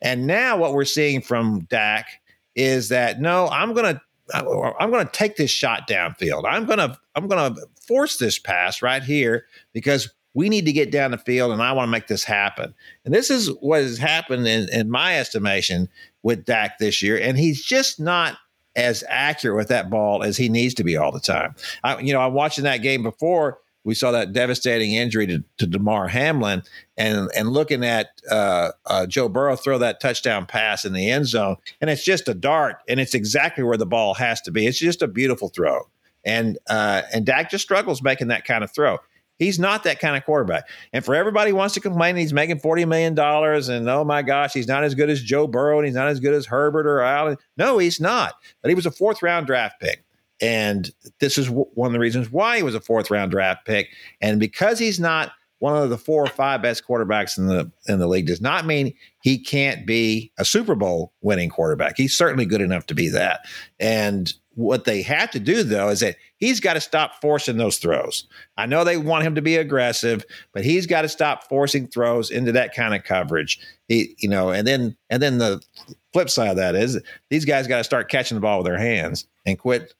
And 0.00 0.26
now 0.26 0.56
what 0.56 0.72
we're 0.72 0.86
seeing 0.86 1.20
from 1.20 1.60
Dak 1.68 2.06
is 2.54 2.88
that 2.88 3.20
no, 3.20 3.46
I'm 3.48 3.74
gonna 3.74 4.00
I'm 4.32 4.90
gonna 4.90 5.10
take 5.12 5.36
this 5.36 5.50
shot 5.50 5.86
downfield. 5.86 6.44
I'm 6.48 6.64
gonna 6.64 6.98
I'm 7.14 7.28
gonna 7.28 7.56
force 7.86 8.16
this 8.16 8.38
pass 8.38 8.80
right 8.80 9.02
here 9.02 9.44
because 9.74 10.12
we 10.34 10.48
need 10.48 10.66
to 10.66 10.72
get 10.72 10.92
down 10.92 11.10
the 11.10 11.18
field 11.18 11.52
and 11.52 11.62
I 11.62 11.72
want 11.72 11.88
to 11.88 11.90
make 11.90 12.06
this 12.06 12.24
happen. 12.24 12.74
And 13.04 13.12
this 13.12 13.30
is 13.30 13.48
what 13.60 13.82
has 13.82 13.98
happened 13.98 14.46
in, 14.46 14.68
in 14.70 14.90
my 14.90 15.18
estimation 15.18 15.88
with 16.22 16.44
Dak 16.44 16.78
this 16.78 17.02
year. 17.02 17.18
And 17.18 17.38
he's 17.38 17.64
just 17.64 17.98
not 17.98 18.36
as 18.78 19.02
accurate 19.08 19.56
with 19.56 19.68
that 19.68 19.90
ball 19.90 20.22
as 20.22 20.36
he 20.36 20.48
needs 20.48 20.72
to 20.74 20.84
be 20.84 20.96
all 20.96 21.10
the 21.10 21.20
time. 21.20 21.54
I, 21.82 21.98
you 21.98 22.12
know, 22.12 22.20
I'm 22.20 22.32
watching 22.32 22.64
that 22.64 22.78
game 22.78 23.02
before 23.02 23.58
we 23.82 23.94
saw 23.94 24.12
that 24.12 24.32
devastating 24.32 24.92
injury 24.92 25.26
to, 25.26 25.42
to 25.58 25.66
Damar 25.66 26.08
Hamlin, 26.08 26.62
and 26.96 27.28
and 27.34 27.50
looking 27.50 27.84
at 27.84 28.08
uh, 28.30 28.70
uh, 28.86 29.06
Joe 29.06 29.28
Burrow 29.28 29.56
throw 29.56 29.78
that 29.78 30.00
touchdown 30.00 30.46
pass 30.46 30.84
in 30.84 30.92
the 30.92 31.10
end 31.10 31.26
zone, 31.26 31.56
and 31.80 31.90
it's 31.90 32.04
just 32.04 32.28
a 32.28 32.34
dart, 32.34 32.76
and 32.88 33.00
it's 33.00 33.14
exactly 33.14 33.64
where 33.64 33.76
the 33.76 33.86
ball 33.86 34.14
has 34.14 34.40
to 34.42 34.52
be. 34.52 34.66
It's 34.66 34.78
just 34.78 35.02
a 35.02 35.08
beautiful 35.08 35.48
throw, 35.48 35.88
and 36.24 36.58
uh, 36.68 37.02
and 37.12 37.26
Dak 37.26 37.50
just 37.50 37.64
struggles 37.64 38.02
making 38.02 38.28
that 38.28 38.44
kind 38.44 38.62
of 38.62 38.70
throw. 38.70 38.98
He's 39.38 39.58
not 39.58 39.84
that 39.84 40.00
kind 40.00 40.16
of 40.16 40.24
quarterback. 40.24 40.68
And 40.92 41.04
for 41.04 41.14
everybody 41.14 41.50
who 41.50 41.56
wants 41.56 41.74
to 41.74 41.80
complain 41.80 42.16
he's 42.16 42.32
making 42.32 42.60
$40 42.60 42.86
million 42.88 43.18
and 43.18 43.88
oh 43.88 44.04
my 44.04 44.22
gosh, 44.22 44.52
he's 44.52 44.68
not 44.68 44.84
as 44.84 44.94
good 44.94 45.08
as 45.08 45.22
Joe 45.22 45.46
Burrow 45.46 45.78
and 45.78 45.86
he's 45.86 45.94
not 45.94 46.08
as 46.08 46.20
good 46.20 46.34
as 46.34 46.46
Herbert 46.46 46.86
or 46.86 47.00
Allen. 47.00 47.36
No, 47.56 47.78
he's 47.78 48.00
not. 48.00 48.34
But 48.62 48.68
he 48.68 48.74
was 48.74 48.86
a 48.86 48.90
fourth 48.90 49.22
round 49.22 49.46
draft 49.46 49.80
pick. 49.80 50.04
And 50.40 50.90
this 51.20 51.38
is 51.38 51.46
w- 51.46 51.66
one 51.74 51.86
of 51.88 51.92
the 51.92 51.98
reasons 51.98 52.30
why 52.30 52.58
he 52.58 52.62
was 52.62 52.74
a 52.74 52.80
fourth 52.80 53.10
round 53.10 53.30
draft 53.30 53.64
pick. 53.64 53.88
And 54.20 54.38
because 54.40 54.78
he's 54.78 55.00
not 55.00 55.32
one 55.60 55.80
of 55.80 55.90
the 55.90 55.98
four 55.98 56.24
or 56.24 56.28
five 56.28 56.62
best 56.62 56.86
quarterbacks 56.86 57.36
in 57.36 57.46
the 57.46 57.70
in 57.86 57.98
the 57.98 58.06
league 58.06 58.26
does 58.26 58.40
not 58.40 58.64
mean 58.64 58.94
he 59.22 59.38
can't 59.38 59.86
be 59.86 60.32
a 60.38 60.44
Super 60.44 60.74
Bowl 60.74 61.12
winning 61.20 61.50
quarterback. 61.50 61.96
He's 61.96 62.16
certainly 62.16 62.46
good 62.46 62.60
enough 62.60 62.86
to 62.86 62.94
be 62.94 63.08
that. 63.08 63.40
And 63.80 64.32
what 64.58 64.84
they 64.84 65.02
have 65.02 65.30
to 65.30 65.38
do 65.38 65.62
though 65.62 65.88
is 65.88 66.00
that 66.00 66.16
he's 66.38 66.58
got 66.58 66.74
to 66.74 66.80
stop 66.80 67.20
forcing 67.20 67.58
those 67.58 67.78
throws. 67.78 68.24
I 68.56 68.66
know 68.66 68.82
they 68.82 68.96
want 68.96 69.22
him 69.24 69.36
to 69.36 69.42
be 69.42 69.54
aggressive, 69.54 70.24
but 70.52 70.64
he's 70.64 70.84
got 70.84 71.02
to 71.02 71.08
stop 71.08 71.48
forcing 71.48 71.86
throws 71.86 72.28
into 72.28 72.50
that 72.50 72.74
kind 72.74 72.92
of 72.92 73.04
coverage. 73.04 73.60
He, 73.86 74.16
you 74.18 74.28
know, 74.28 74.50
and 74.50 74.66
then 74.66 74.96
and 75.10 75.22
then 75.22 75.38
the 75.38 75.62
flip 76.12 76.28
side 76.28 76.50
of 76.50 76.56
that 76.56 76.74
is 76.74 77.00
these 77.30 77.44
guys 77.44 77.68
got 77.68 77.78
to 77.78 77.84
start 77.84 78.10
catching 78.10 78.34
the 78.34 78.40
ball 78.40 78.58
with 78.58 78.66
their 78.66 78.78
hands 78.78 79.28
and 79.46 79.56
quit 79.56 79.94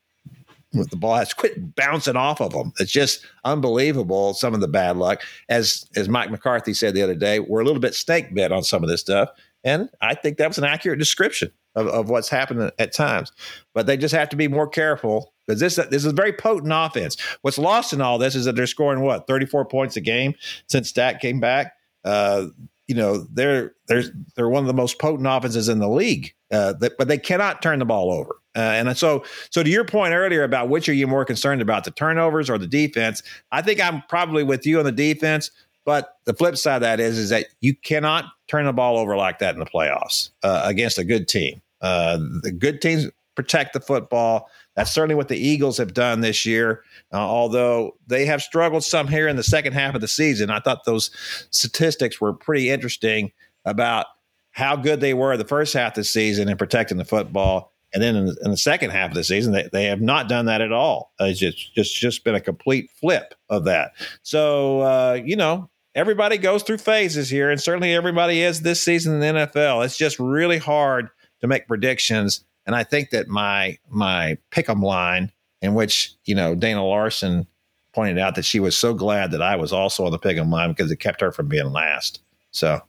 with 0.75 0.91
the 0.91 0.97
ball 0.97 1.15
has 1.15 1.33
quit 1.33 1.77
bouncing 1.77 2.17
off 2.17 2.41
of 2.41 2.53
them. 2.53 2.73
It's 2.81 2.91
just 2.91 3.25
unbelievable. 3.45 4.35
Some 4.35 4.55
of 4.55 4.61
the 4.61 4.67
bad 4.67 4.97
luck, 4.97 5.23
as 5.49 5.87
as 5.95 6.09
Mike 6.09 6.33
McCarthy 6.33 6.75
said 6.75 6.95
the 6.95 7.03
other 7.03 7.15
day, 7.15 7.39
we're 7.39 7.61
a 7.61 7.65
little 7.65 7.81
bit 7.81 7.95
snake 7.95 8.35
bit 8.35 8.51
on 8.51 8.65
some 8.65 8.83
of 8.83 8.91
this 8.91 9.01
stuff, 9.03 9.31
and 9.63 9.89
I 10.01 10.15
think 10.15 10.37
that 10.39 10.49
was 10.49 10.59
an 10.59 10.65
accurate 10.65 10.99
description 10.99 11.53
of, 11.75 11.87
of 11.89 12.11
what's 12.11 12.29
happened 12.29 12.73
at 12.79 12.93
times. 12.93 13.33
But 13.75 13.87
they 13.87 13.97
just 13.97 14.15
have 14.15 14.29
to 14.31 14.37
be 14.37 14.49
more 14.49 14.69
careful 14.69 15.33
because 15.47 15.61
this 15.61 15.77
this 15.77 16.05
is 16.05 16.07
a 16.07 16.13
very 16.13 16.33
potent 16.33 16.73
offense. 16.75 17.17
What's 17.43 17.59
lost 17.59 17.93
in 17.93 18.01
all 18.01 18.19
this 18.19 18.35
is 18.35 18.45
that 18.45 18.57
they're 18.57 18.67
scoring 18.67 19.01
what 19.01 19.27
thirty 19.27 19.47
four 19.47 19.65
points 19.65 19.97
a 19.97 20.01
game 20.01 20.35
since 20.69 20.93
Dak 20.93 21.21
came 21.21 21.41
back. 21.41 21.75
Uh, 22.05 22.47
you 22.89 22.95
know 22.95 23.27
they're 23.33 23.75
they're 23.87 24.05
they're 24.35 24.49
one 24.49 24.63
of 24.63 24.67
the 24.67 24.75
most 24.75 24.99
potent 24.99 25.29
offenses 25.29 25.69
in 25.69 25.79
the 25.79 25.89
league, 25.89 26.35
uh, 26.51 26.73
that, 26.75 26.97
but 26.99 27.07
they 27.07 27.19
cannot 27.19 27.63
turn 27.63 27.79
the 27.79 27.85
ball 27.85 28.11
over. 28.11 28.37
Uh, 28.57 28.61
and 28.61 28.97
so 28.97 29.25
so 29.51 29.63
to 29.63 29.71
your 29.71 29.85
point 29.85 30.15
earlier 30.15 30.43
about 30.43 30.69
which 30.71 30.89
are 30.89 30.95
you 30.95 31.07
more 31.07 31.25
concerned 31.25 31.63
about, 31.63 31.85
the 31.85 31.91
turnovers 31.91 32.49
or 32.51 32.59
the 32.59 32.67
defense? 32.67 33.23
I 33.53 33.63
think 33.63 33.81
I'm 33.81 34.03
probably 34.09 34.43
with 34.43 34.67
you 34.67 34.79
on 34.79 34.85
the 34.85 34.93
defense. 34.93 35.51
But 35.89 36.19
the 36.27 36.35
flip 36.35 36.59
side 36.59 36.75
of 36.75 36.81
that 36.83 37.01
is 37.01 37.17
is 37.17 37.31
that 37.31 37.47
you 37.63 37.75
cannot 37.75 38.27
turn 38.47 38.67
the 38.67 38.75
ball 38.75 38.99
over 38.99 39.17
like 39.17 39.39
that 39.39 39.55
in 39.55 39.59
the 39.59 39.65
playoffs 39.65 40.29
uh, 40.43 40.61
against 40.67 40.99
a 40.99 41.05
good 41.05 41.29
team. 41.29 41.63
Uh, 41.81 42.19
the 42.43 42.53
good 42.53 42.83
teams 42.83 43.07
protect 43.35 43.73
the 43.73 43.81
football. 43.81 44.51
That's 44.77 44.91
certainly 44.91 45.15
what 45.15 45.29
the 45.29 45.39
Eagles 45.39 45.79
have 45.79 45.95
done 45.95 46.21
this 46.21 46.45
year. 46.45 46.83
Uh, 47.11 47.17
although 47.17 47.97
they 48.07 48.27
have 48.27 48.43
struggled 48.43 48.85
some 48.85 49.09
here 49.09 49.29
in 49.29 49.37
the 49.37 49.43
second 49.43 49.73
half 49.73 49.95
of 49.95 50.03
the 50.03 50.09
season, 50.09 50.51
I 50.51 50.61
thought 50.61 50.85
those 50.85 51.11
statistics 51.53 52.21
were 52.21 52.35
pretty 52.35 52.69
interesting 52.69 53.33
about 53.65 54.05
how 54.51 54.77
good 54.77 55.01
they 55.01 55.15
were 55.15 55.39
the 55.39 55.47
first 55.47 55.73
half 55.73 55.93
of 55.93 55.95
the 55.95 56.05
season 56.05 56.51
in 56.51 56.59
protecting 56.59 56.99
the 56.99 57.07
football. 57.07 57.73
And 57.95 58.03
then 58.03 58.15
in 58.15 58.27
the, 58.27 58.37
in 58.45 58.51
the 58.51 58.59
second 58.59 58.91
half 58.91 59.09
of 59.09 59.15
the 59.15 59.25
season, 59.25 59.55
they, 59.55 59.71
they 59.73 59.85
have 59.85 60.03
not 60.03 60.29
done 60.29 60.45
that 60.45 60.61
at 60.61 60.71
all. 60.71 61.15
It's 61.19 61.41
just, 61.41 61.75
just, 61.75 61.97
just 61.97 62.25
been 62.25 62.35
a 62.35 62.43
complete 62.43 62.91
flip 62.91 63.33
of 63.49 63.65
that. 63.65 63.93
So, 64.23 64.81
uh, 64.81 65.19
you 65.25 65.35
know, 65.35 65.71
everybody 65.99 66.39
goes 66.39 66.63
through 66.63 66.79
phases 66.79 67.29
here, 67.29 67.51
and 67.51 67.61
certainly 67.61 67.95
everybody 67.95 68.41
is 68.41 68.63
this 68.63 68.81
season 68.81 69.15
in 69.15 69.21
the 69.21 69.41
NFL. 69.41 69.85
It's 69.85 69.97
just 69.97 70.19
really 70.19 70.59
hard 70.59 71.11
to 71.41 71.47
make 71.47 71.69
predictions 71.69 72.45
and 72.69 72.77
I 72.77 72.85
think 72.85 73.11
that 73.11 73.29
my 73.29 73.79
my 73.89 74.37
pick'em 74.53 74.83
line, 74.83 75.33
in 75.63 75.73
which 75.73 76.13
you 76.27 76.35
know 76.35 76.55
Dana 76.55 76.85
Larson 76.85 77.47
pointed 77.95 78.19
out 78.19 78.35
that 78.35 78.45
she 78.45 78.61
was 78.61 78.77
so 78.77 78.93
glad 78.93 79.31
that 79.31 79.41
I 79.41 79.57
was 79.57 79.73
also 79.73 80.05
on 80.05 80.13
the 80.13 80.19
pick'em 80.19 80.53
line 80.53 80.69
because 80.69 80.91
it 80.91 81.01
kept 81.01 81.23
her 81.23 81.33
from 81.33 81.49
being 81.49 81.73
last. 81.73 82.21
So, 82.51 82.83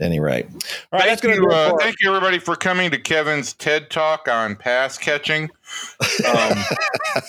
at 0.00 0.06
any 0.06 0.20
rate, 0.20 0.46
all 0.92 0.98
right. 0.98 1.18
Thank 1.18 1.36
you, 1.36 1.48
uh, 1.48 1.76
thank 1.78 1.96
you, 2.00 2.08
everybody, 2.08 2.38
for 2.38 2.56
coming 2.56 2.90
to 2.90 2.98
Kevin's 2.98 3.52
TED 3.54 3.90
Talk 3.90 4.28
on 4.28 4.56
pass 4.56 4.98
catching. 4.98 5.50
Um, 6.28 6.58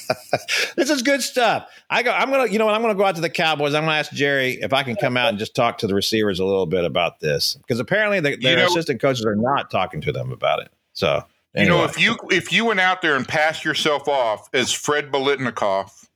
this 0.76 0.90
is 0.90 1.02
good 1.02 1.22
stuff. 1.22 1.70
I 1.90 2.04
go. 2.04 2.12
I'm 2.12 2.30
gonna. 2.30 2.52
You 2.52 2.60
know 2.60 2.66
what? 2.66 2.76
I'm 2.76 2.82
gonna 2.82 2.96
go 2.96 3.06
out 3.06 3.16
to 3.16 3.22
the 3.22 3.30
Cowboys. 3.30 3.74
I'm 3.74 3.84
gonna 3.84 3.98
ask 3.98 4.12
Jerry 4.12 4.54
if 4.62 4.74
I 4.74 4.84
can 4.84 4.96
come 4.96 5.18
out 5.18 5.30
and 5.30 5.40
just 5.40 5.56
talk 5.56 5.78
to 5.80 5.88
the 5.88 5.96
receivers 5.96 6.40
a 6.40 6.46
little 6.46 6.66
bit 6.66 6.86
about 6.86 7.20
this 7.20 7.56
because 7.56 7.80
apparently 7.80 8.20
the, 8.20 8.36
their 8.38 8.52
you 8.52 8.58
know, 8.58 8.68
assistant 8.68 9.02
coaches 9.02 9.26
are 9.26 9.36
not 9.36 9.70
talking 9.72 10.02
to 10.02 10.12
them 10.12 10.32
about 10.32 10.62
it. 10.62 10.70
So 10.94 11.24
Anyway. 11.56 11.76
You 11.76 11.82
know, 11.82 11.86
if 11.86 12.00
you 12.00 12.18
if 12.32 12.52
you 12.52 12.66
went 12.66 12.80
out 12.80 13.02
there 13.02 13.16
and 13.16 13.28
passed 13.28 13.64
yourself 13.64 14.08
off 14.08 14.50
as 14.54 14.72
Fred 14.72 15.12
Biletnikoff, 15.12 16.08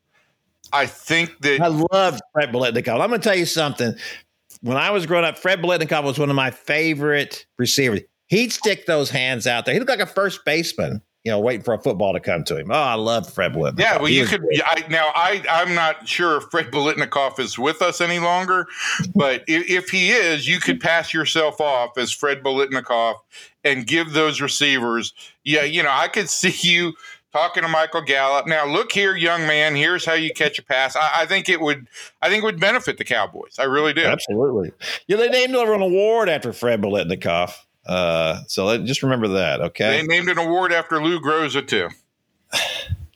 I 0.73 0.87
think 0.87 1.39
that 1.41 1.61
I 1.61 1.67
love 1.67 2.19
Fred 2.33 2.51
Biletnikoff. 2.51 2.99
I'm 2.99 3.09
going 3.09 3.21
to 3.21 3.27
tell 3.27 3.37
you 3.37 3.45
something. 3.45 3.93
When 4.61 4.77
I 4.77 4.91
was 4.91 5.05
growing 5.05 5.25
up, 5.25 5.37
Fred 5.37 5.61
Biletnikoff 5.61 6.03
was 6.03 6.19
one 6.19 6.29
of 6.29 6.35
my 6.35 6.51
favorite 6.51 7.45
receivers. 7.57 8.01
He'd 8.27 8.51
stick 8.51 8.85
those 8.85 9.09
hands 9.09 9.47
out 9.47 9.65
there. 9.65 9.73
He 9.73 9.79
looked 9.79 9.89
like 9.89 9.99
a 9.99 10.05
first 10.05 10.43
baseman 10.45 11.01
you 11.27 11.31
know, 11.31 11.41
waiting 11.41 11.61
for 11.61 11.73
a 11.73 11.77
football 11.77 12.13
to 12.13 12.21
come 12.21 12.45
to 12.45 12.55
him. 12.55 12.71
Oh, 12.71 12.73
I 12.73 12.93
love 12.93 13.29
Fred 13.29 13.51
Biletnikoff. 13.51 13.79
Yeah, 13.79 13.97
well, 13.97 14.05
he 14.05 14.19
you 14.19 14.25
could. 14.25 14.45
I, 14.65 14.85
now, 14.89 15.11
I 15.13 15.43
I'm 15.49 15.75
not 15.75 16.07
sure 16.07 16.37
if 16.37 16.45
Fred 16.45 16.71
Biletnikoff 16.71 17.37
is 17.37 17.59
with 17.59 17.81
us 17.81 17.99
any 17.99 18.19
longer, 18.19 18.65
but 19.13 19.43
if, 19.45 19.69
if, 19.69 19.89
he 19.89 20.11
is, 20.11 20.47
you 20.47 20.61
could 20.61 20.79
pass 20.79 21.13
yourself 21.13 21.59
off 21.59 21.97
as 21.97 22.13
Fred 22.13 22.43
Biletnikoff 22.43 23.15
and 23.65 23.85
give 23.85 24.13
those 24.13 24.39
receivers. 24.39 25.13
Yeah, 25.43 25.63
you 25.63 25.83
know, 25.83 25.91
I 25.91 26.07
could 26.07 26.29
see 26.29 26.55
you 26.65 26.93
talking 27.31 27.63
to 27.63 27.69
Michael 27.69 28.01
Gallup. 28.01 28.47
Now, 28.47 28.65
look 28.65 28.91
here, 28.91 29.15
young 29.15 29.47
man. 29.47 29.75
Here's 29.75 30.05
how 30.05 30.13
you 30.13 30.33
catch 30.33 30.59
a 30.59 30.63
pass. 30.63 30.95
I, 30.95 31.21
I 31.21 31.25
think 31.25 31.49
it 31.49 31.61
would. 31.61 31.87
I 32.21 32.29
think 32.29 32.43
it 32.43 32.45
would 32.45 32.59
benefit 32.59 32.97
the 32.97 33.05
Cowboys. 33.05 33.55
I 33.59 33.63
really 33.63 33.93
do. 33.93 34.03
Absolutely. 34.03 34.71
Yeah, 35.07 35.17
they 35.17 35.29
named 35.29 35.55
over 35.55 35.73
an 35.73 35.81
award 35.81 36.29
after 36.29 36.53
Fred 36.53 36.81
Biletnikoff. 36.81 37.53
Uh, 37.85 38.41
so 38.47 38.65
let, 38.65 38.83
just 38.83 39.01
remember 39.01 39.29
that, 39.29 39.61
okay? 39.61 40.01
They 40.01 40.07
named 40.07 40.29
an 40.29 40.37
award 40.37 40.73
after 40.73 41.01
Lou 41.01 41.19
Groza 41.19 41.65
too. 41.65 41.89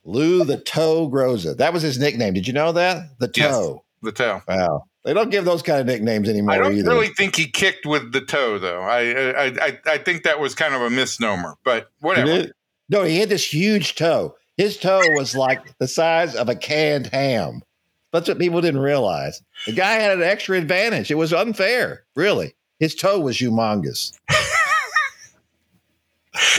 Lou 0.06 0.46
the 0.46 0.58
Toe 0.58 1.10
Groza. 1.10 1.58
That 1.58 1.74
was 1.74 1.84
his 1.84 2.00
nickname. 2.00 2.34
Did 2.34 2.48
you 2.48 2.54
know 2.54 2.72
that? 2.72 3.20
The 3.20 3.28
Toe. 3.28 3.84
Yes, 3.84 3.84
the 4.02 4.12
Toe. 4.12 4.42
Wow. 4.48 4.86
They 5.04 5.14
don't 5.14 5.32
give 5.32 5.46
those 5.46 5.62
kind 5.62 5.80
of 5.80 5.88
nicknames 5.88 6.30
anymore. 6.30 6.54
I 6.54 6.58
don't 6.60 6.78
either. 6.78 6.92
really 6.92 7.08
think 7.08 7.36
he 7.36 7.48
kicked 7.48 7.88
with 7.88 8.12
the 8.12 8.22
toe, 8.22 8.60
though. 8.60 8.82
I 8.82 9.32
I, 9.32 9.46
I, 9.46 9.80
I 9.88 9.98
think 9.98 10.24
that 10.24 10.40
was 10.40 10.54
kind 10.54 10.76
of 10.76 10.82
a 10.82 10.92
misnomer, 10.92 11.58
but 11.64 11.90
whatever. 12.02 12.52
No, 12.92 13.04
he 13.04 13.18
had 13.18 13.30
this 13.30 13.52
huge 13.52 13.96
toe. 13.96 14.36
His 14.58 14.78
toe 14.78 15.02
was 15.16 15.36
like 15.36 15.78
the 15.80 15.88
size 15.88 16.36
of 16.36 16.50
a 16.50 16.56
canned 16.56 17.08
ham. 17.08 17.62
That's 18.12 18.28
what 18.28 18.38
people 18.38 18.60
didn't 18.62 18.82
realize. 18.82 19.42
The 19.66 19.72
guy 19.72 19.94
had 19.94 20.12
an 20.12 20.22
extra 20.22 20.58
advantage. 20.58 21.10
It 21.10 21.16
was 21.16 21.32
unfair, 21.32 22.04
really. 22.16 22.54
His 22.80 22.94
toe 22.94 23.20
was 23.22 23.38
humongous. 23.38 24.12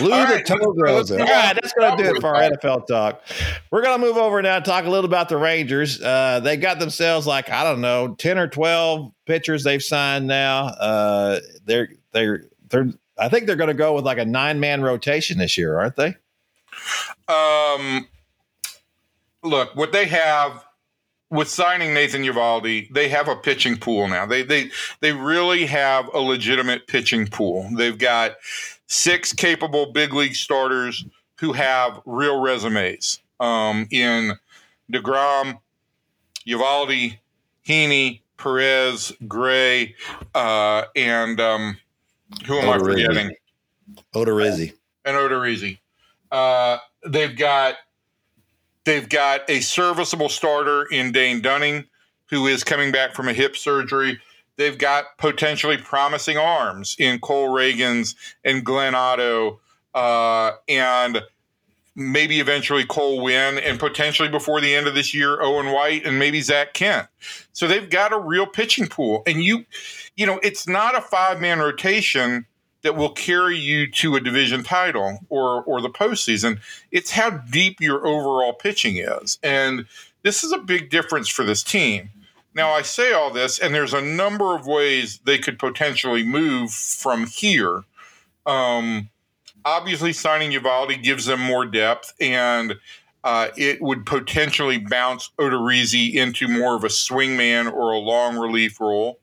Lou 0.00 0.10
right, 0.10 0.38
the 0.38 0.42
toe 0.44 0.72
Groza 0.74 1.18
All 1.20 1.26
right, 1.26 1.54
that's 1.54 1.72
going 1.72 1.96
to 1.96 2.02
do 2.02 2.14
it 2.14 2.20
for 2.20 2.34
our 2.34 2.42
NFL 2.42 2.86
talk. 2.86 3.22
We're 3.70 3.82
going 3.82 4.00
to 4.00 4.06
move 4.06 4.16
over 4.16 4.40
now 4.42 4.56
and 4.56 4.64
talk 4.64 4.84
a 4.84 4.90
little 4.90 5.04
about 5.04 5.28
the 5.28 5.36
Rangers. 5.36 6.00
Uh, 6.00 6.40
they 6.40 6.56
got 6.56 6.78
themselves 6.78 7.26
like 7.26 7.50
I 7.50 7.64
don't 7.64 7.80
know, 7.80 8.14
ten 8.14 8.38
or 8.38 8.48
twelve 8.48 9.12
pitchers 9.26 9.64
they've 9.64 9.82
signed 9.82 10.26
now. 10.26 10.66
Uh, 10.66 11.40
they're 11.64 11.88
they're 12.12 12.44
they're. 12.68 12.90
I 13.22 13.28
think 13.28 13.46
they're 13.46 13.56
going 13.56 13.68
to 13.68 13.74
go 13.74 13.94
with 13.94 14.04
like 14.04 14.18
a 14.18 14.24
nine 14.24 14.60
man 14.60 14.82
rotation 14.82 15.38
this 15.38 15.56
year, 15.56 15.78
aren't 15.78 15.96
they? 15.96 16.16
Um, 17.28 18.08
look 19.42 19.74
what 19.76 19.92
they 19.92 20.06
have 20.06 20.64
with 21.32 21.48
signing 21.48 21.94
Nathan 21.94 22.22
Eovaldi, 22.22 22.92
they 22.92 23.08
have 23.08 23.26
a 23.26 23.34
pitching 23.34 23.78
pool 23.78 24.06
now. 24.06 24.26
They 24.26 24.42
they 24.42 24.70
they 25.00 25.12
really 25.12 25.64
have 25.64 26.08
a 26.12 26.20
legitimate 26.20 26.86
pitching 26.86 27.26
pool. 27.26 27.68
They've 27.74 27.96
got 27.96 28.36
six 28.86 29.32
capable 29.32 29.92
big 29.92 30.12
league 30.12 30.34
starters 30.34 31.04
who 31.40 31.54
have 31.54 32.00
real 32.04 32.40
resumes. 32.40 33.18
Um, 33.40 33.88
in 33.90 34.38
Degrom, 34.92 35.58
Eovaldi, 36.46 37.18
Heaney, 37.66 38.20
Perez, 38.36 39.12
Gray, 39.26 39.96
uh, 40.34 40.84
and 40.94 41.40
um, 41.40 41.78
who 42.46 42.58
am 42.58 42.64
Odorizzi. 42.64 43.02
I 43.02 43.06
forgetting? 43.06 43.36
Odorizzi. 44.14 44.72
And 45.04 45.16
Odorizzi. 45.16 45.78
Uh, 46.30 46.78
they've 47.06 47.36
got 47.36 47.76
they've 48.84 49.08
got 49.08 49.48
a 49.48 49.60
serviceable 49.60 50.28
starter 50.28 50.86
in 50.90 51.12
Dane 51.12 51.40
Dunning, 51.40 51.84
who 52.30 52.46
is 52.46 52.64
coming 52.64 52.92
back 52.92 53.14
from 53.14 53.28
a 53.28 53.32
hip 53.32 53.56
surgery. 53.56 54.20
They've 54.56 54.78
got 54.78 55.16
potentially 55.18 55.78
promising 55.78 56.36
arms 56.36 56.96
in 56.98 57.18
Cole 57.20 57.48
Ragans 57.48 58.14
and 58.44 58.64
Glenn 58.64 58.94
Otto, 58.94 59.60
uh, 59.94 60.52
and 60.68 61.22
maybe 61.94 62.40
eventually 62.40 62.84
Cole 62.84 63.20
Winn, 63.20 63.58
and 63.58 63.78
potentially 63.78 64.28
before 64.28 64.60
the 64.60 64.74
end 64.74 64.86
of 64.86 64.94
this 64.94 65.12
year, 65.14 65.40
Owen 65.42 65.72
White 65.72 66.06
and 66.06 66.18
maybe 66.18 66.40
Zach 66.40 66.72
Kent. 66.74 67.08
So 67.52 67.66
they've 67.66 67.88
got 67.88 68.12
a 68.12 68.18
real 68.18 68.46
pitching 68.46 68.86
pool, 68.88 69.22
and 69.26 69.42
you, 69.42 69.66
you 70.16 70.26
know, 70.26 70.40
it's 70.42 70.66
not 70.66 70.96
a 70.96 71.00
five 71.00 71.40
man 71.40 71.58
rotation 71.58 72.46
that 72.82 72.96
will 72.96 73.12
carry 73.12 73.56
you 73.56 73.88
to 73.88 74.16
a 74.16 74.20
division 74.20 74.62
title 74.62 75.20
or 75.28 75.62
or 75.64 75.80
the 75.80 75.90
postseason. 75.90 76.60
It's 76.90 77.10
how 77.12 77.30
deep 77.30 77.80
your 77.80 78.06
overall 78.06 78.54
pitching 78.54 78.96
is, 78.96 79.38
and 79.42 79.86
this 80.22 80.42
is 80.44 80.52
a 80.52 80.58
big 80.58 80.90
difference 80.90 81.28
for 81.28 81.44
this 81.44 81.62
team. 81.62 82.10
Now, 82.54 82.70
I 82.72 82.82
say 82.82 83.12
all 83.12 83.30
this, 83.30 83.58
and 83.58 83.74
there's 83.74 83.94
a 83.94 84.02
number 84.02 84.54
of 84.54 84.66
ways 84.66 85.20
they 85.24 85.38
could 85.38 85.58
potentially 85.58 86.22
move 86.22 86.70
from 86.70 87.26
here. 87.26 87.84
Um, 88.44 89.08
obviously, 89.64 90.12
signing 90.12 90.52
Eovaldi 90.52 91.02
gives 91.02 91.26
them 91.26 91.40
more 91.40 91.66
depth, 91.66 92.12
and 92.20 92.76
uh, 93.24 93.48
it 93.56 93.80
would 93.82 94.04
potentially 94.06 94.78
bounce 94.78 95.30
Odorizzi 95.38 96.14
into 96.14 96.48
more 96.48 96.76
of 96.76 96.84
a 96.84 96.88
swingman 96.88 97.72
or 97.72 97.92
a 97.92 97.98
long 97.98 98.36
relief 98.36 98.80
role. 98.80 99.18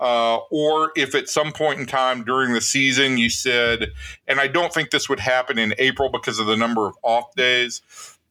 uh, 0.00 0.38
or 0.50 0.92
if 0.96 1.14
at 1.14 1.28
some 1.28 1.52
point 1.52 1.78
in 1.78 1.86
time 1.86 2.24
during 2.24 2.54
the 2.54 2.60
season 2.60 3.18
you 3.18 3.28
said, 3.28 3.92
and 4.26 4.40
I 4.40 4.48
don't 4.48 4.72
think 4.72 4.90
this 4.90 5.08
would 5.08 5.20
happen 5.20 5.58
in 5.58 5.74
April 5.78 6.08
because 6.08 6.38
of 6.38 6.46
the 6.46 6.56
number 6.56 6.86
of 6.86 6.94
off 7.02 7.34
days, 7.34 7.82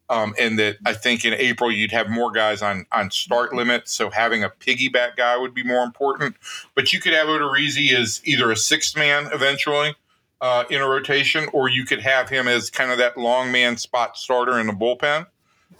um, 0.09 0.33
and 0.39 0.57
that 0.57 0.77
I 0.83 0.93
think 0.93 1.23
in 1.23 1.33
April 1.33 1.71
you'd 1.71 1.91
have 1.91 2.09
more 2.09 2.31
guys 2.31 2.63
on 2.63 2.87
on 2.91 3.11
start 3.11 3.53
limits, 3.53 3.93
so 3.93 4.09
having 4.09 4.43
a 4.43 4.49
piggyback 4.49 5.15
guy 5.15 5.37
would 5.37 5.53
be 5.53 5.63
more 5.63 5.83
important. 5.83 6.35
But 6.73 6.91
you 6.91 6.99
could 6.99 7.13
have 7.13 7.27
Odorizzi 7.27 7.93
as 7.93 8.19
either 8.25 8.51
a 8.51 8.57
sixth 8.57 8.97
man 8.97 9.29
eventually 9.31 9.93
uh, 10.41 10.63
in 10.69 10.81
a 10.81 10.87
rotation, 10.87 11.47
or 11.53 11.69
you 11.69 11.85
could 11.85 12.01
have 12.01 12.29
him 12.29 12.47
as 12.47 12.69
kind 12.69 12.91
of 12.91 12.97
that 12.97 13.17
long 13.17 13.51
man 13.51 13.77
spot 13.77 14.17
starter 14.17 14.59
in 14.59 14.67
the 14.67 14.73
bullpen. 14.73 15.27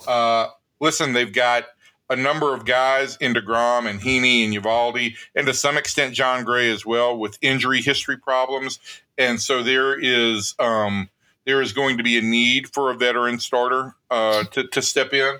Uh, 0.07 0.47
listen, 0.79 1.13
they've 1.13 1.33
got 1.33 1.65
a 2.09 2.15
number 2.15 2.53
of 2.53 2.65
guys 2.65 3.17
in 3.17 3.33
DeGrom 3.33 3.87
and 3.87 4.01
Heaney 4.01 4.43
and 4.43 4.53
Eovaldi, 4.53 5.15
and 5.35 5.45
to 5.47 5.53
some 5.53 5.77
extent 5.77 6.15
Jon 6.15 6.43
Gray 6.43 6.71
as 6.71 6.85
well, 6.85 7.17
with 7.17 7.37
injury 7.41 7.81
history 7.81 8.17
problems. 8.17 8.79
And 9.17 9.39
so 9.39 9.63
there 9.63 9.99
is 9.99 10.55
um, 10.59 11.09
there 11.45 11.61
is 11.61 11.73
going 11.73 11.97
to 11.97 12.03
be 12.03 12.17
a 12.17 12.21
need 12.21 12.73
for 12.73 12.91
a 12.91 12.95
veteran 12.95 13.39
starter 13.39 13.95
uh, 14.09 14.43
to, 14.45 14.67
to 14.67 14.81
step 14.81 15.13
in. 15.13 15.37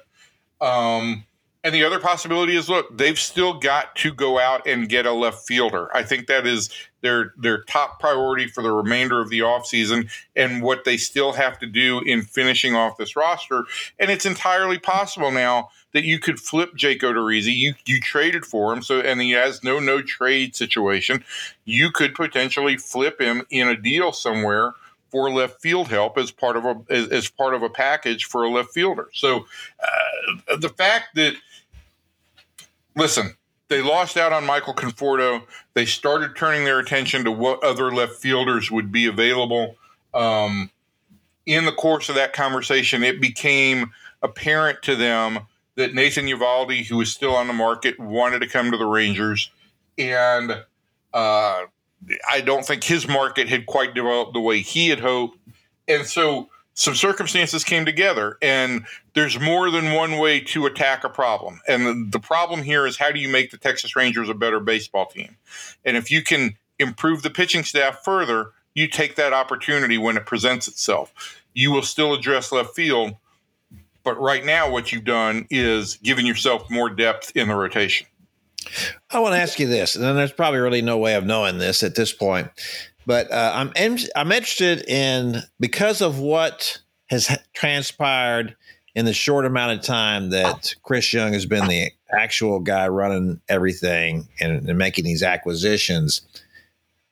Um, 0.62 1.26
and 1.64 1.76
the 1.76 1.84
other 1.84 2.00
possibility 2.00 2.56
is 2.56 2.70
look, 2.70 2.98
they've 2.98 3.20
still 3.20 3.54
got 3.54 3.96
to 3.98 4.14
go 4.14 4.40
out 4.40 4.66
and 4.66 4.88
get 4.88 5.06
a 5.06 5.12
left 5.12 5.46
fielder. 5.46 5.94
I 5.96 6.04
think 6.04 6.28
that 6.28 6.48
is 6.48 6.70
their 7.02 7.34
their 7.38 7.64
top 7.64 8.00
priority 8.00 8.48
for 8.48 8.64
the 8.64 8.72
remainder 8.72 9.20
of 9.22 9.30
the 9.30 9.40
offseason 9.40 10.10
and 10.36 10.62
what 10.62 10.86
they 10.86 10.98
still 10.98 11.34
have 11.34 11.60
to 11.60 11.66
do 11.66 12.02
in 12.06 12.22
finishing 12.22 12.76
off 12.76 12.98
this 12.98 13.16
roster. 13.16 13.66
And 14.00 14.10
it's 14.10 14.26
entirely 14.26 14.80
possible 14.80 15.32
now 15.32 15.70
that 15.94 16.04
you 16.04 16.20
could 16.20 16.40
flip 16.40 16.76
Jake 16.76 17.02
Odorizzi. 17.02 17.56
You 17.56 17.74
you 17.86 18.00
traded 18.00 18.46
for 18.46 18.72
him, 18.72 18.82
so 18.82 19.02
and 19.02 19.22
he 19.22 19.32
has 19.32 19.64
no 19.64 19.80
no 19.80 20.02
trade 20.02 20.56
situation. 20.56 21.24
You 21.66 21.92
could 21.92 22.16
potentially 22.16 22.78
flip 22.78 23.20
him 23.20 23.46
in 23.50 23.68
a 23.68 23.76
deal 23.76 24.14
somewhere 24.14 24.74
for 25.12 25.32
left 25.32 25.62
field 25.62 25.88
help 25.88 26.18
as 26.18 26.32
part 26.32 26.56
of 26.56 26.66
a 26.66 26.82
as, 26.90 27.08
as 27.10 27.30
part 27.30 27.54
of 27.54 27.64
a 27.64 27.70
package 27.70 28.26
for 28.26 28.44
a 28.44 28.50
left 28.50 28.72
fielder. 28.72 29.10
So 29.14 29.46
uh, 29.82 30.56
the 30.58 30.70
fact 30.70 31.16
that 31.16 31.34
listen, 33.00 33.36
they 33.70 33.82
lost 33.82 34.18
out 34.18 34.34
on 34.34 34.46
Michael 34.46 34.74
Conforto. 34.74 35.44
They 35.74 35.86
started 35.86 36.36
turning 36.36 36.66
their 36.66 36.80
attention 36.80 37.24
to 37.24 37.32
what 37.32 37.64
other 37.64 37.92
left 37.92 38.16
fielders 38.16 38.70
would 38.70 38.92
be 38.92 39.06
available. 39.06 39.76
Um, 40.14 40.70
in 41.46 41.66
the 41.66 41.72
course 41.72 42.10
of 42.10 42.16
that 42.16 42.34
conversation, 42.34 43.04
it 43.04 43.22
became 43.22 43.92
apparent 44.22 44.82
to 44.84 44.96
them 44.96 45.40
that 45.76 45.94
Nathan 45.94 46.26
Eovaldi, 46.26 46.86
who 46.86 46.98
was 46.98 47.12
still 47.12 47.36
on 47.36 47.48
the 47.48 47.54
market, 47.54 48.00
wanted 48.00 48.40
to 48.40 48.48
come 48.48 48.72
to 48.72 48.78
the 48.78 48.86
Rangers, 48.86 49.50
and 49.98 50.52
uh, 51.14 51.62
I 52.30 52.42
don't 52.44 52.66
think 52.66 52.84
his 52.84 53.08
market 53.08 53.48
had 53.48 53.66
quite 53.66 53.94
developed 53.94 54.34
the 54.34 54.42
way 54.42 54.60
he 54.60 54.90
had 54.90 55.00
hoped, 55.00 55.38
and 55.88 56.06
so 56.06 56.50
some 56.80 56.96
circumstances 56.96 57.66
came 57.66 57.84
together 57.84 58.38
and 58.42 58.86
there's 59.14 59.38
more 59.38 59.70
than 59.70 59.94
one 59.94 60.18
way 60.18 60.40
to 60.40 60.66
attack 60.66 61.04
a 61.04 61.10
problem. 61.10 61.60
And 61.68 62.10
the, 62.10 62.20
problem 62.20 62.64
here 62.64 62.88
is 62.88 62.98
how 62.98 63.12
do 63.12 63.20
you 63.20 63.28
make 63.28 63.52
the 63.52 63.58
texas 63.58 63.98
rangers 63.98 64.30
a 64.30 64.34
better 64.34 64.62
baseball 64.62 65.06
team? 65.08 65.36
And 65.84 65.98
if 65.98 66.10
you 66.10 66.24
can 66.24 66.58
improve 66.80 67.22
the 67.22 67.30
pitching 67.30 67.64
staff 67.64 68.04
further 68.06 68.52
you 68.76 68.88
take 68.88 69.16
that 69.16 69.34
opportunity 69.34 69.98
when 69.98 70.16
it 70.16 70.26
presents 70.26 70.70
itself. 70.70 71.42
You 71.54 71.72
will 71.72 71.82
still 71.82 72.14
address 72.14 72.52
left 72.52 72.74
field 72.76 73.16
but 74.04 74.18
right 74.18 74.46
now 74.46 74.72
what 74.72 74.94
you've 74.94 75.04
done 75.04 75.48
is 75.50 75.98
giving 75.98 76.26
yourself 76.26 76.70
more 76.72 76.90
depth 76.90 77.34
in 77.36 77.50
the 77.50 77.56
rotation. 77.56 78.08
I 79.12 79.20
want 79.20 79.34
to 79.34 79.40
ask 79.40 79.60
you 79.60 79.68
this, 79.68 79.96
and 79.96 80.18
there's 80.18 80.32
probably 80.32 80.60
really 80.60 80.82
no 80.82 80.98
way 80.98 81.16
of 81.16 81.26
knowing 81.26 81.58
this 81.58 81.84
at 81.84 81.96
this 81.96 82.14
point. 82.14 82.48
But 83.10 83.32
uh, 83.32 83.54
I'm 83.56 83.98
I'm 84.16 84.32
interested 84.32 84.88
in 84.88 85.42
because 85.60 86.00
of 86.02 86.20
what 86.20 86.80
has 87.08 87.36
transpired 87.54 88.56
in 88.94 89.06
the 89.06 89.14
short 89.14 89.48
amount 89.48 89.80
of 89.80 89.84
time 89.84 90.30
that 90.30 90.76
Chris 90.84 91.12
Young 91.12 91.34
has 91.34 91.48
been 91.48 91.68
the 91.68 91.90
actual 92.12 92.60
guy 92.60 92.88
running 92.88 93.42
everything 93.50 94.28
and, 94.40 94.70
and 94.70 94.78
making 94.78 95.06
these 95.06 95.24
acquisitions. 95.24 96.22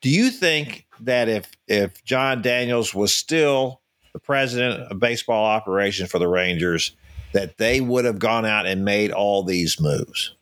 Do 0.02 0.12
you 0.12 0.30
think 0.30 0.86
that 1.00 1.30
if 1.30 1.50
if 1.68 2.04
Jon 2.04 2.44
Daniels 2.44 2.94
was 2.94 3.12
still 3.12 3.82
the 4.14 4.20
president 4.20 4.92
of 4.92 5.00
baseball 5.00 5.46
operations 5.46 6.12
for 6.12 6.20
the 6.20 6.28
Rangers, 6.28 6.96
that 7.34 7.58
they 7.58 7.82
would 7.82 8.06
have 8.06 8.20
gone 8.20 8.46
out 8.46 8.68
and 8.68 8.86
made 8.86 9.12
all 9.12 9.42
these 9.42 9.82
moves? 9.82 10.36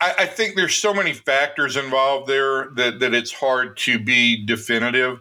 I, 0.00 0.14
I, 0.20 0.26
think 0.26 0.56
there's 0.56 0.74
so 0.74 0.94
many 0.94 1.12
factors 1.12 1.76
involved 1.76 2.28
there 2.28 2.70
that, 2.76 3.00
that 3.00 3.14
it's 3.14 3.32
hard 3.32 3.76
to 3.78 3.98
be 3.98 4.44
definitive. 4.44 5.20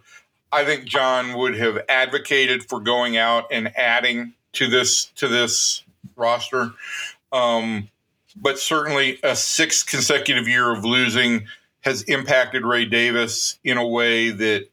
I 0.51 0.63
think 0.63 0.85
Jon 0.85 1.37
would 1.37 1.55
have 1.55 1.79
advocated 1.89 2.67
for 2.69 2.79
going 2.79 3.17
out 3.17 3.45
and 3.51 3.75
adding 3.77 4.33
to 4.53 4.67
this 4.67 5.05
to 5.15 5.27
this 5.27 5.83
roster. 6.15 6.71
Um, 7.31 7.89
but 8.35 8.59
certainly 8.59 9.19
a 9.23 9.35
sixth 9.35 9.85
consecutive 9.85 10.47
year 10.47 10.71
of 10.71 10.85
losing 10.85 11.47
has 11.81 12.03
impacted 12.03 12.65
Ray 12.65 12.85
Davis 12.85 13.59
in 13.63 13.77
a 13.77 13.87
way 13.87 14.31
that 14.31 14.69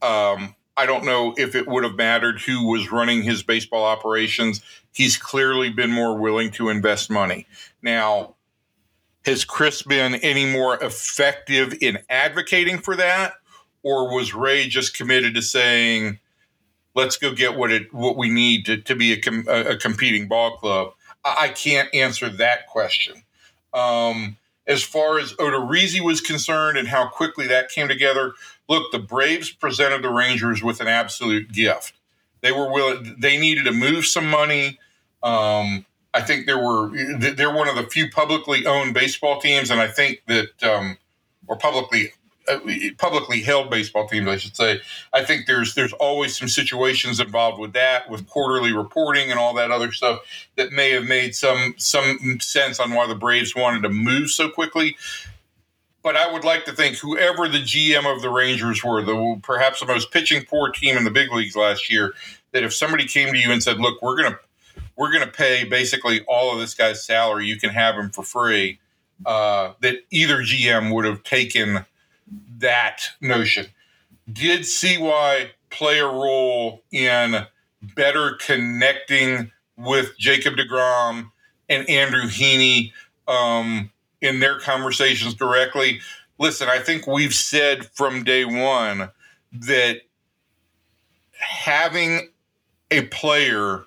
um, 0.00 0.54
I 0.76 0.86
don't 0.86 1.04
know 1.04 1.34
if 1.36 1.54
it 1.54 1.66
would 1.66 1.84
have 1.84 1.96
mattered 1.96 2.40
who 2.40 2.66
was 2.66 2.90
running 2.90 3.22
his 3.22 3.42
baseball 3.42 3.84
operations. 3.84 4.60
He's 4.92 5.16
clearly 5.16 5.70
been 5.70 5.90
more 5.90 6.16
willing 6.16 6.50
to 6.52 6.68
invest 6.68 7.10
money. 7.10 7.46
Now, 7.82 8.34
has 9.24 9.44
Chris 9.44 9.82
been 9.82 10.16
any 10.16 10.46
more 10.46 10.82
effective 10.82 11.74
in 11.80 11.98
advocating 12.10 12.78
for 12.78 12.96
that? 12.96 13.34
Or 13.82 14.14
was 14.14 14.34
Ray 14.34 14.68
just 14.68 14.96
committed 14.96 15.34
to 15.34 15.42
saying, 15.42 16.18
let's 16.94 17.16
go 17.16 17.34
get 17.34 17.56
what 17.56 17.72
it 17.72 17.92
what 17.92 18.16
we 18.16 18.28
need 18.28 18.66
to, 18.66 18.76
to 18.78 18.94
be 18.94 19.12
a, 19.12 19.20
com- 19.20 19.46
a, 19.48 19.76
competing 19.76 20.28
ball 20.28 20.56
club? 20.56 20.92
I, 21.24 21.36
I 21.40 21.48
can't 21.48 21.92
answer 21.94 22.28
that 22.28 22.66
question. 22.68 23.22
Um, 23.72 24.36
as 24.66 24.82
far 24.82 25.18
as 25.18 25.32
Odorizzi 25.34 26.00
was 26.00 26.20
concerned 26.20 26.78
and 26.78 26.86
how 26.86 27.08
quickly 27.08 27.48
that 27.48 27.70
came 27.70 27.88
together, 27.88 28.34
look, 28.68 28.92
the 28.92 28.98
Braves 28.98 29.50
presented 29.50 30.02
the 30.02 30.10
Rangers 30.10 30.62
with 30.62 30.80
an 30.80 30.88
absolute 30.88 31.50
gift. 31.50 31.94
They 32.40 32.52
were 32.52 32.70
willing; 32.72 33.16
they 33.18 33.38
needed 33.38 33.64
to 33.64 33.72
move 33.72 34.06
some 34.06 34.28
money. 34.28 34.78
Um, 35.22 35.86
I 36.14 36.20
think 36.20 36.46
there 36.46 36.58
were 36.58 36.90
they're 37.18 37.54
one 37.54 37.68
of 37.68 37.76
the 37.76 37.84
few 37.84 38.10
publicly 38.10 38.66
owned 38.66 38.94
baseball 38.94 39.40
teams, 39.40 39.70
and 39.70 39.80
I 39.80 39.88
think 39.88 40.22
that 40.26 40.62
um, 40.62 40.98
or 41.46 41.56
publicly 41.56 42.12
uh, 42.48 42.58
publicly 42.98 43.40
held 43.40 43.70
baseball 43.70 44.08
teams, 44.08 44.28
I 44.28 44.36
should 44.36 44.56
say. 44.56 44.80
I 45.12 45.24
think 45.24 45.46
there's 45.46 45.74
there's 45.74 45.92
always 45.94 46.36
some 46.36 46.48
situations 46.48 47.20
involved 47.20 47.60
with 47.60 47.72
that, 47.74 48.10
with 48.10 48.26
quarterly 48.26 48.72
reporting 48.72 49.30
and 49.30 49.38
all 49.38 49.54
that 49.54 49.70
other 49.70 49.92
stuff 49.92 50.20
that 50.56 50.72
may 50.72 50.90
have 50.90 51.04
made 51.04 51.34
some 51.34 51.74
some 51.78 52.40
sense 52.40 52.78
on 52.78 52.92
why 52.92 53.06
the 53.06 53.14
Braves 53.14 53.54
wanted 53.54 53.82
to 53.82 53.88
move 53.88 54.30
so 54.30 54.50
quickly. 54.50 54.96
But 56.02 56.16
I 56.16 56.32
would 56.32 56.44
like 56.44 56.64
to 56.64 56.72
think 56.72 56.96
whoever 56.96 57.46
the 57.46 57.58
GM 57.58 58.12
of 58.12 58.22
the 58.22 58.30
Rangers 58.30 58.82
were, 58.82 59.02
the 59.02 59.38
perhaps 59.42 59.78
the 59.78 59.86
most 59.86 60.10
pitching 60.10 60.44
poor 60.44 60.72
team 60.72 60.96
in 60.96 61.04
the 61.04 61.12
big 61.12 61.32
leagues 61.32 61.54
last 61.54 61.90
year, 61.90 62.12
that 62.50 62.64
if 62.64 62.74
somebody 62.74 63.06
came 63.06 63.32
to 63.32 63.38
you 63.38 63.52
and 63.52 63.62
said, 63.62 63.78
"Look, 63.78 64.02
we're 64.02 64.16
going 64.16 64.32
to 64.32 64.38
we're 64.96 65.10
going 65.10 65.24
to 65.24 65.30
pay 65.30 65.64
basically 65.64 66.22
all 66.28 66.52
of 66.52 66.60
this 66.60 66.74
guy's 66.74 67.04
salary. 67.04 67.46
You 67.46 67.58
can 67.58 67.70
have 67.70 67.94
him 67.96 68.10
for 68.10 68.22
free. 68.22 68.78
Uh, 69.24 69.74
that 69.80 69.98
either 70.10 70.38
GM 70.38 70.92
would 70.92 71.04
have 71.04 71.22
taken 71.22 71.86
that 72.58 73.02
notion. 73.20 73.66
Did 74.30 74.66
CY 74.66 75.50
play 75.70 75.98
a 76.00 76.06
role 76.06 76.82
in 76.90 77.46
better 77.82 78.36
connecting 78.40 79.52
with 79.76 80.16
Jacob 80.18 80.54
DeGrom 80.54 81.30
and 81.68 81.88
Andrew 81.88 82.22
Heaney 82.22 82.92
um, 83.28 83.90
in 84.20 84.40
their 84.40 84.58
conversations 84.58 85.34
directly? 85.34 86.00
Listen, 86.38 86.68
I 86.68 86.78
think 86.80 87.06
we've 87.06 87.34
said 87.34 87.86
from 87.94 88.24
day 88.24 88.44
one 88.44 89.10
that 89.52 90.00
having 91.38 92.30
a 92.90 93.02
player 93.02 93.84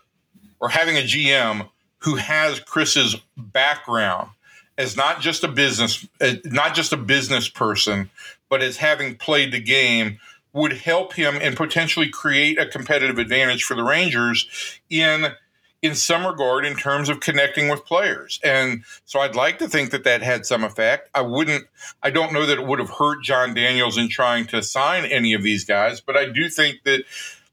or 0.60 0.70
having 0.70 0.98
a 0.98 1.02
GM 1.02 1.70
who 2.00 2.16
has 2.16 2.60
Chris's 2.60 3.16
background 3.38 4.30
as 4.78 4.98
not 4.98 5.22
just 5.22 5.44
a 5.44 5.48
business, 5.48 6.06
uh, 6.22 6.34
not 6.46 6.76
just 6.76 6.94
a 6.94 6.98
business 6.98 7.48
person, 7.48 8.10
but 8.50 8.62
as 8.62 8.78
having 8.78 9.16
played 9.16 9.52
the 9.52 9.60
game 9.60 10.20
would 10.54 10.74
help 10.74 11.14
him 11.14 11.38
and 11.42 11.58
potentially 11.58 12.10
create 12.10 12.58
a 12.58 12.66
competitive 12.66 13.18
advantage 13.18 13.64
for 13.64 13.76
the 13.76 13.84
Rangers 13.84 14.48
in 14.90 15.34
in 15.82 15.94
some 15.94 16.26
regard 16.26 16.66
in 16.66 16.76
terms 16.76 17.10
of 17.10 17.20
connecting 17.20 17.70
with 17.70 17.86
players. 17.86 18.40
And 18.44 18.84
so 19.04 19.20
I'd 19.20 19.36
like 19.36 19.60
to 19.60 19.70
think 19.70 19.92
that 19.92 20.04
that 20.06 20.24
had 20.24 20.46
some 20.46 20.64
effect. 20.64 21.10
I 21.14 21.22
wouldn't 21.22 21.66
I 22.02 22.10
don't 22.10 22.34
know 22.34 22.46
that 22.46 22.58
it 22.58 22.66
would 22.66 22.80
have 22.80 22.90
hurt 22.90 23.24
Jon 23.24 23.54
Daniels 23.54 23.98
in 23.98 24.10
trying 24.10 24.48
to 24.48 24.64
sign 24.64 25.06
any 25.06 25.34
of 25.34 25.44
these 25.44 25.66
guys, 25.66 26.02
but 26.02 26.16
I 26.18 26.28
do 26.28 26.50
think 26.50 26.84
that 26.86 27.04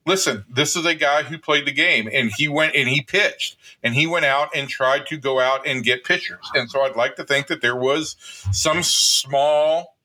listen, 0.07 0.44
this 0.48 0.76
is 0.76 0.84
a 0.84 0.94
guy 0.94 1.22
who 1.22 1.38
played 1.38 1.66
the 1.66 1.72
game 1.72 2.09
and 2.12 2.32
he 2.36 2.48
went 2.48 2.74
and 2.74 2.88
he 2.88 3.00
pitched 3.03 3.57
and 3.82 3.94
he 3.94 4.07
went 4.07 4.24
out 4.24 4.50
and 4.55 4.68
tried 4.68 5.07
to 5.07 5.16
go 5.16 5.40
out 5.40 5.66
and 5.66 5.84
get 5.84 6.05
pitchers. 6.05 6.50
And 6.55 6.70
so 6.70 6.82
I'd 6.82 6.96
like 6.96 7.16
to 7.16 7.24
think 7.24 7.46
that 7.48 7.61
there 7.61 7.76
was 7.76 8.16
some 8.53 8.82
small 8.82 9.96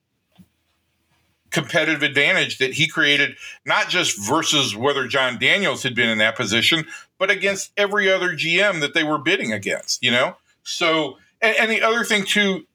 competitive 1.50 2.04
advantage 2.04 2.58
that 2.58 2.74
he 2.74 2.88
created, 2.88 3.36
not 3.66 3.90
just 3.90 4.18
versus 4.28 4.76
whether 4.76 5.08
Jon 5.08 5.40
Daniels 5.40 5.84
had 5.84 5.96
been 5.96 6.10
in 6.10 6.18
that 6.20 6.36
position, 6.36 6.86
but 7.18 7.30
against 7.30 7.72
every 7.78 8.12
other 8.12 8.30
GM 8.36 8.82
that 8.82 8.94
they 8.94 9.04
were 9.04 9.18
bidding 9.18 9.54
against, 9.54 10.04
you 10.04 10.12
know? 10.12 10.36
So, 10.64 11.18
and, 11.42 11.56
and 11.58 11.72
the 11.72 11.82
other 11.82 12.04
thing 12.04 12.26
too, 12.26 12.66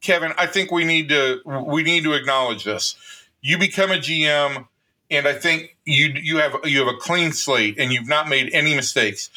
Kevin, 0.00 0.32
I 0.36 0.46
think 0.46 0.72
we 0.72 0.84
need 0.84 1.10
to 1.10 1.42
we 1.44 1.84
need 1.84 2.02
to 2.04 2.14
acknowledge 2.14 2.64
this. 2.64 2.96
You 3.40 3.56
become 3.56 3.92
a 3.92 3.98
GM, 3.98 4.66
and 5.12 5.28
I 5.28 5.34
think 5.34 5.76
you 5.84 6.08
you 6.20 6.38
have 6.38 6.56
you 6.64 6.78
have 6.78 6.88
a 6.88 6.96
clean 6.96 7.32
slate, 7.32 7.78
and 7.78 7.92
you've 7.92 8.08
not 8.08 8.28
made 8.28 8.50
any 8.52 8.74
mistakes. 8.74 9.30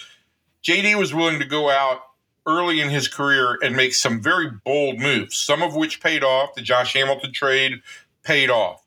JD 0.63 0.97
was 0.97 1.13
willing 1.13 1.37
to 1.39 1.45
go 1.45 1.69
out 1.69 1.99
early 2.47 2.79
in 2.79 2.89
his 2.89 3.07
career 3.07 3.57
and 3.61 3.75
make 3.75 3.93
some 3.93 4.21
very 4.21 4.49
bold 4.63 4.99
moves, 4.99 5.35
some 5.35 5.61
of 5.61 5.75
which 5.75 6.01
paid 6.01 6.23
off. 6.23 6.55
The 6.55 6.61
Josh 6.61 6.93
Hamilton 6.93 7.33
trade 7.33 7.73
paid 8.23 8.49
off. 8.49 8.81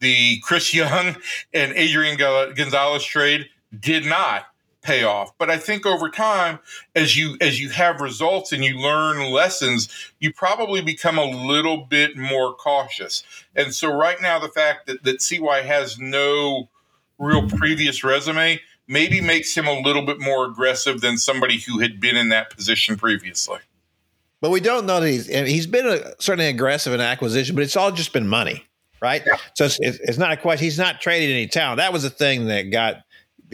The 0.00 0.40
Chris 0.40 0.72
Young 0.72 1.16
and 1.54 1.72
Adrian 1.72 2.16
Gonzalez 2.16 3.04
trade 3.04 3.48
did 3.78 4.06
not 4.06 4.46
pay 4.82 5.04
off. 5.04 5.36
But 5.38 5.50
I 5.50 5.58
think 5.58 5.86
over 5.86 6.08
time, 6.08 6.58
as 6.94 7.16
you 7.16 7.36
as 7.40 7.60
you 7.60 7.70
have 7.70 8.00
results 8.00 8.52
and 8.52 8.64
you 8.64 8.78
learn 8.78 9.30
lessons, 9.30 9.88
you 10.18 10.32
probably 10.32 10.80
become 10.80 11.18
a 11.18 11.24
little 11.24 11.78
bit 11.78 12.16
more 12.16 12.54
cautious. 12.54 13.22
And 13.54 13.74
so 13.74 13.92
right 13.92 14.20
now, 14.20 14.38
the 14.38 14.48
fact 14.48 14.86
that 14.86 15.04
that 15.04 15.22
CY 15.22 15.62
has 15.62 15.98
no 15.98 16.68
real 17.18 17.48
previous 17.48 18.02
resume 18.02 18.60
maybe 18.88 19.20
makes 19.20 19.56
him 19.56 19.66
a 19.66 19.80
little 19.80 20.02
bit 20.02 20.20
more 20.20 20.46
aggressive 20.46 21.00
than 21.00 21.16
somebody 21.16 21.58
who 21.60 21.78
had 21.78 22.00
been 22.00 22.16
in 22.16 22.28
that 22.30 22.50
position 22.50 22.96
previously. 22.96 23.58
But 24.40 24.50
we 24.50 24.60
don't 24.60 24.86
know 24.86 25.00
that 25.00 25.08
he's 25.08 25.26
he's 25.26 25.66
been 25.66 25.86
a, 25.86 26.14
certainly 26.20 26.48
aggressive 26.48 26.92
in 26.92 27.00
acquisition, 27.00 27.54
but 27.54 27.62
it's 27.62 27.76
all 27.76 27.92
just 27.92 28.12
been 28.12 28.26
money, 28.26 28.66
right? 29.02 29.22
Yeah. 29.26 29.36
So 29.54 29.66
it's, 29.66 29.78
it's, 29.78 30.18
not 30.18 30.32
a 30.32 30.36
question. 30.36 30.64
He's 30.64 30.78
not 30.78 31.02
trading 31.02 31.30
any 31.30 31.46
talent. 31.46 31.76
That 31.76 31.92
was 31.92 32.04
the 32.04 32.10
thing 32.10 32.46
that 32.46 32.70
got 32.70 33.02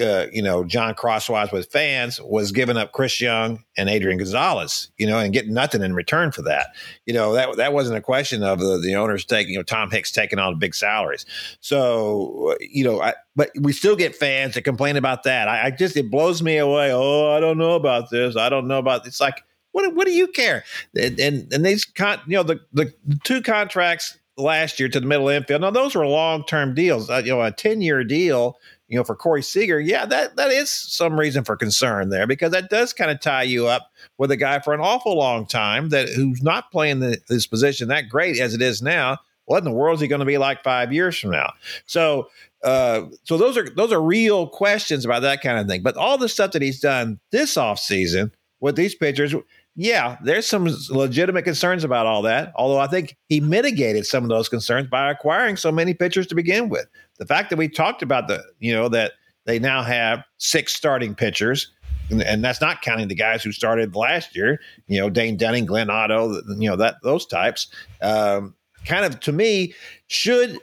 uh, 0.01 0.26
you 0.32 0.42
know, 0.42 0.64
Jon 0.64 0.94
crosswise 0.94 1.53
with 1.53 1.70
fans 1.70 2.20
was 2.20 2.53
giving 2.53 2.76
up 2.76 2.92
Chris 2.92 3.20
Young 3.20 3.64
and 3.76 3.88
Adrian 3.88 4.18
Gonzalez, 4.18 4.90
you 4.99 5.07
know, 5.07 5.18
and 5.18 5.32
getting 5.32 5.55
nothing 5.55 5.82
in 5.82 5.94
return 5.94 6.32
for 6.32 6.42
that. 6.42 6.68
You 7.07 7.14
know, 7.14 7.32
that 7.32 7.57
that 7.57 7.72
wasn't 7.72 7.99
a 7.99 8.03
question 8.03 8.42
of 8.42 8.59
the, 8.59 8.78
the 8.78 8.94
owners 8.94 9.24
taking, 9.24 9.53
you 9.53 9.59
know, 9.59 9.62
Tom 9.62 9.90
Hicks 9.90 10.11
taking 10.11 10.38
on 10.38 10.59
big 10.59 10.74
salaries. 10.74 11.26
So, 11.61 12.57
you 12.61 12.84
know, 12.84 13.01
I, 13.01 13.14
but 13.34 13.51
we 13.61 13.72
still 13.72 13.97
get 13.97 14.14
fans 14.14 14.55
that 14.55 14.62
complain 14.62 14.97
about 14.97 15.22
that. 15.24 15.49
I, 15.49 15.66
I 15.66 15.70
just, 15.70 15.97
it 15.97 16.11
blows 16.11 16.42
me 16.42 16.57
away. 16.57 16.92
Oh, 16.92 17.32
I 17.32 17.40
don't 17.40 17.59
know 17.59 17.74
about 17.74 18.11
this. 18.11 18.36
I 18.36 18.49
don't 18.49 18.68
know 18.68 18.78
about, 18.78 19.07
it's 19.07 19.20
like, 19.20 19.44
what, 19.72 19.94
what 19.94 20.07
do 20.07 20.12
you 20.12 20.28
care? 20.28 20.64
And, 20.99 21.20
and, 21.20 21.53
and 21.53 21.64
these, 21.64 21.84
con, 21.84 22.20
you 22.26 22.36
know, 22.36 22.42
the, 22.42 22.61
the, 22.72 22.92
the 23.05 23.18
two 23.24 23.42
contracts 23.42 24.18
last 24.38 24.78
year 24.78 24.88
to 24.88 25.01
the 25.01 25.07
middle 25.07 25.28
infield. 25.28 25.62
Now 25.62 25.70
those 25.70 25.94
were 25.94 26.07
long 26.07 26.44
term 26.44 26.74
deals. 26.74 27.09
Uh, 27.09 27.22
you 27.24 27.30
know, 27.30 27.42
a 27.42 27.51
ten 27.51 27.80
year 27.80 28.05
deal 28.05 28.59
you 28.89 28.97
know, 28.97 29.05
for 29.05 29.16
Corey 29.16 29.43
Seager, 29.43 29.80
yeah, 29.80 30.07
that 30.07 30.37
that 30.37 30.51
is 30.51 30.70
some 30.70 31.18
reason 31.18 31.45
for 31.45 31.57
concern 31.57 32.09
there 32.09 32.26
because 32.26 32.53
that 32.53 32.70
does 32.70 32.93
kind 32.93 33.11
of 33.11 33.20
tie 33.20 33.43
you 33.43 33.66
up 33.66 33.91
with 34.18 34.30
a 34.30 34.37
guy 34.37 34.61
for 34.61 34.74
an 34.74 34.80
awful 34.80 35.16
long 35.16 35.47
time 35.47 35.89
that 35.89 36.09
who's 36.09 36.43
not 36.43 36.70
playing 36.70 37.01
the, 37.01 37.18
this 37.28 37.47
position 37.47 37.89
that 37.89 38.09
great 38.09 38.39
as 38.39 38.55
it 38.55 38.62
is 38.62 38.82
now. 38.82 39.18
What 39.47 39.59
in 39.59 39.64
the 39.64 39.72
world 39.72 39.97
is 39.97 40.01
he 40.01 40.09
going 40.09 40.20
to 40.20 40.24
be 40.24 40.39
like 40.39 40.64
five 40.64 40.93
years 40.93 41.18
from 41.18 41.30
now? 41.30 41.53
So, 41.87 42.28
uh, 42.64 43.03
so 43.24 43.37
those 43.37 43.57
are 43.57 43.68
those 43.70 43.93
are 43.93 44.03
real 44.03 44.49
questions 44.49 45.05
about 45.05 45.22
that 45.22 45.41
kind 45.41 45.59
of 45.59 45.66
thing. 45.66 45.82
But 45.82 45.97
all 45.97 46.18
the 46.18 46.28
stuff 46.28 46.53
that 46.53 46.62
he's 46.62 46.80
done 46.80 47.18
this 47.32 47.55
offseason 47.55 48.32
with 48.61 48.76
these 48.76 48.95
pitchers, 48.95 49.34
yeah, 49.76 50.16
there's 50.22 50.47
some 50.47 50.68
legitimate 50.91 51.43
concerns 51.43 51.84
about 51.84 52.07
all 52.07 52.22
that. 52.22 52.53
Although 52.57 52.80
I 52.80 52.87
think 52.87 53.16
he 53.28 53.41
mitigated 53.41 54.07
some 54.07 54.24
of 54.24 54.30
those 54.30 54.49
concerns 54.49 54.89
by 54.89 55.11
acquiring 55.11 55.57
so 55.57 55.70
many 55.70 55.95
pitchers 55.95 56.26
to 56.28 56.34
begin 56.34 56.68
with. 56.68 56.87
The 57.18 57.26
fact 57.26 57.50
that 57.50 57.56
we 57.56 57.68
talked 57.68 58.02
about 58.02 58.28
the, 58.28 58.42
you 58.58 58.72
know, 58.72 58.88
that 58.88 59.12
they 59.44 59.58
now 59.58 59.82
have 59.82 60.24
six 60.38 60.74
starting 60.74 61.14
pitchers, 61.14 61.72
and, 62.10 62.44
that's 62.44 62.60
not 62.60 62.82
counting 62.82 63.08
the 63.08 63.14
guys 63.14 63.42
who 63.42 63.50
started 63.52 63.96
last 63.96 64.36
year. 64.36 64.60
You 64.86 65.00
know, 65.00 65.10
Dane 65.10 65.36
Dunning, 65.36 65.66
Glenn 65.66 65.90
Otto, 65.90 66.40
you 66.56 66.68
know 66.68 66.76
that 66.76 66.96
those 67.02 67.26
types. 67.26 67.68
Um, 68.00 68.54
kind 68.84 69.04
of 69.04 69.18
to 69.20 69.32
me 69.32 69.74
should 70.06 70.58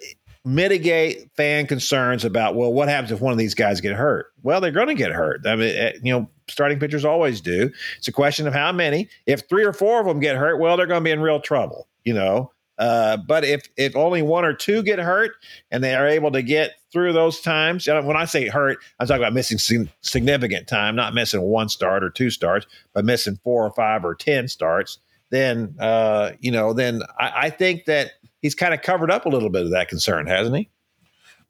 mitigate 0.45 1.29
fan 1.35 1.65
concerns 1.65 2.25
about 2.25 2.55
well 2.55 2.73
what 2.73 2.89
happens 2.89 3.11
if 3.11 3.21
one 3.21 3.31
of 3.31 3.37
these 3.37 3.55
guys 3.55 3.79
get 3.79 3.95
hurt 3.95 4.27
well 4.41 4.59
they're 4.59 4.71
going 4.71 4.87
to 4.87 4.93
get 4.93 5.11
hurt 5.11 5.39
i 5.47 5.55
mean 5.55 5.73
eh, 5.73 5.93
you 6.01 6.11
know 6.11 6.29
starting 6.49 6.77
pitchers 6.77 7.05
always 7.05 7.39
do 7.39 7.69
it's 7.97 8.09
a 8.09 8.11
question 8.11 8.45
of 8.45 8.53
how 8.53 8.69
many 8.69 9.07
if 9.25 9.47
three 9.47 9.63
or 9.63 9.71
four 9.71 10.01
of 10.01 10.05
them 10.05 10.19
get 10.19 10.35
hurt 10.35 10.59
well 10.59 10.75
they're 10.75 10.85
going 10.85 10.99
to 10.99 11.03
be 11.03 11.11
in 11.11 11.21
real 11.21 11.39
trouble 11.39 11.87
you 12.03 12.13
know 12.13 12.51
uh, 12.83 13.17
but 13.17 13.43
if 13.43 13.67
if 13.77 13.95
only 13.95 14.21
one 14.21 14.45
or 14.45 14.53
two 14.53 14.83
get 14.83 14.99
hurt 14.99 15.31
and 15.71 15.83
they 15.83 15.95
are 15.95 16.07
able 16.07 16.31
to 16.31 16.41
get 16.41 16.71
through 16.91 17.13
those 17.13 17.39
times 17.41 17.87
when 17.87 18.17
i 18.17 18.25
say 18.25 18.47
hurt 18.47 18.77
i'm 18.99 19.07
talking 19.07 19.21
about 19.21 19.33
missing 19.33 19.87
significant 20.01 20.67
time 20.67 20.95
not 20.95 21.13
missing 21.13 21.41
one 21.41 21.69
start 21.69 22.03
or 22.03 22.09
two 22.09 22.29
starts 22.29 22.65
but 22.93 23.05
missing 23.05 23.39
four 23.43 23.65
or 23.65 23.71
five 23.71 24.03
or 24.03 24.13
ten 24.13 24.47
starts 24.47 24.99
then 25.29 25.75
uh, 25.79 26.31
you 26.39 26.51
know 26.51 26.73
then 26.73 27.01
I, 27.19 27.31
I 27.45 27.49
think 27.49 27.85
that 27.85 28.11
he's 28.43 28.53
kind 28.53 28.73
of 28.73 28.83
covered 28.83 29.09
up 29.09 29.25
a 29.25 29.29
little 29.29 29.49
bit 29.49 29.63
of 29.63 29.71
that 29.71 29.87
concern, 29.87 30.27
hasn't 30.27 30.55
he? 30.55 30.69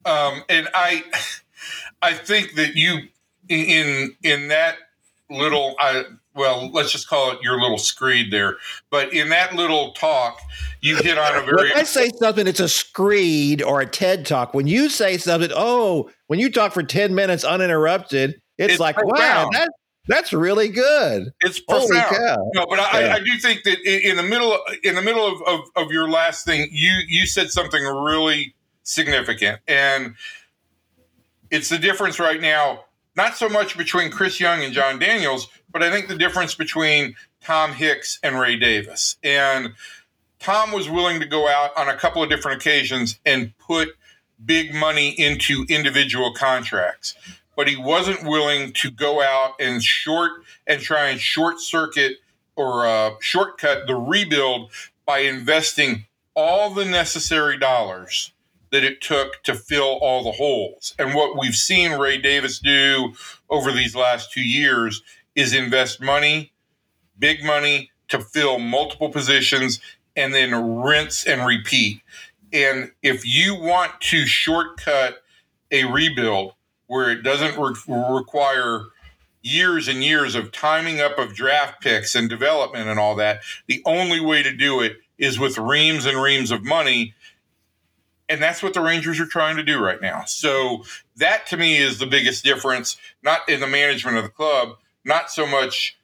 Um, 0.05 0.43
and 0.47 0.69
I, 0.73 1.03
I 2.01 2.13
think 2.13 2.53
that 2.53 2.75
you 2.75 2.99
in 3.49 4.15
in 4.23 4.47
that 4.47 4.77
little, 5.29 5.75
I 5.79 6.05
well, 6.35 6.71
let's 6.71 6.91
just 6.91 7.07
call 7.07 7.31
it 7.31 7.39
your 7.41 7.59
little 7.61 7.77
screed 7.77 8.31
there. 8.31 8.57
But 8.89 9.13
in 9.13 9.29
that 9.29 9.55
little 9.55 9.91
talk, 9.93 10.39
you 10.81 10.97
hit 10.97 11.17
on 11.17 11.35
a 11.35 11.45
very. 11.45 11.69
when 11.69 11.77
I 11.77 11.83
say 11.83 12.09
something, 12.17 12.47
it's 12.47 12.59
a 12.59 12.69
screed 12.69 13.61
or 13.61 13.81
a 13.81 13.85
TED 13.85 14.25
talk. 14.25 14.53
When 14.53 14.67
you 14.67 14.89
say 14.89 15.17
something, 15.17 15.51
oh, 15.53 16.09
when 16.27 16.39
you 16.39 16.51
talk 16.51 16.73
for 16.73 16.83
ten 16.83 17.13
minutes 17.13 17.43
uninterrupted, 17.43 18.41
it's, 18.57 18.73
it's 18.73 18.79
like, 18.79 18.95
profound. 18.95 19.15
wow, 19.17 19.49
that, 19.51 19.69
that's 20.07 20.33
really 20.33 20.67
good. 20.67 21.31
It's 21.41 21.59
profound. 21.59 22.51
No, 22.55 22.65
but 22.67 22.79
I, 22.79 23.01
yeah. 23.01 23.13
I, 23.15 23.19
do 23.19 23.37
think 23.37 23.63
that 23.63 23.79
in 23.85 24.17
the 24.17 24.23
middle, 24.23 24.57
in 24.83 24.95
the 24.95 25.01
middle 25.01 25.25
of, 25.25 25.41
of, 25.47 25.59
of 25.75 25.91
your 25.91 26.09
last 26.09 26.45
thing, 26.45 26.67
you 26.71 26.91
you 27.07 27.25
said 27.25 27.51
something 27.51 27.83
really 27.83 28.53
significant, 28.83 29.61
and 29.67 30.15
it's 31.51 31.69
the 31.69 31.77
difference 31.77 32.19
right 32.19 32.41
now. 32.41 32.85
Not 33.15 33.37
so 33.37 33.47
much 33.47 33.77
between 33.77 34.09
Chris 34.09 34.39
Young 34.39 34.63
and 34.63 34.73
Jon 34.73 34.97
Daniels, 34.97 35.47
but 35.73 35.83
I 35.83 35.91
think 35.91 36.07
the 36.07 36.17
difference 36.17 36.55
between 36.55 37.15
Tom 37.41 37.73
Hicks 37.73 38.19
and 38.23 38.39
Ray 38.39 38.55
Davis. 38.55 39.17
And 39.23 39.73
Tom 40.39 40.71
was 40.71 40.89
willing 40.89 41.19
to 41.19 41.25
go 41.25 41.49
out 41.49 41.71
on 41.75 41.89
a 41.89 41.97
couple 41.97 42.23
of 42.23 42.29
different 42.29 42.61
occasions 42.61 43.19
and 43.25 43.57
put 43.57 43.89
big 44.45 44.73
money 44.73 45.09
into 45.09 45.65
individual 45.69 46.33
contracts 46.33 47.15
but 47.55 47.67
he 47.67 47.75
wasn't 47.75 48.23
willing 48.23 48.73
to 48.73 48.89
go 48.89 49.21
out 49.21 49.53
and 49.59 49.83
short 49.83 50.31
and 50.67 50.81
try 50.81 51.09
and 51.09 51.19
short 51.19 51.59
circuit 51.59 52.17
or 52.55 52.85
uh, 52.85 53.11
shortcut 53.19 53.87
the 53.87 53.95
rebuild 53.95 54.71
by 55.05 55.19
investing 55.19 56.05
all 56.35 56.69
the 56.73 56.85
necessary 56.85 57.57
dollars 57.57 58.31
that 58.71 58.83
it 58.83 59.01
took 59.01 59.43
to 59.43 59.53
fill 59.53 59.99
all 60.01 60.23
the 60.23 60.31
holes. 60.31 60.95
And 60.97 61.13
what 61.13 61.37
we've 61.37 61.55
seen 61.55 61.91
Ray 61.91 62.17
Davis 62.17 62.57
do 62.57 63.13
over 63.49 63.71
these 63.71 63.95
last 63.95 64.31
two 64.31 64.41
years 64.41 65.03
is 65.35 65.53
invest 65.53 66.01
money, 66.01 66.53
big 67.17 67.43
money, 67.43 67.91
to 68.09 68.19
fill 68.19 68.59
multiple 68.59 69.09
positions 69.09 69.79
and 70.15 70.33
then 70.33 70.81
rinse 70.81 71.25
and 71.25 71.45
repeat. 71.45 72.01
And 72.51 72.91
if 73.01 73.25
you 73.25 73.55
want 73.55 73.99
to 74.01 74.25
shortcut 74.25 75.23
a 75.71 75.85
rebuild, 75.85 76.53
where 76.87 77.09
it 77.09 77.23
doesn't 77.23 77.57
re- 77.57 77.73
require 78.15 78.85
years 79.41 79.87
and 79.87 80.03
years 80.03 80.35
of 80.35 80.51
timing 80.51 81.01
up 81.01 81.17
of 81.19 81.35
draft 81.35 81.81
picks 81.81 82.15
and 82.15 82.29
development 82.29 82.87
and 82.87 82.99
all 82.99 83.15
that. 83.15 83.41
The 83.67 83.81
only 83.85 84.19
way 84.19 84.41
to 84.41 84.55
do 84.55 84.81
it 84.81 84.97
is 85.17 85.37
with 85.37 85.57
reams 85.57 86.05
and 86.05 86.21
reams 86.21 86.49
of 86.49 86.63
money. 86.63 87.13
And 88.29 88.41
that's 88.41 88.63
what 88.63 88.73
the 88.73 88.81
Rangers 88.81 89.19
are 89.19 89.25
trying 89.25 89.57
to 89.57 89.63
do 89.63 89.79
right 89.79 90.01
now. 90.01 90.23
So 90.25 90.85
that 91.17 91.45
to 91.47 91.57
me 91.57 91.77
is 91.77 91.99
the 91.99 92.05
biggest 92.05 92.43
difference, 92.43 92.97
not 93.21 93.47
in 93.49 93.59
the 93.59 93.67
management 93.67 94.17
of 94.17 94.23
the 94.23 94.29
club, 94.29 94.77
not 95.05 95.31
so 95.31 95.45
much 95.45 95.97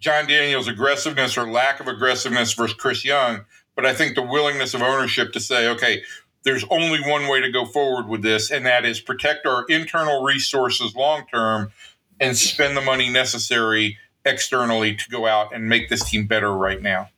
Jon 0.00 0.26
Daniels' 0.26 0.68
aggressiveness 0.68 1.36
or 1.36 1.50
lack 1.50 1.80
of 1.80 1.88
aggressiveness 1.88 2.52
versus 2.52 2.76
Chris 2.76 3.04
Young, 3.04 3.44
but 3.74 3.84
I 3.84 3.94
think 3.94 4.14
the 4.14 4.22
willingness 4.22 4.74
of 4.74 4.82
ownership 4.82 5.32
to 5.32 5.40
say, 5.40 5.68
okay, 5.68 6.02
there's 6.44 6.64
only 6.70 7.00
one 7.00 7.28
way 7.28 7.40
to 7.40 7.50
go 7.50 7.64
forward 7.64 8.08
with 8.08 8.22
this, 8.22 8.50
and 8.50 8.64
that 8.66 8.84
is 8.84 9.00
protect 9.00 9.46
our 9.46 9.64
internal 9.68 10.22
resources 10.22 10.94
long 10.94 11.26
term 11.32 11.72
and 12.20 12.36
spend 12.36 12.76
the 12.76 12.80
money 12.80 13.10
necessary 13.10 13.96
externally 14.24 14.94
to 14.94 15.08
go 15.10 15.26
out 15.26 15.54
and 15.54 15.68
make 15.68 15.88
this 15.88 16.08
team 16.08 16.26
better 16.26 16.52
right 16.52 16.80
now. 16.80 17.08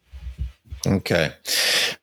Okay. 0.87 1.31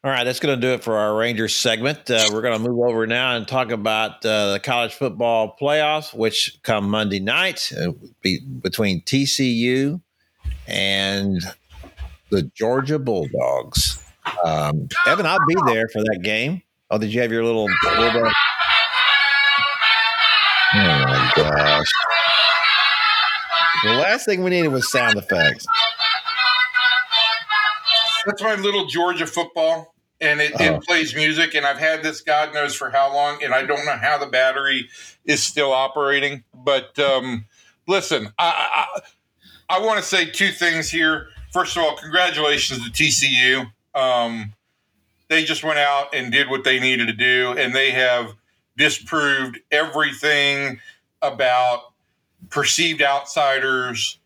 All 0.04 0.12
right, 0.12 0.24
that's 0.24 0.40
going 0.40 0.60
to 0.60 0.62
do 0.62 0.74
it 0.74 0.84
for 0.84 0.96
our 0.98 1.16
Rangers 1.16 1.56
segment. 1.56 2.10
Uh, 2.10 2.30
we're 2.32 2.42
going 2.42 2.62
to 2.62 2.70
move 2.70 2.80
over 2.88 3.08
now 3.08 3.36
and 3.36 3.48
talk 3.48 3.72
about 3.72 4.24
uh, 4.26 4.54
the 4.54 4.60
college 4.60 4.94
football 4.94 5.56
playoffs, 5.60 6.14
which 6.14 6.60
come 6.64 6.90
Monday 6.90 7.20
night 7.20 7.72
uh, 7.80 7.92
be 8.22 8.40
between 8.40 9.02
TCU 9.02 10.00
and 10.68 11.42
the 12.30 12.44
Georgia 12.54 13.00
Bulldogs. 13.00 14.04
Um, 14.44 14.88
Evan, 15.08 15.26
I'll 15.26 15.40
be 15.48 15.56
there 15.66 15.88
for 15.90 16.02
that 16.04 16.20
game. 16.24 16.62
Oh, 16.92 16.98
did 16.98 17.14
you 17.14 17.22
have 17.22 17.32
your 17.32 17.44
little 17.44 17.68
bulldog? 17.84 18.32
Oh 20.74 21.06
my 21.08 21.32
gosh! 21.36 21.92
The 23.84 23.94
last 23.94 24.26
thing 24.26 24.44
we 24.44 24.52
needed 24.52 24.68
was 24.68 24.92
sound 24.92 25.18
effects. 25.18 25.66
That's 28.28 28.44
my 28.44 28.56
little 28.56 28.88
Georgia 28.88 29.28
football, 29.28 29.96
and 30.22 30.42
it, 30.42 30.54
it 30.62 30.74
Oh. 30.74 30.82
plays 30.88 31.16
music. 31.16 31.56
And 31.56 31.66
I've 31.66 31.80
had 31.80 32.04
this 32.04 32.22
God 32.22 32.54
knows 32.54 32.76
for 32.76 32.92
how 32.92 33.14
long, 33.14 33.44
and 33.44 33.56
I 33.56 33.64
don't 33.66 33.86
know 33.86 33.98
how 33.98 34.20
the 34.20 34.28
battery 34.28 34.90
is 35.26 35.44
still 35.44 35.74
operating. 35.74 36.44
But 36.54 37.00
um, 37.00 37.48
listen, 37.88 38.34
I 38.40 38.88
I, 39.70 39.78
I 39.78 39.82
want 39.82 40.00
to 40.00 40.06
say 40.06 40.26
two 40.30 40.52
things 40.52 40.92
here. 40.92 41.30
First 41.54 41.78
of 41.78 41.84
all, 41.84 41.98
congratulations 41.98 42.84
to 42.86 42.92
TCU. 42.92 43.72
Um, 43.96 44.54
they 45.30 45.46
just 45.46 45.64
went 45.64 45.80
out 45.80 46.16
and 46.16 46.32
did 46.32 46.50
what 46.50 46.66
they 46.66 46.80
needed 46.80 47.08
to 47.08 47.14
do, 47.14 47.56
and 47.58 47.76
they 47.76 47.92
have 47.92 48.34
disproved 48.78 49.60
everything 49.72 50.80
about 51.24 51.94
perceived 52.50 53.02
outsiders 53.02 54.20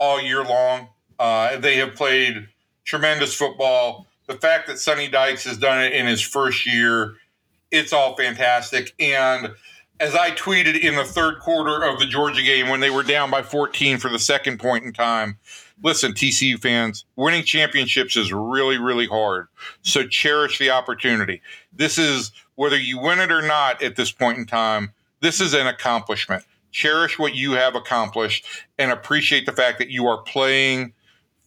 all 0.00 0.20
year 0.22 0.44
long. 0.44 0.88
Uh, 1.18 1.58
they 1.58 1.76
have 1.76 1.94
played 1.96 2.48
tremendous 2.88 3.34
football. 3.34 4.06
The 4.26 4.34
fact 4.34 4.66
that 4.66 4.78
Sonny 4.78 5.08
Dykes 5.08 5.44
has 5.44 5.58
done 5.58 5.84
it 5.84 5.92
in 5.92 6.06
his 6.06 6.22
first 6.22 6.66
year, 6.66 7.16
it's 7.70 7.92
all 7.92 8.16
fantastic. 8.16 8.94
And 8.98 9.50
as 10.00 10.14
I 10.14 10.30
tweeted 10.30 10.80
in 10.80 10.96
the 10.96 11.04
third 11.04 11.38
quarter 11.40 11.84
of 11.84 11.98
the 11.98 12.06
Georgia 12.06 12.42
game 12.42 12.68
when 12.68 12.80
they 12.80 12.88
were 12.88 13.02
down 13.02 13.30
by 13.30 13.42
14 13.42 13.98
for 13.98 14.08
the 14.08 14.18
second 14.18 14.58
point 14.58 14.84
in 14.84 14.94
time, 14.94 15.36
listen, 15.82 16.12
TCU 16.12 16.58
fans, 16.58 17.04
winning 17.14 17.44
championships 17.44 18.16
is 18.16 18.32
really, 18.32 18.78
really 18.78 19.06
hard. 19.06 19.48
So 19.82 20.06
cherish 20.06 20.58
the 20.58 20.70
opportunity. 20.70 21.42
This 21.74 21.98
is 21.98 22.32
whether 22.54 22.78
you 22.78 22.98
win 22.98 23.20
it 23.20 23.30
or 23.30 23.42
not 23.42 23.82
at 23.82 23.96
this 23.96 24.10
point 24.10 24.38
in 24.38 24.46
time, 24.46 24.94
this 25.20 25.42
is 25.42 25.52
an 25.52 25.66
accomplishment. 25.66 26.42
Cherish 26.70 27.18
what 27.18 27.34
you 27.34 27.52
have 27.52 27.74
accomplished 27.74 28.46
and 28.78 28.90
appreciate 28.90 29.44
the 29.44 29.52
fact 29.52 29.78
that 29.78 29.90
you 29.90 30.06
are 30.06 30.22
playing 30.22 30.94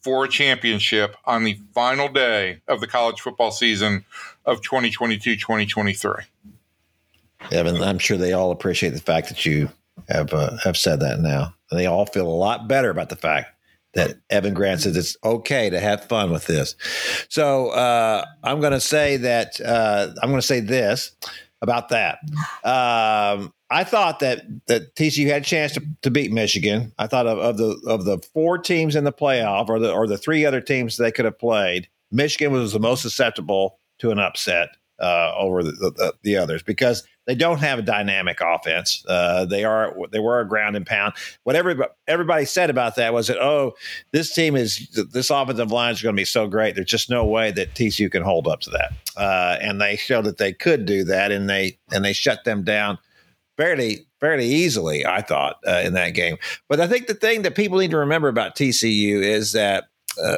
for 0.02 0.26
a 0.26 0.30
championship 0.30 1.16
on 1.26 1.44
the 1.44 1.60
final 1.74 2.08
day 2.08 2.62
of 2.68 2.82
the 2.82 2.88
college 2.88 3.22
football 3.22 3.52
season 3.52 4.06
of 4.46 4.62
2022 4.62 5.36
2023. 5.36 6.14
Evan, 7.52 7.82
I'm 7.82 8.00
sure 8.00 8.18
they 8.18 8.34
all 8.34 8.52
appreciate 8.52 8.92
the 8.92 9.00
fact 9.00 9.30
that 9.30 9.46
you 9.46 9.70
have 10.10 10.34
uh, 10.34 10.58
have 10.64 10.78
said 10.78 11.00
that 11.00 11.20
now, 11.20 11.54
and 11.70 11.80
they 11.80 11.86
all 11.86 12.06
feel 12.06 12.28
a 12.28 12.30
lot 12.30 12.68
better 12.68 12.90
about 12.90 13.10
the 13.10 13.16
fact 13.16 13.56
that 13.94 14.18
Evan 14.30 14.54
Grant 14.54 14.82
says 14.82 14.96
it's 14.96 15.18
okay 15.24 15.70
to 15.70 15.80
have 15.80 16.06
fun 16.06 16.32
with 16.32 16.48
this. 16.48 16.76
So 17.30 17.70
uh, 17.70 18.26
I'm 18.44 18.62
going 18.62 18.72
to 18.72 18.80
say 18.80 19.18
that 19.18 19.60
uh, 19.60 20.14
I'm 20.22 20.30
going 20.30 20.42
to 20.42 20.48
say 20.48 20.62
this 20.62 21.12
about 21.62 21.90
that. 21.90 22.20
Um, 22.64 23.54
I 23.72 23.86
thought 23.86 24.20
that 24.20 24.44
that 24.68 24.96
TCU 24.96 25.28
had 25.28 25.44
a 25.44 25.46
chance 25.46 25.72
to, 25.74 25.84
to 26.02 26.12
beat 26.12 26.32
Michigan. 26.32 26.92
I 27.00 27.08
thought 27.08 27.26
of, 27.26 27.38
of 27.40 27.58
the 27.58 27.82
of 27.88 28.04
the 28.06 28.20
four 28.34 28.58
teams 28.58 28.96
in 28.96 29.06
the 29.06 29.14
playoff, 29.14 29.70
or 29.70 29.80
the 29.80 29.92
or 29.92 30.08
the 30.08 30.18
three 30.18 30.46
other 30.46 30.60
teams 30.60 30.98
they 30.98 31.12
could 31.12 31.26
have 31.26 31.40
played. 31.40 31.88
Michigan 32.12 32.52
was 32.52 32.74
the 32.74 32.80
most 32.80 33.02
susceptible 33.02 33.80
to 34.00 34.12
an 34.12 34.20
upset 34.20 34.70
uh, 35.00 35.34
over 35.38 35.64
the, 35.64 35.72
the, 35.72 36.14
the 36.24 36.36
others 36.36 36.62
because 36.62 37.04
they 37.28 37.36
don't 37.36 37.60
have 37.60 37.80
a 37.80 37.82
dynamic 37.84 38.40
offense. 38.42 39.06
Uh, 39.08 39.46
they 39.46 39.64
are 39.64 39.96
they 40.12 40.20
were 40.20 40.42
a 40.42 40.48
ground 40.48 40.76
and 40.76 40.86
pound. 40.86 41.14
What 41.44 41.56
everybody, 41.56 41.90
everybody 42.08 42.44
said 42.44 42.70
about 42.70 42.98
that 42.98 43.14
was 43.14 43.28
that 43.28 43.38
oh, 43.38 43.74
this 44.12 44.34
team 44.34 44.58
is 44.58 44.90
this 45.12 45.30
offensive 45.30 45.72
line 45.72 45.94
is 45.94 46.02
going 46.02 46.16
to 46.16 46.20
be 46.20 46.26
so 46.26 46.46
great. 46.46 46.76
There's 46.76 46.88
just 46.88 47.10
no 47.10 47.24
way 47.24 47.52
that 47.52 47.74
TCU 47.74 48.12
can 48.12 48.24
hold 48.24 48.50
up 48.50 48.60
to 48.62 48.70
that. 48.72 48.92
Uh, 49.16 49.58
and 49.62 49.80
they 49.80 49.96
showed 49.96 50.26
that 50.26 50.40
they 50.40 50.52
could 50.52 50.86
do 50.86 51.06
that, 51.06 51.32
and 51.32 51.50
they 51.50 51.80
and 51.94 52.04
they 52.04 52.14
shut 52.14 52.44
them 52.44 52.64
down 52.64 52.98
fairly 53.58 54.06
fairly 54.20 54.46
easily. 54.48 55.06
I 55.06 55.22
thought 55.22 55.58
uh, 55.68 55.82
in 55.84 55.94
that 55.94 56.12
game. 56.12 56.38
But 56.70 56.80
I 56.80 56.88
think 56.88 57.08
the 57.08 57.14
thing 57.14 57.42
that 57.44 57.56
people 57.56 57.78
need 57.80 57.92
to 57.92 57.98
remember 57.98 58.28
about 58.28 58.56
TCU 58.56 59.22
is 59.22 59.54
that. 59.54 59.86
Uh, 60.22 60.38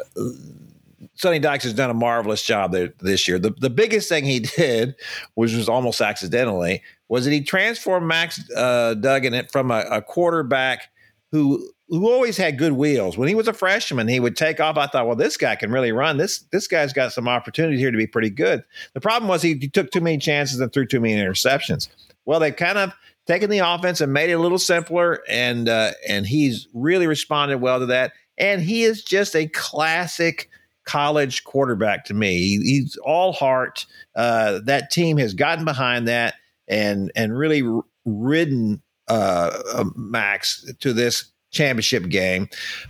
Sonny 1.16 1.38
Dykes 1.38 1.62
has 1.62 1.74
done 1.74 1.90
a 1.90 1.94
marvelous 1.94 2.42
job 2.42 2.72
there 2.72 2.92
this 3.00 3.28
year. 3.28 3.38
The, 3.38 3.50
the 3.50 3.70
biggest 3.70 4.08
thing 4.08 4.24
he 4.24 4.40
did, 4.56 4.96
which 5.34 5.54
was 5.54 5.68
almost 5.68 6.00
accidentally, 6.00 6.82
was 7.08 7.24
that 7.24 7.30
he 7.30 7.40
transformed 7.40 8.06
Max 8.06 8.42
uh, 8.56 8.94
Duggan 8.94 9.46
from 9.52 9.70
a, 9.70 9.84
a 9.90 10.02
quarterback 10.02 10.88
who 11.30 11.70
who 11.88 12.10
always 12.10 12.36
had 12.36 12.58
good 12.58 12.72
wheels. 12.72 13.18
When 13.18 13.28
he 13.28 13.34
was 13.34 13.46
a 13.46 13.52
freshman, 13.52 14.08
he 14.08 14.18
would 14.18 14.36
take 14.36 14.58
off. 14.58 14.76
I 14.76 14.86
thought, 14.86 15.06
well, 15.06 15.16
this 15.16 15.36
guy 15.36 15.54
can 15.54 15.70
really 15.70 15.92
run. 15.92 16.16
This 16.16 16.40
this 16.50 16.66
guy's 16.66 16.92
got 16.92 17.12
some 17.12 17.28
opportunity 17.28 17.78
here 17.78 17.90
to 17.90 17.98
be 17.98 18.06
pretty 18.06 18.30
good. 18.30 18.64
The 18.94 19.00
problem 19.00 19.28
was 19.28 19.42
he 19.42 19.68
took 19.68 19.90
too 19.90 20.00
many 20.00 20.18
chances 20.18 20.60
and 20.60 20.72
threw 20.72 20.86
too 20.86 21.00
many 21.00 21.14
interceptions. 21.14 21.88
Well, 22.26 22.40
they've 22.40 22.54
kind 22.54 22.78
of 22.78 22.92
taken 23.26 23.50
the 23.50 23.58
offense 23.58 24.00
and 24.00 24.12
made 24.12 24.30
it 24.30 24.34
a 24.34 24.38
little 24.38 24.58
simpler, 24.58 25.22
and 25.28 25.68
uh, 25.68 25.92
and 26.08 26.26
he's 26.26 26.68
really 26.74 27.06
responded 27.06 27.58
well 27.58 27.80
to 27.80 27.86
that. 27.86 28.12
And 28.36 28.62
he 28.62 28.82
is 28.82 29.02
just 29.02 29.36
a 29.36 29.46
classic 29.48 30.50
college 30.84 31.44
quarterback 31.44 32.04
to 32.06 32.14
me. 32.14 32.38
He, 32.38 32.58
he's 32.58 32.96
all 32.96 33.32
heart. 33.32 33.86
Uh, 34.14 34.60
that 34.64 34.90
team 34.90 35.16
has 35.18 35.34
gotten 35.34 35.64
behind 35.64 36.08
that 36.08 36.34
and 36.68 37.10
and 37.14 37.36
really 37.36 37.62
ridden 38.04 38.82
uh, 39.08 39.50
uh, 39.72 39.84
Max 39.96 40.70
to 40.80 40.92
this 40.92 41.30
championship 41.50 42.08
game. 42.08 42.48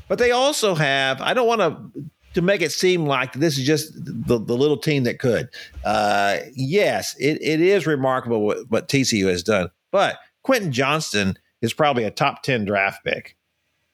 But 0.08 0.18
they 0.18 0.30
also 0.30 0.74
have. 0.74 1.20
I 1.20 1.34
don't 1.34 1.46
want 1.46 1.60
to 1.60 2.02
to 2.34 2.42
make 2.42 2.62
it 2.62 2.72
seem 2.72 3.06
like 3.06 3.32
this 3.32 3.58
is 3.58 3.64
just 3.64 3.92
the, 3.94 4.38
the 4.38 4.56
little 4.56 4.76
team 4.76 5.04
that 5.04 5.18
could. 5.18 5.48
Uh, 5.84 6.38
yes, 6.54 7.16
it, 7.18 7.40
it 7.40 7.60
is 7.60 7.86
remarkable 7.86 8.44
what, 8.44 8.58
what 8.68 8.88
TCU 8.88 9.28
has 9.28 9.42
done. 9.42 9.70
But 9.90 10.18
Quentin 10.42 10.72
Johnston 10.72 11.38
is 11.62 11.72
probably 11.72 12.04
a 12.04 12.10
top 12.10 12.42
10 12.42 12.64
draft 12.64 13.04
pick 13.04 13.36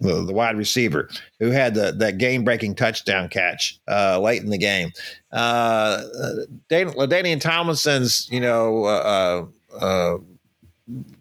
the, 0.01 0.25
the 0.25 0.33
wide 0.33 0.57
receiver 0.57 1.09
who 1.39 1.51
had 1.51 1.75
the, 1.75 1.93
that 1.93 2.19
game 2.19 2.43
breaking 2.43 2.75
touchdown 2.75 3.29
catch 3.29 3.79
uh, 3.89 4.19
late 4.19 4.43
in 4.43 4.51
the 4.51 4.59
game. 4.59 4.91
Uh, 5.31 6.03
Dan, 6.69 6.91
LaDainian 6.91 7.41
Tomlinson's, 7.41 8.29
you 8.31 8.41
know, 8.41 8.85
uh, 8.85 9.45
uh, 9.79 10.17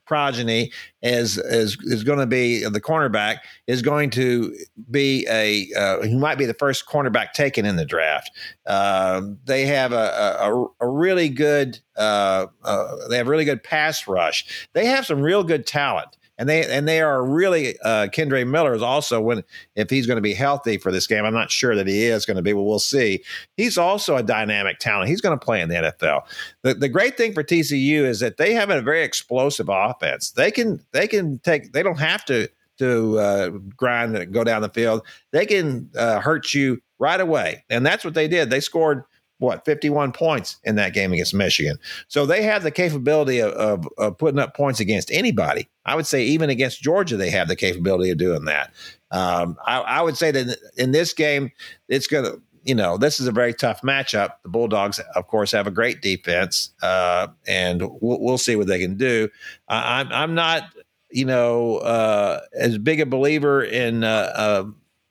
progeny 0.10 0.72
is 1.04 1.38
is 1.38 1.78
is 1.84 2.04
going 2.04 2.18
to 2.18 2.26
be 2.26 2.64
the 2.68 2.82
cornerback 2.82 3.38
is 3.68 3.84
going 3.84 4.10
to 4.10 4.56
be 4.90 5.26
a 5.30 5.70
uh, 5.78 6.02
he 6.02 6.18
might 6.18 6.40
be 6.40 6.46
the 6.46 6.54
first 6.56 6.88
cornerback 6.88 7.32
taken 7.34 7.64
in 7.64 7.76
the 7.76 7.86
draft. 7.86 8.32
Uh, 8.66 9.22
they 9.46 9.68
have 9.68 9.94
a, 9.94 10.40
a, 10.42 10.66
a 10.82 10.88
really 10.90 11.30
good 11.30 11.80
uh, 11.96 12.48
uh, 12.64 13.08
they 13.08 13.18
have 13.18 13.28
really 13.28 13.46
good 13.46 13.64
pass 13.64 14.08
rush. 14.08 14.68
They 14.74 14.88
have 14.88 15.06
some 15.06 15.22
real 15.22 15.44
good 15.44 15.68
talent 15.68 16.18
and 16.40 16.48
they 16.48 16.66
and 16.66 16.88
they 16.88 17.02
are 17.02 17.24
really 17.24 17.78
uh, 17.82 18.08
Kendre 18.08 18.48
Miller 18.48 18.74
is 18.74 18.82
also 18.82 19.20
when 19.22 19.44
if 19.76 19.90
he's 19.90 20.08
going 20.08 20.18
to 20.18 20.22
be 20.22 20.34
healthy 20.34 20.78
for 20.78 20.92
this 20.92 21.06
game. 21.06 21.26
I'm 21.26 21.34
not 21.34 21.52
sure 21.52 21.76
that 21.76 21.86
he 21.86 22.06
is 22.06 22.26
going 22.26 22.38
to 22.38 22.42
be, 22.42 22.54
but 22.54 22.64
we'll 22.64 22.80
see. 22.80 23.24
He's 23.58 23.78
also 23.78 24.16
a 24.16 24.24
dynamic 24.24 24.80
talent. 24.80 25.10
He's 25.10 25.22
going 25.22 25.38
to 25.38 25.46
play 25.46 25.62
in 25.62 25.70
the 25.70 25.76
NFL. 25.76 26.22
The, 26.64 26.74
the 26.74 26.90
great 26.90 27.18
thing 27.18 27.34
for 27.34 27.44
TCU 27.44 28.04
is 28.04 28.22
that 28.22 28.38
they 28.38 28.54
have 28.54 28.70
a 28.70 28.82
very 28.82 29.04
explosive 29.04 29.68
offense. 29.70 30.32
They 30.32 30.50
can 30.50 30.84
they 30.94 31.08
can 31.08 31.40
take 31.40 31.74
they 31.74 31.84
don't 31.84 32.00
have 32.00 32.24
to 32.26 32.48
to 32.80 33.20
uh, 33.20 33.50
grind 33.76 34.16
and 34.16 34.34
go 34.34 34.46
down 34.46 34.62
the 34.62 34.70
field. 34.70 35.06
They 35.32 35.46
can 35.46 35.90
uh, 35.98 36.22
hurt 36.22 36.54
you 36.54 36.82
right 36.98 37.20
away, 37.20 37.66
and 37.70 37.86
that's 37.86 38.06
what 38.06 38.14
they 38.14 38.30
did. 38.30 38.50
They 38.50 38.62
scored 38.62 39.04
what 39.40 39.66
51 39.66 40.12
points 40.12 40.58
in 40.64 40.76
that 40.76 40.94
game 40.94 41.12
against 41.12 41.34
Michigan. 41.34 41.78
So 42.08 42.26
they 42.26 42.44
have 42.44 42.62
the 42.62 42.72
capability 42.72 43.40
of, 43.40 43.54
of, 43.54 43.88
of, 43.98 44.18
putting 44.18 44.40
up 44.40 44.56
points 44.56 44.80
against 44.80 45.12
anybody. 45.12 45.68
I 45.86 45.96
would 45.96 46.06
say 46.06 46.24
even 46.26 46.50
against 46.50 46.82
Georgia, 46.82 47.18
they 47.18 47.30
have 47.32 47.48
the 47.48 47.56
capability 47.56 48.12
of 48.12 48.18
doing 48.18 48.46
that. 48.46 48.74
Um, 49.12 49.58
I, 49.66 49.80
I, 49.80 50.02
would 50.02 50.18
say 50.18 50.32
that 50.32 50.58
in 50.78 50.92
this 50.92 51.14
game, 51.14 51.52
it's 51.88 52.06
going 52.06 52.26
to, 52.26 52.42
you 52.64 52.76
know, 52.76 52.98
this 52.98 53.20
is 53.20 53.28
a 53.28 53.32
very 53.32 53.54
tough 53.54 53.82
matchup. 53.82 54.34
The 54.44 54.50
Bulldogs, 54.50 55.00
of 55.16 55.28
course, 55.28 55.52
have 55.54 55.68
a 55.68 55.72
great 55.72 56.02
defense, 56.02 56.72
uh, 56.84 57.28
and 57.48 57.82
we'll, 57.82 58.20
we'll, 58.22 58.38
see 58.38 58.56
what 58.56 58.68
they 58.68 58.80
can 58.80 58.98
do. 58.98 59.30
I, 59.68 60.02
I'm, 60.02 60.12
I'm 60.12 60.36
not, 60.36 60.64
you 61.10 61.26
know, 61.26 61.78
uh, 61.78 62.42
as 62.54 62.78
big 62.78 63.00
a 63.00 63.06
believer 63.06 63.64
in 63.64 64.04
uh, 64.04 64.66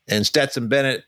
in 0.06 0.22
Stetson 0.22 0.68
Bennett 0.68 1.04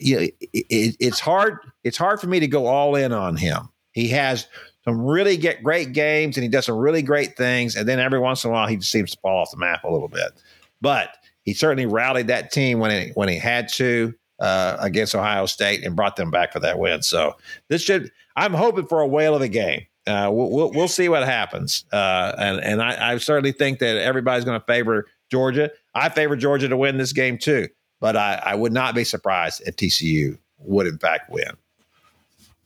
you 0.00 0.16
know, 0.16 0.22
it, 0.52 0.96
it's 0.98 1.20
hard. 1.20 1.58
It's 1.84 1.96
hard 1.96 2.20
for 2.20 2.26
me 2.26 2.40
to 2.40 2.48
go 2.48 2.66
all 2.66 2.96
in 2.96 3.12
on 3.12 3.36
him. 3.36 3.68
He 3.92 4.08
has 4.08 4.46
some 4.84 5.00
really 5.00 5.36
get 5.36 5.62
great 5.62 5.92
games, 5.92 6.36
and 6.36 6.42
he 6.42 6.48
does 6.48 6.66
some 6.66 6.76
really 6.76 7.02
great 7.02 7.36
things. 7.36 7.76
And 7.76 7.88
then 7.88 8.00
every 8.00 8.18
once 8.18 8.42
in 8.44 8.50
a 8.50 8.52
while, 8.52 8.66
he 8.66 8.76
just 8.76 8.90
seems 8.90 9.12
to 9.12 9.18
fall 9.20 9.42
off 9.42 9.50
the 9.52 9.56
map 9.58 9.84
a 9.84 9.90
little 9.92 10.08
bit. 10.08 10.32
But 10.80 11.16
he 11.44 11.54
certainly 11.54 11.86
rallied 11.86 12.26
that 12.26 12.50
team 12.50 12.78
when 12.80 12.90
he, 12.90 13.12
when 13.14 13.28
he 13.28 13.38
had 13.38 13.68
to. 13.74 14.14
uh, 14.40 14.76
against 14.80 15.14
Ohio 15.14 15.46
State 15.46 15.84
and 15.84 15.94
brought 15.94 16.16
them 16.16 16.30
back 16.30 16.52
for 16.52 16.58
that 16.60 16.76
win. 16.78 17.02
So 17.02 17.36
this 17.68 17.82
should. 17.82 18.10
I'm 18.34 18.52
hoping 18.52 18.86
for 18.88 19.00
a 19.00 19.06
whale 19.06 19.34
of 19.36 19.42
a 19.42 19.48
game. 19.48 19.86
Uh, 20.08 20.28
we'll, 20.30 20.50
we'll, 20.50 20.70
we'll 20.72 20.88
see 20.88 21.08
what 21.08 21.24
happens, 21.24 21.84
uh, 21.92 22.34
and 22.36 22.60
and 22.60 22.82
I, 22.82 23.12
I 23.12 23.18
certainly 23.18 23.52
think 23.52 23.78
that 23.78 23.96
everybody's 23.96 24.44
going 24.44 24.58
to 24.60 24.66
favor 24.66 25.06
Georgia. 25.30 25.70
I 25.94 26.08
favor 26.08 26.34
Georgia 26.36 26.68
to 26.68 26.76
win 26.76 26.98
this 26.98 27.12
game 27.12 27.38
too, 27.38 27.68
but 28.00 28.16
I, 28.16 28.42
I 28.44 28.54
would 28.56 28.72
not 28.72 28.94
be 28.96 29.04
surprised 29.04 29.62
if 29.66 29.76
TCU 29.76 30.36
would 30.58 30.88
in 30.88 30.98
fact 30.98 31.30
win. 31.30 31.52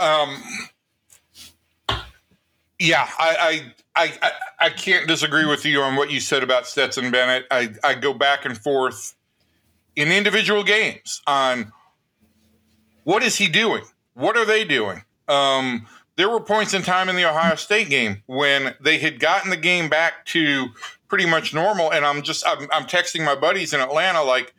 Um. 0.01 0.43
Yeah, 2.79 3.09
I, 3.19 3.73
I 3.97 4.13
I 4.23 4.33
I 4.61 4.71
can't 4.71 5.09
disagree 5.09 5.45
with 5.45 5.65
you 5.65 5.83
on 5.83 5.97
what 5.97 6.11
you 6.11 6.21
said 6.21 6.45
about 6.45 6.67
Stetson 6.67 7.11
Bennett. 7.11 7.47
I 7.51 7.75
I 7.83 7.95
go 7.95 8.15
back 8.15 8.45
and 8.45 8.57
forth 8.57 9.17
in 9.97 10.13
individual 10.13 10.63
games 10.63 11.21
on 11.27 11.73
what 13.03 13.25
is 13.25 13.37
he 13.37 13.49
doing? 13.49 13.83
What 14.15 14.37
are 14.37 14.45
they 14.45 14.65
doing? 14.65 15.03
Um, 15.27 15.89
there 16.15 16.29
were 16.29 16.41
points 16.41 16.73
in 16.73 16.83
time 16.83 17.09
in 17.09 17.17
the 17.17 17.25
Ohio 17.29 17.57
State 17.57 17.89
game 17.89 18.23
when 18.27 18.75
they 18.81 18.99
had 18.99 19.19
gotten 19.19 19.51
the 19.51 19.57
game 19.57 19.89
back 19.89 20.25
to 20.27 20.67
pretty 21.09 21.27
much 21.27 21.53
normal, 21.53 21.91
and 21.91 22.05
I'm 22.05 22.23
just 22.23 22.47
I'm, 22.47 22.69
I'm 22.73 22.85
texting 22.85 23.25
my 23.25 23.35
buddies 23.35 23.73
in 23.75 23.81
Atlanta 23.81 24.23
like. 24.23 24.55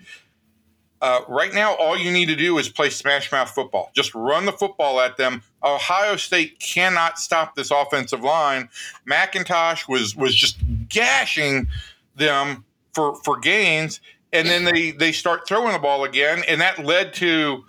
Uh, 1.01 1.21
right 1.29 1.53
now, 1.53 1.75
all 1.75 1.97
you 1.97 2.11
need 2.11 2.25
to 2.27 2.35
do 2.35 2.57
is 2.57 2.67
play 2.67 2.89
smash 2.89 3.31
mouth 3.31 3.49
football. 3.49 3.89
Just 3.95 4.13
run 4.13 4.45
the 4.45 4.51
football 4.51 4.99
at 4.99 5.15
them. 5.17 5.41
Ohio 5.63 6.17
State 6.17 6.59
cannot 6.59 7.17
stop 7.17 7.55
this 7.55 7.71
offensive 7.71 8.21
line. 8.21 8.69
McIntosh 9.09 9.87
was 9.87 10.15
was 10.15 10.35
just 10.35 10.57
gashing 10.89 11.67
them 12.15 12.65
for 12.93 13.15
for 13.23 13.39
gains, 13.39 14.01
and 14.33 14.47
then 14.47 14.65
they 14.65 14.91
they 14.91 15.13
start 15.13 15.47
throwing 15.47 15.71
the 15.71 15.79
ball 15.79 16.03
again, 16.03 16.43
and 16.47 16.59
that 16.59 16.79
led 16.79 17.13
to 17.15 17.63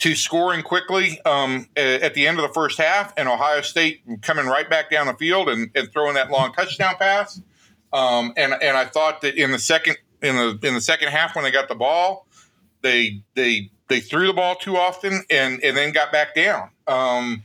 to 0.00 0.16
scoring 0.16 0.62
quickly 0.62 1.20
um, 1.24 1.68
at 1.76 2.14
the 2.14 2.26
end 2.26 2.38
of 2.38 2.42
the 2.42 2.52
first 2.52 2.78
half, 2.78 3.14
and 3.16 3.28
Ohio 3.28 3.60
State 3.60 4.02
coming 4.22 4.46
right 4.46 4.68
back 4.68 4.90
down 4.90 5.06
the 5.06 5.14
field 5.14 5.48
and, 5.48 5.70
and 5.74 5.90
throwing 5.92 6.14
that 6.14 6.30
long 6.30 6.52
touchdown 6.52 6.96
pass. 6.98 7.40
Um, 7.92 8.32
and 8.36 8.52
and 8.60 8.76
I 8.76 8.86
thought 8.86 9.20
that 9.20 9.36
in 9.36 9.52
the 9.52 9.58
second 9.58 9.96
in 10.20 10.36
the 10.36 10.58
in 10.66 10.74
the 10.74 10.80
second 10.80 11.08
half 11.08 11.36
when 11.36 11.44
they 11.44 11.52
got 11.52 11.68
the 11.68 11.74
ball, 11.76 12.23
they 12.84 13.22
they 13.34 13.70
they 13.88 13.98
threw 13.98 14.28
the 14.28 14.32
ball 14.32 14.54
too 14.54 14.76
often 14.76 15.24
and 15.28 15.60
and 15.64 15.76
then 15.76 15.90
got 15.90 16.12
back 16.12 16.36
down. 16.36 16.70
Um, 16.86 17.42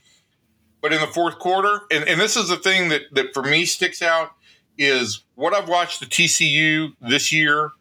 but 0.82 0.94
in 0.94 1.02
the 1.02 1.08
fourth 1.08 1.40
quarter, 1.40 1.82
and, 1.92 2.08
and 2.08 2.22
this 2.22 2.38
is 2.38 2.50
the 2.50 2.58
thing 2.58 2.90
that 2.90 3.02
that 3.14 3.34
for 3.34 3.42
me 3.42 3.66
sticks 3.66 4.04
out 4.04 4.34
is 4.78 5.24
what 5.36 5.54
I've 5.54 5.68
watched 5.68 6.00
the 6.00 6.06
TCU 6.06 6.94
this 7.02 7.32
year 7.32 7.72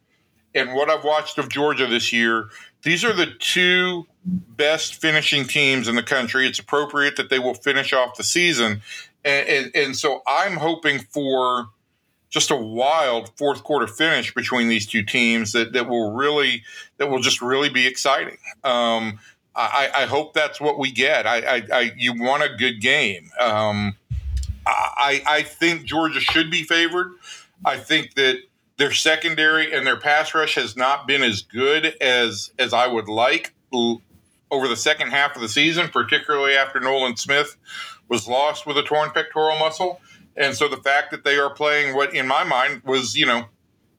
and 0.54 0.74
what 0.74 0.88
I've 0.88 1.04
watched 1.04 1.38
of 1.38 1.48
Georgia 1.48 1.86
this 1.86 2.12
year, 2.12 2.48
these 2.82 3.04
are 3.04 3.12
the 3.12 3.26
two 3.38 4.06
best 4.24 4.96
finishing 4.96 5.44
teams 5.44 5.86
in 5.88 5.94
the 5.94 6.02
country. 6.02 6.46
It's 6.46 6.58
appropriate 6.58 7.16
that 7.16 7.30
they 7.30 7.38
will 7.38 7.54
finish 7.54 7.92
off 7.92 8.16
the 8.16 8.24
season. 8.24 8.82
And, 9.24 9.48
and, 9.48 9.70
and, 9.74 9.96
so 9.96 10.22
I'm 10.26 10.56
hoping 10.56 10.98
for 10.98 11.68
just 12.30 12.50
a 12.50 12.56
wild 12.56 13.30
fourth 13.36 13.64
quarter 13.64 13.86
finish 13.86 14.34
between 14.34 14.68
these 14.68 14.86
two 14.86 15.02
teams 15.02 15.52
that, 15.52 15.72
that 15.72 15.88
will 15.88 16.12
really 16.12 16.62
that 16.98 17.08
will 17.08 17.20
just 17.20 17.40
really 17.40 17.68
be 17.68 17.86
exciting. 17.86 18.38
Um, 18.64 19.18
I, 19.54 19.90
I, 19.92 20.06
hope 20.06 20.34
that's 20.34 20.60
what 20.60 20.78
we 20.78 20.92
get. 20.92 21.26
I, 21.26 21.38
I, 21.38 21.62
I 21.72 21.92
you 21.96 22.14
want 22.14 22.44
a 22.44 22.54
good 22.56 22.80
game. 22.80 23.30
Um, 23.40 23.96
I, 24.66 25.22
I 25.26 25.42
think 25.42 25.84
Georgia 25.84 26.20
should 26.20 26.50
be 26.50 26.62
favored. 26.62 27.12
I 27.64 27.76
think 27.76 28.14
that 28.14 28.40
their 28.76 28.92
secondary 28.92 29.74
and 29.74 29.86
their 29.86 29.96
pass 29.96 30.34
rush 30.34 30.54
has 30.54 30.76
not 30.76 31.06
been 31.06 31.22
as 31.22 31.42
good 31.42 31.96
as 32.00 32.52
as 32.58 32.72
I 32.72 32.86
would 32.86 33.08
like 33.08 33.52
over 33.72 34.68
the 34.68 34.76
second 34.76 35.10
half 35.10 35.34
of 35.34 35.42
the 35.42 35.48
season, 35.48 35.88
particularly 35.88 36.54
after 36.54 36.80
Nolan 36.80 37.16
Smith 37.16 37.56
was 38.08 38.28
lost 38.28 38.66
with 38.66 38.78
a 38.78 38.82
torn 38.82 39.10
pectoral 39.10 39.58
muscle. 39.58 40.00
And 40.38 40.56
so 40.56 40.68
the 40.68 40.76
fact 40.76 41.10
that 41.10 41.24
they 41.24 41.36
are 41.36 41.50
playing 41.50 41.94
what 41.94 42.14
in 42.14 42.26
my 42.26 42.44
mind 42.44 42.82
was, 42.84 43.16
you 43.16 43.26
know, 43.26 43.46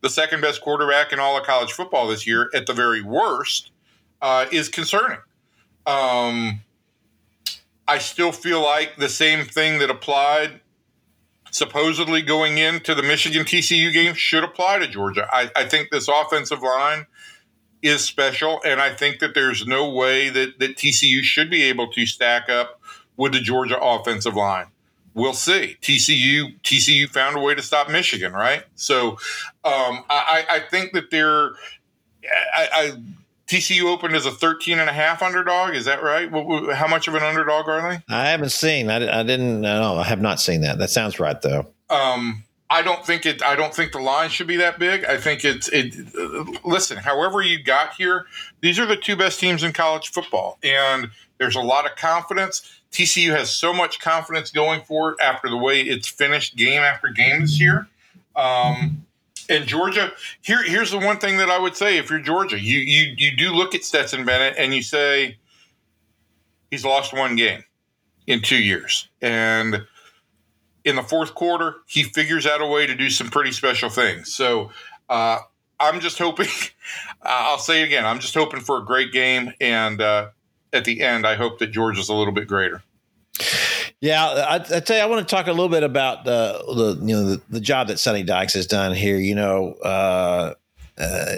the 0.01 0.09
second 0.09 0.41
best 0.41 0.61
quarterback 0.61 1.11
in 1.11 1.19
all 1.19 1.37
of 1.37 1.45
college 1.45 1.73
football 1.73 2.07
this 2.07 2.25
year 2.25 2.49
at 2.53 2.65
the 2.65 2.73
very 2.73 3.01
worst 3.01 3.71
uh, 4.21 4.45
is 4.49 4.69
concerning. 4.69 5.17
Um, 5.85 6.61
I 7.87 7.97
still 7.97 8.31
feel 8.31 8.63
like 8.63 8.95
the 8.97 9.09
same 9.09 9.45
thing 9.45 9.79
that 9.79 9.89
applied 9.89 10.61
supposedly 11.51 12.21
going 12.21 12.57
into 12.57 12.95
the 12.95 13.03
Michigan 13.03 13.43
TCU 13.43 13.91
game 13.91 14.13
should 14.13 14.43
apply 14.43 14.79
to 14.79 14.87
Georgia. 14.87 15.27
I, 15.31 15.49
I, 15.55 15.65
think 15.65 15.89
this 15.89 16.07
offensive 16.07 16.61
line 16.61 17.07
is 17.81 18.01
special, 18.03 18.61
and 18.63 18.79
I 18.79 18.93
think 18.93 19.19
that 19.19 19.33
there's 19.33 19.65
no 19.65 19.89
way 19.89 20.29
that, 20.29 20.59
that 20.59 20.75
TCU 20.77 21.23
should 21.23 21.49
be 21.49 21.63
able 21.63 21.87
to 21.93 22.05
stack 22.05 22.49
up 22.49 22.79
with 23.17 23.33
the 23.33 23.39
Georgia 23.39 23.79
offensive 23.81 24.35
line. 24.35 24.67
We'll 25.14 25.34
see. 25.34 25.78
TCU 25.82 26.60
TCU 26.62 27.10
found 27.10 27.36
a 27.36 27.39
way 27.39 27.55
to 27.55 27.62
stop 27.62 27.89
Michigan, 27.89 28.34
right? 28.34 28.64
So 28.76 29.12
um, 29.64 30.03
I, 30.10 30.45
I, 30.49 30.60
think 30.70 30.93
that 30.93 31.12
they're. 31.12 31.51
I, 32.53 32.70
I 32.72 32.91
TCU 33.47 33.84
opened 33.86 34.16
as 34.16 34.26
a 34.26 34.32
13 34.32 34.80
and 34.80 34.89
a 34.89 34.93
half 34.93 35.24
underdog. 35.24 35.74
Is 35.74 35.86
that 35.86 36.03
right? 36.03 36.32
What, 36.32 36.76
how 36.76 36.88
much 36.88 37.07
of 37.07 37.16
an 37.16 37.24
underdog 37.24 37.68
are 37.68 37.82
they? 37.82 38.03
I 38.14 38.28
haven't 38.28 38.51
seen. 38.51 38.89
I, 38.89 39.22
I 39.22 39.24
didn't. 39.24 39.62
No, 39.62 39.97
I 39.97 40.03
have 40.03 40.22
not 40.22 40.39
seen 40.39 40.62
that. 40.62 40.78
That 40.78 40.89
sounds 40.89 41.20
right 41.20 41.41
though. 41.41 41.68
Um, 41.89 42.43
I 42.70 42.84
don't 42.84 43.03
think 43.03 43.26
it. 43.26 43.41
I 43.41 43.55
don't 43.55 43.74
think 43.74 43.91
the 43.91 43.99
line 43.99 44.30
should 44.30 44.47
be 44.47 44.57
that 44.57 44.78
big. 44.78 45.03
I 45.05 45.18
think 45.18 45.43
it's. 45.43 45.68
It. 45.70 45.95
Listen, 46.64 46.97
however 46.97 47.41
you 47.41 47.62
got 47.64 47.95
here, 47.95 48.28
these 48.62 48.78
are 48.78 48.86
the 48.86 48.95
two 48.95 49.16
best 49.16 49.39
teams 49.39 49.64
in 49.64 49.74
college 49.74 50.10
football, 50.10 50.60
and 50.62 51.10
there's 51.39 51.55
a 51.55 51.62
lot 51.62 51.86
of 51.86 51.95
confidence. 51.95 52.78
TCU 52.91 53.31
has 53.31 53.49
so 53.49 53.73
much 53.73 53.99
confidence 53.99 54.51
going 54.51 54.81
for 54.81 55.11
it 55.11 55.17
after 55.21 55.49
the 55.49 55.57
way 55.57 55.81
it's 55.81 56.07
finished 56.07 56.55
game 56.55 56.81
after 56.81 57.09
game 57.09 57.41
this 57.41 57.59
year. 57.59 57.87
Um, 58.35 59.05
and 59.49 59.65
Georgia, 59.65 60.11
here 60.41 60.63
here's 60.63 60.91
the 60.91 60.99
one 60.99 61.17
thing 61.17 61.37
that 61.37 61.49
I 61.49 61.59
would 61.59 61.75
say: 61.75 61.97
if 61.97 62.09
you're 62.09 62.19
Georgia, 62.19 62.59
you 62.59 62.79
you 62.79 63.13
you 63.17 63.35
do 63.35 63.51
look 63.51 63.73
at 63.75 63.83
Stetson 63.83 64.25
Bennett 64.25 64.55
and 64.57 64.73
you 64.73 64.81
say 64.81 65.37
he's 66.69 66.85
lost 66.85 67.13
one 67.13 67.35
game 67.35 67.63
in 68.27 68.41
two 68.41 68.61
years, 68.61 69.09
and 69.21 69.85
in 70.85 70.95
the 70.95 71.03
fourth 71.03 71.33
quarter, 71.33 71.77
he 71.87 72.03
figures 72.03 72.45
out 72.45 72.61
a 72.61 72.65
way 72.65 72.87
to 72.87 72.95
do 72.95 73.09
some 73.09 73.29
pretty 73.29 73.51
special 73.51 73.89
things. 73.89 74.33
So 74.33 74.71
uh, 75.09 75.39
I'm 75.79 75.99
just 75.99 76.17
hoping. 76.17 76.47
I'll 77.21 77.57
say 77.57 77.81
it 77.81 77.85
again. 77.85 78.05
I'm 78.05 78.19
just 78.19 78.33
hoping 78.33 78.61
for 78.61 78.77
a 78.77 78.85
great 78.85 79.11
game, 79.11 79.53
and 79.59 80.01
uh, 80.01 80.29
at 80.74 80.86
the 80.86 81.01
end, 81.01 81.26
I 81.26 81.36
hope 81.36 81.59
that 81.59 81.67
Georgia's 81.67 82.09
a 82.09 82.13
little 82.13 82.34
bit 82.34 82.47
greater. 82.47 82.84
Yeah, 84.01 84.24
I, 84.26 84.55
I, 84.55 84.80
tell 84.80 84.95
you, 84.95 85.03
I 85.03 85.05
want 85.07 85.28
to 85.28 85.36
talk 85.36 85.47
a 85.47 85.51
little 85.51 85.70
bit 85.70 85.84
about 85.84 86.24
the, 86.24 86.63
the 86.67 87.05
you 87.05 87.15
know 87.15 87.24
the, 87.26 87.41
the 87.49 87.59
job 87.59 87.88
that 87.89 87.99
Sonny 87.99 88.24
Dykes 88.24 88.53
has 88.53 88.65
done 88.65 88.93
here. 88.93 89.17
You 89.17 89.36
know, 89.36 89.74
uh, 89.84 90.53
uh, 90.97 91.36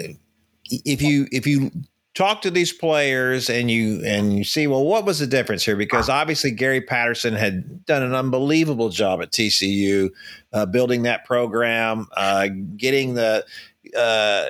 if 0.70 1.02
you 1.02 1.26
if 1.32 1.46
you 1.46 1.72
talk 2.14 2.42
to 2.42 2.50
these 2.50 2.72
players 2.72 3.48
and 3.48 3.70
you 3.70 4.02
and 4.04 4.36
you 4.36 4.44
see 4.44 4.66
well 4.66 4.84
what 4.84 5.04
was 5.06 5.18
the 5.18 5.26
difference 5.26 5.64
here 5.64 5.76
because 5.76 6.10
obviously 6.10 6.50
Gary 6.50 6.80
Patterson 6.80 7.34
had 7.34 7.86
done 7.86 8.02
an 8.02 8.14
unbelievable 8.14 8.90
job 8.90 9.22
at 9.22 9.30
TCU 9.30 10.10
uh, 10.52 10.66
building 10.66 11.02
that 11.02 11.24
program 11.24 12.06
uh, 12.16 12.48
getting 12.76 13.14
the 13.14 13.44
uh, 13.96 14.46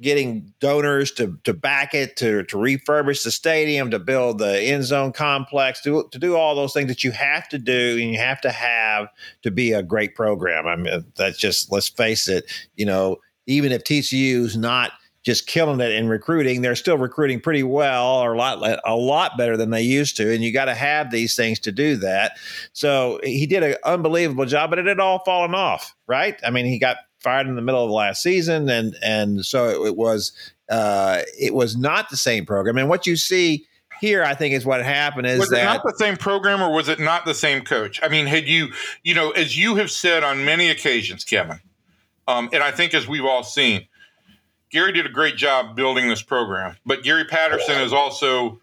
getting 0.00 0.52
donors 0.60 1.12
to 1.12 1.38
to 1.44 1.54
back 1.54 1.94
it, 1.94 2.16
to 2.16 2.44
to 2.44 2.56
refurbish 2.56 3.24
the 3.24 3.30
stadium, 3.30 3.90
to 3.90 3.98
build 3.98 4.38
the 4.38 4.60
end 4.60 4.84
zone 4.84 5.12
complex, 5.12 5.82
to 5.82 6.08
to 6.10 6.18
do 6.18 6.36
all 6.36 6.54
those 6.54 6.72
things 6.72 6.88
that 6.88 7.04
you 7.04 7.10
have 7.10 7.48
to 7.48 7.58
do 7.58 7.98
and 8.00 8.12
you 8.12 8.18
have 8.18 8.40
to 8.40 8.50
have 8.50 9.08
to 9.42 9.50
be 9.50 9.72
a 9.72 9.82
great 9.82 10.14
program. 10.14 10.66
I 10.66 10.76
mean, 10.76 11.04
that's 11.16 11.38
just 11.38 11.70
let's 11.72 11.88
face 11.88 12.28
it. 12.28 12.50
You 12.76 12.86
know, 12.86 13.18
even 13.46 13.72
if 13.72 13.84
TCU's 13.84 14.56
not 14.56 14.92
just 15.28 15.46
killing 15.46 15.78
it 15.80 15.92
in 15.92 16.08
recruiting. 16.08 16.62
They're 16.62 16.74
still 16.74 16.96
recruiting 16.96 17.38
pretty 17.38 17.62
well, 17.62 18.06
or 18.06 18.32
a 18.32 18.38
lot 18.38 18.80
a 18.84 18.96
lot 18.96 19.36
better 19.36 19.58
than 19.58 19.68
they 19.68 19.82
used 19.82 20.16
to. 20.16 20.32
And 20.32 20.42
you 20.42 20.54
got 20.54 20.66
to 20.66 20.74
have 20.74 21.10
these 21.10 21.36
things 21.36 21.58
to 21.60 21.72
do 21.72 21.96
that. 21.96 22.38
So 22.72 23.20
he 23.22 23.46
did 23.46 23.62
an 23.62 23.76
unbelievable 23.84 24.46
job, 24.46 24.70
but 24.70 24.78
it 24.78 24.86
had 24.86 25.00
all 25.00 25.22
fallen 25.24 25.54
off, 25.54 25.94
right? 26.06 26.40
I 26.46 26.50
mean, 26.50 26.64
he 26.64 26.78
got 26.78 26.96
fired 27.20 27.46
in 27.46 27.56
the 27.56 27.62
middle 27.62 27.84
of 27.84 27.90
last 27.90 28.22
season, 28.22 28.68
and 28.68 28.96
and 29.02 29.44
so 29.44 29.68
it, 29.68 29.88
it 29.88 29.96
was 29.96 30.32
uh, 30.68 31.22
it 31.38 31.54
was 31.54 31.76
not 31.76 32.10
the 32.10 32.16
same 32.16 32.46
program. 32.46 32.78
And 32.78 32.88
what 32.88 33.06
you 33.06 33.16
see 33.16 33.66
here, 34.00 34.22
I 34.22 34.34
think, 34.34 34.54
is 34.54 34.64
what 34.64 34.84
happened 34.84 35.26
is 35.26 35.40
was 35.40 35.50
that, 35.50 35.62
it 35.62 35.64
not 35.64 35.82
the 35.84 35.96
same 35.98 36.16
program, 36.16 36.62
or 36.62 36.72
was 36.72 36.88
it 36.88 37.00
not 37.00 37.24
the 37.24 37.34
same 37.34 37.62
coach? 37.62 38.00
I 38.02 38.08
mean, 38.08 38.26
had 38.26 38.46
you 38.46 38.68
you 39.02 39.14
know, 39.14 39.30
as 39.30 39.58
you 39.58 39.76
have 39.76 39.90
said 39.90 40.24
on 40.24 40.44
many 40.44 40.68
occasions, 40.70 41.24
Kevin, 41.24 41.60
um, 42.26 42.48
and 42.52 42.62
I 42.62 42.70
think 42.70 42.94
as 42.94 43.08
we've 43.08 43.24
all 43.24 43.42
seen, 43.42 43.86
Gary 44.70 44.92
did 44.92 45.06
a 45.06 45.10
great 45.10 45.36
job 45.36 45.74
building 45.74 46.08
this 46.08 46.22
program, 46.22 46.76
but 46.86 47.02
Gary 47.02 47.24
Patterson 47.24 47.80
is 47.80 47.92
also 47.92 48.60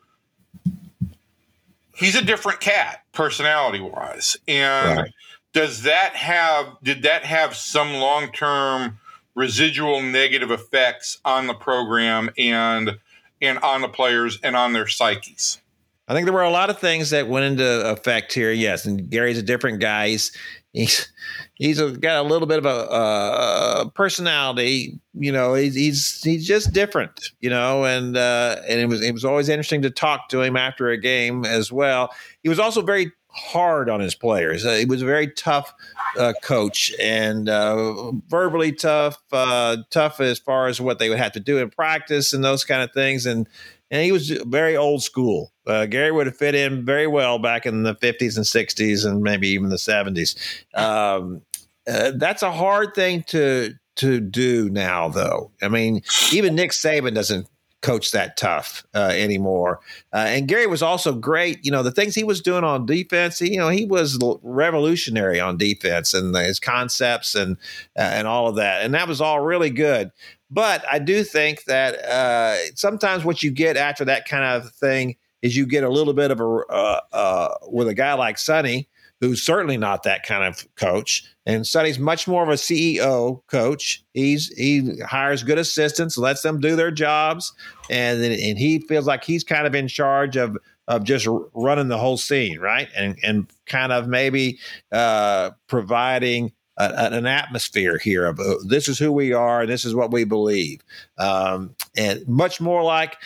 he's 1.96 2.16
a 2.16 2.24
different 2.24 2.60
cat 2.60 3.04
personality 3.14 3.80
wise 3.80 4.38
and 4.48 5.00
right 5.00 5.12
does 5.56 5.84
that 5.84 6.18
have 6.18 6.76
did 6.84 7.04
that 7.04 7.24
have 7.24 7.56
some 7.56 7.94
long 7.94 8.30
term 8.34 9.00
residual 9.36 10.02
negative 10.02 10.52
effects 10.52 11.20
on 11.24 11.48
the 11.48 11.54
program 11.54 12.30
and 12.38 13.00
and 13.42 13.58
on 13.60 13.82
the 13.82 13.88
players 13.88 14.38
and 14.44 14.56
on 14.56 14.74
their 14.74 14.88
psyches. 14.88 15.62
I 16.08 16.14
think 16.14 16.26
there 16.26 16.34
were 16.34 16.44
a 16.44 16.52
lot 16.52 16.70
of 16.70 16.78
things 16.78 17.10
that 17.10 17.28
went 17.28 17.46
into 17.46 17.90
effect 17.90 18.34
here. 18.34 18.52
Yes, 18.52 18.86
and 18.86 19.10
Gary's 19.10 19.38
a 19.38 19.44
different 19.44 19.80
guy. 19.80 20.10
He's 20.10 20.38
he's 20.74 21.12
he's 21.56 21.80
got 21.80 22.18
a 22.18 22.28
little 22.28 22.48
bit 22.48 22.60
of 22.60 22.66
a, 22.66 23.86
a 23.86 23.92
personality. 23.96 25.00
You 25.14 25.32
know, 25.32 25.54
he's, 25.54 25.74
he's 25.74 26.22
he's 26.22 26.46
just 26.46 26.74
different. 26.74 27.32
You 27.40 27.50
know, 27.50 27.86
and 27.86 28.18
uh, 28.18 28.58
and 28.68 28.82
it 28.82 28.88
was 28.88 29.02
it 29.02 29.14
was 29.14 29.24
always 29.24 29.48
interesting 29.48 29.82
to 29.84 29.90
talk 29.90 30.28
to 30.30 30.42
him 30.42 30.58
after 30.58 30.90
a 30.90 30.98
game 30.98 31.46
as 31.46 31.72
well. 31.72 32.14
He 32.44 32.50
was 32.50 32.60
also 32.60 32.82
very 32.82 33.12
hard 33.36 33.90
on 33.90 34.00
his 34.00 34.16
players. 34.16 34.66
Uh, 34.66 34.76
he 34.76 34.86
was 34.86 35.02
a 35.02 35.06
very 35.06 35.28
tough 35.28 35.74
uh, 36.18 36.34
coach 36.42 36.94
and 37.00 37.50
uh, 37.50 38.12
verbally 38.28 38.72
tough, 38.72 39.22
uh, 39.32 39.78
tough 39.90 40.20
as 40.20 40.40
far 40.40 40.68
as 40.68 40.80
what 40.80 41.00
they 41.00 41.10
would 41.10 41.18
have 41.18 41.34
to 41.34 41.40
do 41.40 41.58
in 41.58 41.70
practice 41.70 42.34
and 42.34 42.44
those 42.44 42.64
kind 42.64 42.82
of 42.82 42.92
things. 42.94 43.26
And 43.26 43.48
and 43.92 44.04
he 44.04 44.12
was 44.12 44.30
very 44.30 44.76
old 44.76 45.04
school. 45.04 45.54
Uh, 45.68 45.86
Gary 45.86 46.12
would 46.12 46.26
have 46.26 46.38
fit 46.38 46.56
in 46.56 46.86
very 46.86 47.08
well 47.08 47.38
back 47.38 47.66
in 47.66 47.84
the 47.84 47.96
50s 47.96 48.36
and 48.36 48.46
60s 48.46 49.06
and 49.06 49.22
maybe 49.22 49.48
even 49.50 49.70
the 49.70 49.76
70s. 49.76 50.36
Um, 50.74 51.44
uh, 51.88 52.12
that's 52.16 52.42
a 52.42 52.52
hard 52.52 52.96
thing 52.96 53.24
to 53.28 53.74
to 53.98 54.20
do 54.20 54.70
now, 54.70 55.08
though. 55.08 55.52
I 55.62 55.70
mean, 55.70 56.02
even 56.34 56.56
Nick 56.56 56.72
Saban 56.72 57.14
doesn't 57.14 57.48
coach 57.82 58.12
that 58.12 58.36
tough 58.36 58.84
uh, 58.96 59.12
anymore. 59.14 59.80
Uh, 60.12 60.26
and 60.28 60.48
Gary 60.48 60.66
was 60.66 60.82
also 60.82 61.14
great. 61.14 61.64
You 61.64 61.72
know, 61.72 61.84
the 61.84 61.92
things 61.92 62.16
he 62.16 62.24
was 62.24 62.42
doing 62.42 62.64
on 62.64 62.86
defense, 62.86 63.40
you 63.42 63.58
know, 63.58 63.70
he 63.70 63.86
was 63.86 64.20
revolutionary 64.42 65.40
on 65.40 65.58
defense 65.58 66.14
and 66.14 66.36
his 66.36 66.60
concepts 66.60 67.36
and 67.36 67.58
uh, 67.98 68.02
and 68.02 68.28
all 68.28 68.48
of 68.48 68.56
that. 68.56 68.84
And 68.84 68.94
that 68.94 69.08
was 69.08 69.22
all 69.22 69.42
really 69.42 69.70
good. 69.70 70.12
But 70.50 70.84
I 70.92 71.00
do 71.00 71.24
think 71.24 71.66
that 71.66 71.96
uh, 72.06 72.56
sometimes 72.76 73.24
what 73.24 73.44
you 73.44 73.52
get 73.52 73.78
after 73.78 74.06
that 74.06 74.28
kind 74.28 74.44
of 74.44 74.72
thing 74.72 75.16
is 75.42 75.56
you 75.56 75.66
get 75.66 75.84
a 75.84 75.90
little 75.90 76.14
bit 76.14 76.32
of 76.32 76.40
a 76.40 76.44
uh, 76.44 77.00
uh, 77.14 77.56
with 77.68 77.88
a 77.88 77.94
guy 77.94 78.14
like 78.14 78.38
Sonny, 78.38 78.88
who's 79.26 79.44
certainly 79.44 79.78
not 79.78 80.04
that 80.04 80.24
kind 80.24 80.44
of 80.44 80.68
coach. 80.76 81.24
And 81.48 81.66
Sonny's 81.66 81.98
much 81.98 82.28
more 82.28 82.44
of 82.44 82.50
a 82.50 82.54
CEO 82.54 83.42
coach. 83.48 84.04
He's 84.14 84.50
he 84.50 85.00
hires 85.04 85.44
good 85.44 85.58
assistants, 85.58 86.18
lets 86.18 86.42
them 86.42 86.60
do 86.60 86.76
their 86.76 86.92
jobs, 86.92 87.54
and 87.90 88.24
and 88.24 88.58
he 88.58 88.80
feels 88.80 89.08
like 89.08 89.24
he's 89.24 89.44
kind 89.44 89.66
of 89.66 89.74
in 89.74 89.88
charge 89.88 90.38
of 90.38 90.58
of 90.88 91.04
just 91.04 91.28
running 91.54 91.88
the 91.88 91.98
whole 91.98 92.18
scene, 92.18 92.60
right? 92.60 92.88
And 92.96 93.18
and 93.24 93.48
kind 93.66 93.92
of 93.92 94.08
maybe 94.08 94.60
uh, 94.92 95.52
providing 95.68 96.52
a, 96.78 97.14
an 97.14 97.26
atmosphere 97.26 97.98
here 97.98 98.26
of 98.26 98.40
uh, 98.40 98.56
this 98.68 98.88
is 98.88 99.00
who 99.00 99.12
we 99.12 99.34
are, 99.34 99.62
and 99.62 99.70
this 99.70 99.86
is 99.86 99.96
what 99.96 100.12
we 100.12 100.24
believe, 100.24 100.82
um, 101.18 101.76
and 101.98 102.28
much 102.28 102.62
more 102.62 102.84
like 102.84 103.18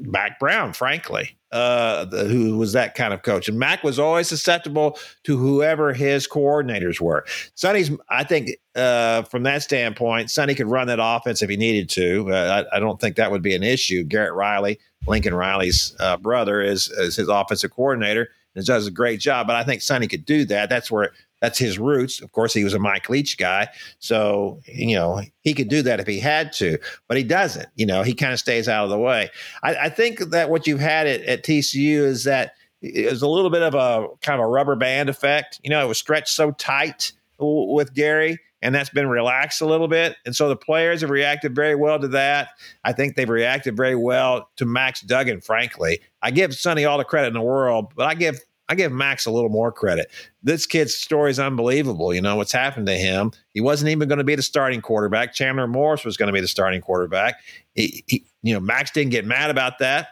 Mack 0.00 0.38
Brown, 0.38 0.72
frankly, 0.72 1.36
uh, 1.52 2.04
the, 2.04 2.24
who 2.24 2.56
was 2.56 2.72
that 2.72 2.94
kind 2.94 3.12
of 3.12 3.22
coach. 3.22 3.48
And 3.48 3.58
Mack 3.58 3.82
was 3.84 3.98
always 3.98 4.28
susceptible 4.28 4.98
to 5.24 5.36
whoever 5.36 5.92
his 5.92 6.26
coordinators 6.26 7.00
were. 7.00 7.24
Sonny's, 7.54 7.90
I 8.08 8.24
think, 8.24 8.50
uh, 8.74 9.22
from 9.22 9.42
that 9.44 9.62
standpoint, 9.62 10.30
Sonny 10.30 10.54
could 10.54 10.68
run 10.68 10.86
that 10.86 10.98
offense 11.00 11.42
if 11.42 11.50
he 11.50 11.56
needed 11.56 11.88
to. 11.90 12.32
Uh, 12.32 12.64
I, 12.72 12.76
I, 12.76 12.80
don't 12.80 13.00
think 13.00 13.16
that 13.16 13.30
would 13.30 13.42
be 13.42 13.54
an 13.54 13.62
issue. 13.62 14.04
Garrett 14.04 14.34
Riley, 14.34 14.78
Lincoln 15.06 15.34
Riley's 15.34 15.94
uh, 16.00 16.16
brother, 16.16 16.62
is, 16.62 16.88
is 16.88 17.16
his 17.16 17.28
offensive 17.28 17.72
coordinator 17.72 18.28
and 18.54 18.64
does 18.64 18.86
a 18.86 18.90
great 18.90 19.20
job. 19.20 19.46
But 19.46 19.56
I 19.56 19.64
think 19.64 19.82
Sonny 19.82 20.06
could 20.06 20.24
do 20.24 20.44
that. 20.46 20.68
That's 20.68 20.90
where 20.90 21.12
that's 21.40 21.58
his 21.58 21.78
roots. 21.78 22.20
Of 22.20 22.32
course, 22.32 22.52
he 22.52 22.64
was 22.64 22.74
a 22.74 22.78
Mike 22.78 23.08
Leach 23.08 23.38
guy, 23.38 23.68
so 23.98 24.60
you 24.66 24.94
know 24.94 25.22
he 25.42 25.54
could 25.54 25.68
do 25.68 25.82
that 25.82 26.00
if 26.00 26.06
he 26.06 26.20
had 26.20 26.52
to, 26.54 26.78
but 27.08 27.16
he 27.16 27.24
doesn't. 27.24 27.68
You 27.76 27.86
know, 27.86 28.02
he 28.02 28.14
kind 28.14 28.32
of 28.32 28.38
stays 28.38 28.68
out 28.68 28.84
of 28.84 28.90
the 28.90 28.98
way. 28.98 29.30
I, 29.62 29.74
I 29.76 29.88
think 29.88 30.18
that 30.30 30.50
what 30.50 30.66
you've 30.66 30.80
had 30.80 31.06
at, 31.06 31.22
at 31.22 31.44
TCU 31.44 32.00
is 32.00 32.24
that 32.24 32.54
it 32.82 33.10
was 33.10 33.22
a 33.22 33.28
little 33.28 33.50
bit 33.50 33.62
of 33.62 33.74
a 33.74 34.08
kind 34.22 34.40
of 34.40 34.46
a 34.46 34.48
rubber 34.48 34.76
band 34.76 35.08
effect. 35.08 35.60
You 35.62 35.70
know, 35.70 35.84
it 35.84 35.88
was 35.88 35.98
stretched 35.98 36.28
so 36.28 36.52
tight 36.52 37.12
with 37.38 37.94
Gary 37.94 38.38
and 38.62 38.74
that's 38.74 38.90
been 38.90 39.08
relaxed 39.08 39.60
a 39.60 39.66
little 39.66 39.88
bit. 39.88 40.16
And 40.26 40.36
so 40.36 40.48
the 40.48 40.56
players 40.56 41.00
have 41.00 41.10
reacted 41.10 41.54
very 41.54 41.74
well 41.74 41.98
to 41.98 42.08
that. 42.08 42.50
I 42.84 42.92
think 42.92 43.16
they've 43.16 43.28
reacted 43.28 43.76
very 43.76 43.96
well 43.96 44.50
to 44.56 44.66
Max 44.66 45.00
Duggan, 45.00 45.40
frankly. 45.40 46.00
I 46.22 46.30
give 46.30 46.54
Sonny 46.54 46.84
all 46.84 46.98
the 46.98 47.04
credit 47.04 47.28
in 47.28 47.34
the 47.34 47.40
world, 47.40 47.92
but 47.96 48.06
I 48.06 48.14
give 48.14 48.40
I 48.70 48.76
give 48.76 48.92
Max 48.92 49.26
a 49.26 49.32
little 49.32 49.50
more 49.50 49.72
credit. 49.72 50.12
This 50.44 50.64
kid's 50.64 50.94
story 50.94 51.32
is 51.32 51.40
unbelievable. 51.40 52.14
You 52.14 52.20
know 52.20 52.36
what's 52.36 52.52
happened 52.52 52.86
to 52.86 52.94
him. 52.94 53.32
He 53.52 53.60
wasn't 53.60 53.90
even 53.90 54.06
going 54.08 54.18
to 54.18 54.24
be 54.24 54.36
the 54.36 54.42
starting 54.42 54.80
quarterback. 54.80 55.34
Chandler 55.34 55.66
Morris 55.66 56.04
was 56.04 56.16
going 56.16 56.28
to 56.28 56.32
be 56.32 56.40
the 56.40 56.46
starting 56.46 56.80
quarterback. 56.80 57.42
He, 57.74 58.04
he, 58.06 58.24
you 58.44 58.54
know, 58.54 58.60
Max 58.60 58.92
didn't 58.92 59.10
get 59.10 59.26
mad 59.26 59.50
about 59.50 59.80
that. 59.80 60.10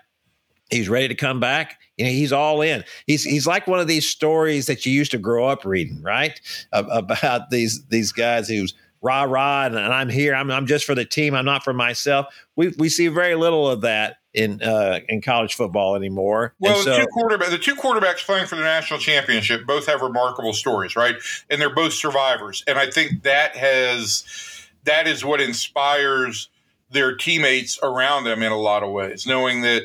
He's 0.71 0.89
ready 0.89 1.07
to 1.07 1.15
come 1.15 1.39
back. 1.39 1.79
You 1.97 2.07
know, 2.07 2.11
he's 2.11 2.33
all 2.33 2.61
in. 2.61 2.83
He's 3.07 3.23
he's 3.23 3.47
like 3.47 3.69
one 3.69 3.79
of 3.79 3.87
these 3.87 4.09
stories 4.09 4.67
that 4.67 4.85
you 4.85 4.93
used 4.93 5.13
to 5.13 5.19
grow 5.19 5.47
up 5.47 5.65
reading, 5.65 6.03
right? 6.03 6.39
About 6.73 7.51
these 7.51 7.87
these 7.87 8.11
guys 8.11 8.49
who's 8.49 8.75
rah 9.01 9.23
rah 9.23 9.67
and, 9.67 9.77
and 9.77 9.95
I'm 9.95 10.09
here. 10.09 10.35
I'm 10.35 10.51
I'm 10.51 10.67
just 10.67 10.85
for 10.85 10.97
the 10.97 11.05
team. 11.05 11.35
I'm 11.35 11.45
not 11.45 11.63
for 11.63 11.73
myself. 11.73 12.27
We 12.57 12.75
we 12.77 12.89
see 12.89 13.07
very 13.07 13.37
little 13.37 13.69
of 13.69 13.83
that 13.83 14.17
in 14.35 14.63
uh, 14.63 15.01
in 15.09 15.21
college 15.21 15.55
football 15.55 15.97
anymore. 15.97 16.55
Well, 16.59 16.83
so, 16.83 16.91
the 16.91 17.01
two 17.01 17.07
quarterback, 17.09 17.51
the 17.51 17.59
two 17.59 17.75
quarterbacks 17.75 18.25
playing 18.25 18.47
for 18.47 18.57
the 18.57 18.63
national 18.63 19.01
championship 19.01 19.67
both 19.67 19.87
have 19.87 20.03
remarkable 20.03 20.53
stories, 20.53 20.97
right? 20.97 21.17
And 21.51 21.61
they're 21.61 21.75
both 21.75 21.93
survivors, 21.93 22.63
and 22.67 22.79
I 22.79 22.91
think 22.91 23.23
that 23.23 23.57
has 23.57 24.25
that 24.85 25.07
is 25.07 25.25
what 25.25 25.41
inspires 25.41 26.49
their 26.91 27.17
teammates 27.17 27.79
around 27.83 28.25
them 28.25 28.43
in 28.43 28.53
a 28.53 28.59
lot 28.59 28.83
of 28.83 28.91
ways, 28.91 29.27
knowing 29.27 29.63
that 29.63 29.83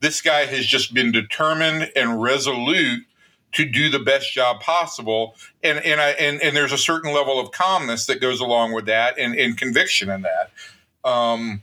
this 0.00 0.20
guy 0.20 0.46
has 0.46 0.66
just 0.66 0.94
been 0.94 1.10
determined 1.10 1.90
and 1.96 2.20
resolute 2.20 3.04
to 3.52 3.64
do 3.64 3.88
the 3.88 3.98
best 3.98 4.32
job 4.32 4.60
possible 4.60 5.34
and 5.62 5.78
and 5.78 6.00
I 6.00 6.10
and, 6.10 6.42
and 6.42 6.54
there's 6.54 6.72
a 6.72 6.78
certain 6.78 7.14
level 7.14 7.40
of 7.40 7.52
calmness 7.52 8.06
that 8.06 8.20
goes 8.20 8.40
along 8.40 8.72
with 8.72 8.86
that 8.86 9.18
and, 9.18 9.34
and 9.34 9.56
conviction 9.56 10.10
in 10.10 10.22
that 10.22 10.50
um, 11.08 11.62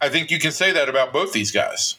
I 0.00 0.08
think 0.08 0.30
you 0.30 0.38
can 0.38 0.52
say 0.52 0.72
that 0.72 0.88
about 0.88 1.12
both 1.12 1.32
these 1.32 1.50
guys. 1.50 1.96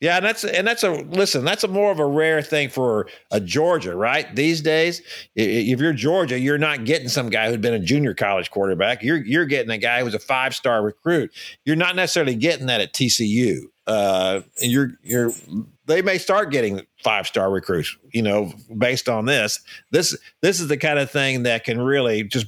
Yeah, 0.00 0.16
and 0.16 0.24
that's 0.24 0.44
and 0.44 0.66
that's 0.66 0.82
a 0.82 0.92
listen. 0.92 1.44
That's 1.44 1.62
a 1.62 1.68
more 1.68 1.92
of 1.92 1.98
a 1.98 2.06
rare 2.06 2.40
thing 2.40 2.70
for 2.70 3.06
a 3.30 3.38
Georgia, 3.38 3.94
right? 3.94 4.34
These 4.34 4.62
days, 4.62 5.02
if 5.36 5.78
you're 5.78 5.92
Georgia, 5.92 6.38
you're 6.38 6.56
not 6.56 6.86
getting 6.86 7.08
some 7.08 7.28
guy 7.28 7.50
who'd 7.50 7.60
been 7.60 7.74
a 7.74 7.78
junior 7.78 8.14
college 8.14 8.50
quarterback. 8.50 9.02
You're 9.02 9.18
you're 9.18 9.44
getting 9.44 9.70
a 9.70 9.76
guy 9.76 10.02
who's 10.02 10.14
a 10.14 10.18
five 10.18 10.54
star 10.54 10.82
recruit. 10.82 11.34
You're 11.66 11.76
not 11.76 11.96
necessarily 11.96 12.34
getting 12.34 12.66
that 12.66 12.80
at 12.80 12.94
TCU. 12.94 13.64
Uh, 13.86 14.40
you're 14.62 14.92
you're 15.02 15.32
they 15.84 16.00
may 16.00 16.16
start 16.16 16.50
getting 16.50 16.86
five 17.04 17.26
star 17.26 17.50
recruits. 17.50 17.94
You 18.14 18.22
know, 18.22 18.54
based 18.78 19.06
on 19.06 19.26
this, 19.26 19.60
this 19.90 20.16
this 20.40 20.60
is 20.60 20.68
the 20.68 20.78
kind 20.78 20.98
of 20.98 21.10
thing 21.10 21.42
that 21.42 21.64
can 21.64 21.78
really 21.78 22.24
just 22.24 22.46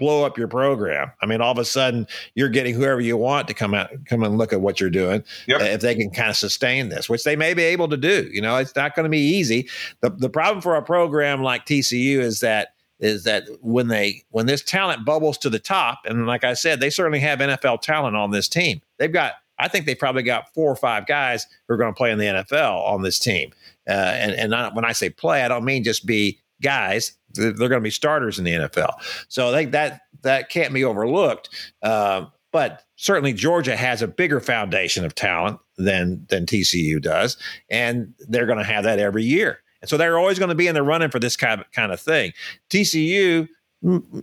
blow 0.00 0.24
up 0.24 0.36
your 0.36 0.48
program. 0.48 1.12
I 1.22 1.26
mean, 1.26 1.40
all 1.40 1.52
of 1.52 1.58
a 1.58 1.64
sudden 1.64 2.08
you're 2.34 2.48
getting 2.48 2.74
whoever 2.74 3.00
you 3.00 3.16
want 3.16 3.46
to 3.48 3.54
come 3.54 3.74
out, 3.74 3.90
come 4.06 4.24
and 4.24 4.36
look 4.36 4.52
at 4.52 4.60
what 4.60 4.80
you're 4.80 4.90
doing. 4.90 5.22
Yep. 5.46 5.60
If 5.60 5.80
they 5.82 5.94
can 5.94 6.10
kind 6.10 6.30
of 6.30 6.36
sustain 6.36 6.88
this, 6.88 7.08
which 7.08 7.22
they 7.22 7.36
may 7.36 7.54
be 7.54 7.62
able 7.62 7.88
to 7.88 7.96
do, 7.96 8.28
you 8.32 8.40
know, 8.40 8.56
it's 8.56 8.74
not 8.74 8.96
going 8.96 9.04
to 9.04 9.10
be 9.10 9.20
easy. 9.20 9.68
The, 10.00 10.10
the 10.10 10.30
problem 10.30 10.60
for 10.60 10.74
a 10.74 10.82
program 10.82 11.42
like 11.42 11.66
TCU 11.66 12.18
is 12.18 12.40
that, 12.40 12.70
is 12.98 13.24
that 13.24 13.44
when 13.60 13.88
they, 13.88 14.24
when 14.30 14.46
this 14.46 14.62
talent 14.62 15.04
bubbles 15.04 15.38
to 15.38 15.50
the 15.50 15.60
top, 15.60 16.00
and 16.04 16.26
like 16.26 16.42
I 16.42 16.54
said, 16.54 16.80
they 16.80 16.90
certainly 16.90 17.20
have 17.20 17.38
NFL 17.38 17.82
talent 17.82 18.16
on 18.16 18.32
this 18.32 18.48
team. 18.48 18.80
They've 18.98 19.12
got, 19.12 19.34
I 19.58 19.68
think 19.68 19.86
they 19.86 19.94
probably 19.94 20.22
got 20.22 20.52
four 20.54 20.70
or 20.70 20.76
five 20.76 21.06
guys 21.06 21.46
who 21.68 21.74
are 21.74 21.76
going 21.76 21.92
to 21.92 21.96
play 21.96 22.10
in 22.10 22.18
the 22.18 22.24
NFL 22.24 22.82
on 22.84 23.02
this 23.02 23.18
team. 23.18 23.52
Uh, 23.88 23.92
and 23.92 24.32
and 24.32 24.54
I, 24.54 24.72
when 24.72 24.84
I 24.84 24.92
say 24.92 25.10
play, 25.10 25.42
I 25.42 25.48
don't 25.48 25.64
mean 25.64 25.84
just 25.84 26.06
be 26.06 26.40
guys 26.62 27.12
they're 27.34 27.52
going 27.52 27.72
to 27.72 27.80
be 27.80 27.90
starters 27.90 28.38
in 28.38 28.44
the 28.44 28.52
NFL. 28.52 28.92
So 29.28 29.48
I 29.48 29.52
think 29.52 29.72
that 29.72 30.02
that 30.22 30.50
can't 30.50 30.74
be 30.74 30.84
overlooked. 30.84 31.48
Uh, 31.82 32.26
but 32.52 32.82
certainly 32.96 33.32
Georgia 33.32 33.76
has 33.76 34.02
a 34.02 34.08
bigger 34.08 34.40
foundation 34.40 35.04
of 35.04 35.14
talent 35.14 35.60
than 35.76 36.26
than 36.28 36.46
TCU 36.46 37.00
does, 37.00 37.36
and 37.68 38.12
they're 38.28 38.46
going 38.46 38.58
to 38.58 38.64
have 38.64 38.84
that 38.84 38.98
every 38.98 39.24
year. 39.24 39.60
And 39.80 39.88
so 39.88 39.96
they're 39.96 40.18
always 40.18 40.38
going 40.38 40.50
to 40.50 40.54
be 40.54 40.66
in 40.66 40.74
the 40.74 40.82
running 40.82 41.10
for 41.10 41.18
this 41.18 41.36
kind 41.36 41.60
of, 41.60 41.70
kind 41.72 41.92
of 41.92 42.00
thing. 42.00 42.32
TCU, 42.68 43.48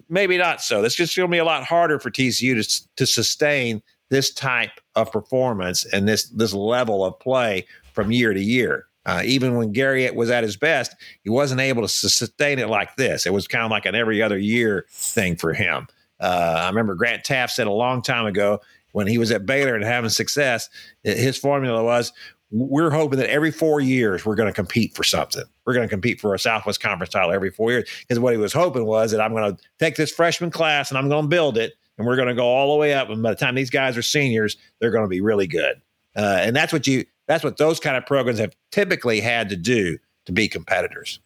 maybe 0.07 0.37
not 0.37 0.61
so. 0.61 0.83
It's 0.83 0.95
just 0.95 1.15
going 1.15 1.29
to 1.29 1.31
be 1.31 1.39
a 1.39 1.45
lot 1.45 1.63
harder 1.63 1.99
for 1.99 2.11
TCU 2.11 2.63
to, 2.63 2.87
to 2.97 3.05
sustain 3.07 3.81
this 4.09 4.31
type 4.31 4.79
of 4.95 5.11
performance 5.11 5.85
and 5.85 6.07
this 6.07 6.29
this 6.29 6.53
level 6.53 7.03
of 7.03 7.19
play 7.19 7.65
from 7.93 8.11
year 8.11 8.33
to 8.33 8.41
year. 8.41 8.86
Uh, 9.07 9.23
even 9.25 9.55
when 9.55 9.71
Gary 9.71 10.11
was 10.11 10.29
at 10.29 10.43
his 10.43 10.57
best, 10.57 10.93
he 11.23 11.29
wasn't 11.29 11.61
able 11.61 11.81
to 11.81 11.87
sustain 11.87 12.59
it 12.59 12.69
like 12.69 12.95
this. 12.97 13.25
It 13.25 13.33
was 13.33 13.47
kind 13.47 13.63
of 13.63 13.71
like 13.71 13.85
an 13.87 13.95
every 13.95 14.21
other 14.21 14.37
year 14.37 14.85
thing 14.91 15.37
for 15.37 15.53
him. 15.53 15.87
Uh, 16.19 16.57
I 16.59 16.67
remember 16.67 16.93
Grant 16.93 17.23
Teaff 17.23 17.49
said 17.49 17.67
a 17.67 17.71
long 17.71 18.01
time 18.01 18.25
ago 18.25 18.59
when 18.91 19.07
he 19.07 19.17
was 19.17 19.31
at 19.31 19.45
Baylor 19.45 19.75
and 19.75 19.83
having 19.83 20.09
success, 20.09 20.69
his 21.03 21.37
formula 21.37 21.83
was 21.83 22.11
we're 22.49 22.91
hoping 22.91 23.19
that 23.19 23.29
every 23.29 23.51
four 23.51 23.81
years 23.81 24.25
we're 24.25 24.35
going 24.35 24.47
to 24.47 24.53
compete 24.53 24.95
for 24.95 25.03
something. 25.03 25.43
We're 25.65 25.73
going 25.73 25.87
to 25.87 25.89
compete 25.93 26.19
for 26.19 26.33
a 26.33 26.39
Southwest 26.39 26.81
Conference 26.81 27.11
title 27.11 27.31
every 27.31 27.51
four 27.51 27.71
years. 27.71 27.89
Because 28.01 28.19
what 28.19 28.33
he 28.33 28.37
was 28.37 28.53
hoping 28.53 28.85
was 28.85 29.11
that 29.11 29.21
I'm 29.21 29.33
going 29.33 29.55
to 29.55 29.61
take 29.79 29.95
this 29.95 30.11
freshman 30.11 30.49
class 30.49 30.89
and 30.89 30.97
I'm 30.97 31.09
going 31.09 31.23
to 31.23 31.29
build 31.29 31.57
it, 31.57 31.73
and 31.97 32.07
we're 32.07 32.15
going 32.15 32.29
to 32.29 32.33
go 32.35 32.45
all 32.45 32.73
the 32.73 32.79
way 32.79 32.93
up. 32.93 33.09
And 33.09 33.21
by 33.21 33.31
the 33.31 33.35
time 33.35 33.55
these 33.55 33.69
guys 33.69 33.97
are 33.97 34.01
seniors, 34.01 34.57
they're 34.79 34.91
going 34.91 35.03
to 35.03 35.09
be 35.09 35.21
really 35.21 35.47
good. 35.47 35.81
uh, 36.17 36.39
and 36.41 36.55
that's 36.55 36.73
what 36.73 36.87
you 36.87 37.05
that's 37.27 37.43
what 37.43 37.57
those 37.57 37.79
kind 37.79 37.95
of 37.95 38.05
programs 38.05 38.39
have 38.39 38.55
typically 38.71 39.21
had 39.21 39.49
to 39.49 39.55
do 39.55 39.99
to 40.25 40.31
be 40.31 40.47
competitors. 40.47 41.19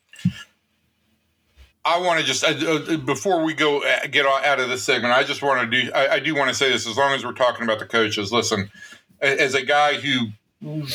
I 1.84 1.99
want 1.99 2.20
to 2.20 2.26
just 2.26 2.43
uh, 2.43 2.97
before 2.97 3.43
we 3.43 3.54
go 3.54 3.84
uh, 3.84 4.08
get 4.08 4.26
out 4.26 4.60
of 4.60 4.70
this 4.70 4.84
segment, 4.84 5.14
I 5.14 5.24
just 5.24 5.41
want 5.41 5.72
to 5.72 5.84
do 5.84 5.91
I, 5.93 6.16
I 6.16 6.20
do 6.20 6.36
want 6.36 6.49
to 6.49 6.54
say 6.54 6.72
this 6.72 6.88
as 6.88 6.97
long 6.97 7.14
as 7.14 7.26
we're 7.26 7.34
talking 7.34 7.64
about 7.64 7.80
the 7.80 7.88
coaches. 7.88 8.32
Listen, 8.32 8.70
as 9.20 9.56
a 9.56 9.64
guy 9.64 9.95
who 9.95 10.28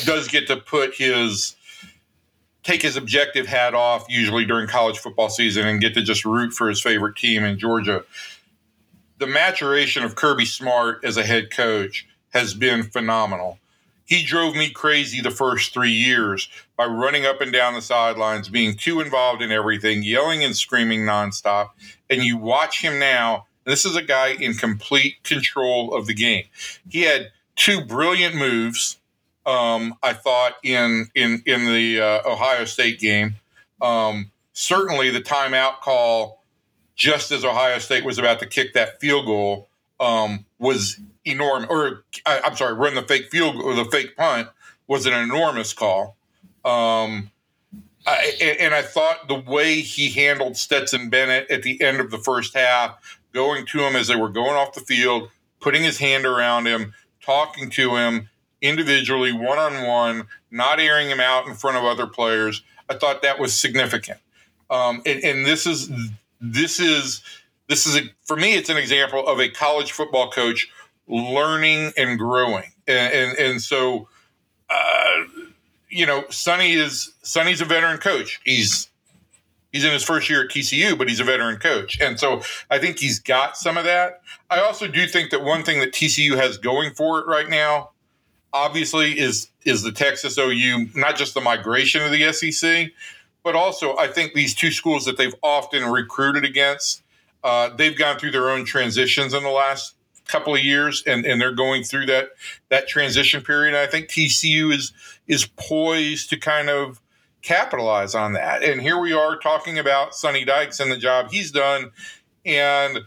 does 0.04 0.28
get 0.28 0.46
to 0.46 0.56
put 0.56 0.94
his 0.94 1.56
take 2.62 2.82
his 2.82 2.96
objective 2.96 3.46
hat 3.46 3.74
off 3.74 4.06
usually 4.08 4.44
during 4.44 4.66
college 4.66 4.98
football 4.98 5.28
season 5.28 5.66
and 5.66 5.80
get 5.80 5.94
to 5.94 6.02
just 6.02 6.24
root 6.24 6.52
for 6.52 6.68
his 6.68 6.80
favorite 6.80 7.16
team 7.16 7.44
in 7.44 7.58
Georgia. 7.58 8.04
The 9.18 9.26
maturation 9.26 10.02
of 10.02 10.16
Kirby 10.16 10.44
Smart 10.44 11.04
as 11.04 11.16
a 11.16 11.22
head 11.24 11.50
coach 11.50 12.06
has 12.30 12.54
been 12.54 12.82
phenomenal. 12.82 13.58
He 14.06 14.24
drove 14.24 14.54
me 14.54 14.70
crazy 14.70 15.20
the 15.20 15.30
first 15.30 15.74
three 15.74 15.90
years 15.90 16.48
by 16.76 16.86
running 16.86 17.26
up 17.26 17.40
and 17.40 17.52
down 17.52 17.74
the 17.74 17.82
sidelines, 17.82 18.48
being 18.48 18.76
too 18.76 19.00
involved 19.00 19.42
in 19.42 19.50
everything, 19.50 20.02
yelling 20.02 20.42
and 20.44 20.56
screaming 20.56 21.00
nonstop. 21.00 21.70
And 22.08 22.22
you 22.22 22.36
watch 22.38 22.80
him 22.80 22.98
now. 22.98 23.46
This 23.64 23.84
is 23.84 23.96
a 23.96 24.02
guy 24.02 24.28
in 24.28 24.54
complete 24.54 25.22
control 25.24 25.92
of 25.92 26.06
the 26.06 26.14
game. 26.14 26.44
He 26.88 27.02
had 27.02 27.32
two 27.56 27.84
brilliant 27.84 28.36
moves. 28.36 28.98
Um, 29.44 29.94
I 30.02 30.12
thought 30.12 30.54
in 30.62 31.08
in 31.14 31.42
in 31.44 31.66
the 31.66 32.00
uh, 32.00 32.30
Ohio 32.30 32.64
State 32.64 33.00
game. 33.00 33.34
Um, 33.82 34.30
certainly, 34.52 35.10
the 35.10 35.20
timeout 35.20 35.80
call 35.80 36.44
just 36.94 37.30
as 37.32 37.44
Ohio 37.44 37.78
State 37.78 38.04
was 38.04 38.18
about 38.18 38.38
to 38.40 38.46
kick 38.46 38.72
that 38.74 39.00
field 39.00 39.26
goal 39.26 39.68
um, 40.00 40.44
was 40.58 40.98
enormous. 41.26 41.68
Or 41.68 42.04
I, 42.24 42.40
am 42.44 42.56
sorry, 42.56 42.74
run 42.74 42.94
the 42.94 43.02
fake 43.02 43.30
field 43.30 43.56
or 43.56 43.74
the 43.74 43.84
fake 43.84 44.16
punt 44.16 44.48
was 44.86 45.06
an 45.06 45.12
enormous 45.12 45.72
call. 45.72 46.16
Um, 46.64 47.30
I, 48.06 48.56
and 48.60 48.72
I 48.74 48.82
thought 48.82 49.28
the 49.28 49.34
way 49.34 49.80
he 49.80 50.10
handled 50.10 50.56
Stetson 50.56 51.10
Bennett 51.10 51.50
at 51.50 51.62
the 51.62 51.80
end 51.82 52.00
of 52.00 52.10
the 52.10 52.18
first 52.18 52.54
half, 52.54 53.18
going 53.32 53.66
to 53.66 53.80
him 53.80 53.96
as 53.96 54.06
they 54.06 54.16
were 54.16 54.28
going 54.28 54.54
off 54.54 54.74
the 54.74 54.80
field, 54.80 55.28
putting 55.60 55.82
his 55.82 55.98
hand 55.98 56.24
around 56.24 56.66
him, 56.66 56.94
talking 57.20 57.68
to 57.70 57.96
him 57.96 58.28
individually, 58.62 59.32
one 59.32 59.58
on 59.58 59.86
one, 59.86 60.26
not 60.50 60.80
airing 60.80 61.08
him 61.08 61.20
out 61.20 61.46
in 61.46 61.54
front 61.54 61.76
of 61.76 61.84
other 61.84 62.06
players. 62.06 62.62
I 62.88 62.94
thought 62.94 63.22
that 63.22 63.38
was 63.38 63.54
significant. 63.54 64.18
Um, 64.70 65.02
and, 65.04 65.22
and 65.22 65.46
this 65.46 65.66
is 65.66 65.90
this 66.40 66.80
is 66.80 67.22
this 67.68 67.86
is 67.86 67.96
a, 67.96 68.02
for 68.24 68.36
me. 68.36 68.54
It's 68.54 68.68
an 68.68 68.76
example 68.76 69.26
of 69.26 69.40
a 69.40 69.48
college 69.48 69.92
football 69.92 70.30
coach 70.30 70.68
learning 71.08 71.92
and 71.96 72.18
growing, 72.18 72.72
and 72.86 73.12
and, 73.12 73.38
and 73.38 73.62
so. 73.62 74.08
Uh, 74.68 75.22
you 75.88 76.04
know, 76.04 76.24
Sonny 76.28 76.72
is 76.72 77.12
Sonny's 77.22 77.60
a 77.60 77.64
veteran 77.64 77.98
coach. 77.98 78.40
He's 78.44 78.90
he's 79.76 79.84
in 79.84 79.92
his 79.92 80.02
first 80.02 80.30
year 80.30 80.44
at 80.44 80.50
TCU, 80.50 80.96
but 80.96 81.08
he's 81.08 81.20
a 81.20 81.24
veteran 81.24 81.58
coach. 81.58 82.00
And 82.00 82.18
so 82.18 82.42
I 82.70 82.78
think 82.78 82.98
he's 82.98 83.18
got 83.18 83.56
some 83.56 83.76
of 83.76 83.84
that. 83.84 84.22
I 84.48 84.60
also 84.60 84.88
do 84.88 85.06
think 85.06 85.30
that 85.30 85.42
one 85.42 85.62
thing 85.62 85.80
that 85.80 85.92
TCU 85.92 86.34
has 86.36 86.56
going 86.56 86.94
for 86.94 87.18
it 87.20 87.26
right 87.26 87.48
now, 87.48 87.90
obviously, 88.52 89.18
is 89.18 89.50
is 89.64 89.82
the 89.82 89.92
Texas 89.92 90.38
OU, 90.38 90.88
not 90.94 91.16
just 91.16 91.34
the 91.34 91.40
migration 91.40 92.02
of 92.02 92.10
the 92.10 92.32
SEC, 92.32 92.90
but 93.42 93.54
also 93.54 93.96
I 93.98 94.08
think 94.08 94.32
these 94.32 94.54
two 94.54 94.70
schools 94.70 95.04
that 95.04 95.18
they've 95.18 95.34
often 95.42 95.84
recruited 95.84 96.44
against, 96.44 97.02
uh, 97.44 97.68
they've 97.76 97.96
gone 97.96 98.18
through 98.18 98.30
their 98.30 98.48
own 98.50 98.64
transitions 98.64 99.34
in 99.34 99.42
the 99.42 99.50
last 99.50 99.95
couple 100.26 100.54
of 100.54 100.62
years 100.62 101.02
and, 101.06 101.24
and 101.24 101.40
they're 101.40 101.52
going 101.52 101.82
through 101.82 102.06
that 102.06 102.30
that 102.68 102.88
transition 102.88 103.42
period. 103.42 103.74
And 103.74 103.78
I 103.78 103.86
think 103.86 104.08
TCU 104.08 104.72
is 104.72 104.92
is 105.26 105.46
poised 105.56 106.30
to 106.30 106.36
kind 106.36 106.68
of 106.68 107.00
capitalize 107.42 108.14
on 108.14 108.32
that. 108.32 108.62
And 108.62 108.80
here 108.80 108.98
we 108.98 109.12
are 109.12 109.36
talking 109.38 109.78
about 109.78 110.14
Sonny 110.14 110.44
Dykes 110.44 110.80
and 110.80 110.90
the 110.90 110.96
job 110.96 111.30
he's 111.30 111.52
done. 111.52 111.92
And 112.44 113.00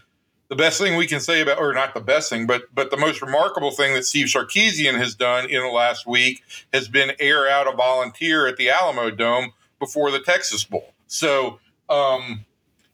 the 0.49 0.55
best 0.55 0.79
thing 0.79 0.95
we 0.95 1.07
can 1.07 1.19
say 1.19 1.41
about, 1.41 1.59
or 1.59 1.73
not 1.73 1.93
the 1.93 2.01
best 2.01 2.29
thing, 2.29 2.47
but 2.47 2.63
but 2.73 2.89
the 2.89 2.97
most 2.97 3.21
remarkable 3.21 3.71
thing 3.71 3.93
that 3.93 4.05
Steve 4.05 4.27
Sarkisian 4.27 4.95
has 4.95 5.15
done 5.15 5.49
in 5.49 5.61
the 5.61 5.69
last 5.69 6.07
week 6.07 6.41
has 6.73 6.87
been 6.87 7.11
air 7.19 7.49
out 7.49 7.71
a 7.71 7.75
volunteer 7.75 8.47
at 8.47 8.57
the 8.57 8.67
Alamodome 8.67 9.49
before 9.77 10.11
the 10.11 10.19
Texas 10.19 10.63
Bowl. 10.63 10.93
So 11.07 11.59
um, 11.89 12.45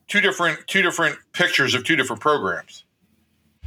two 0.07 0.21
different 0.21 0.67
two 0.67 0.82
different 0.82 1.17
pictures 1.34 1.76
of 1.76 1.84
two 1.84 1.95
different 1.95 2.21
programs. 2.21 2.84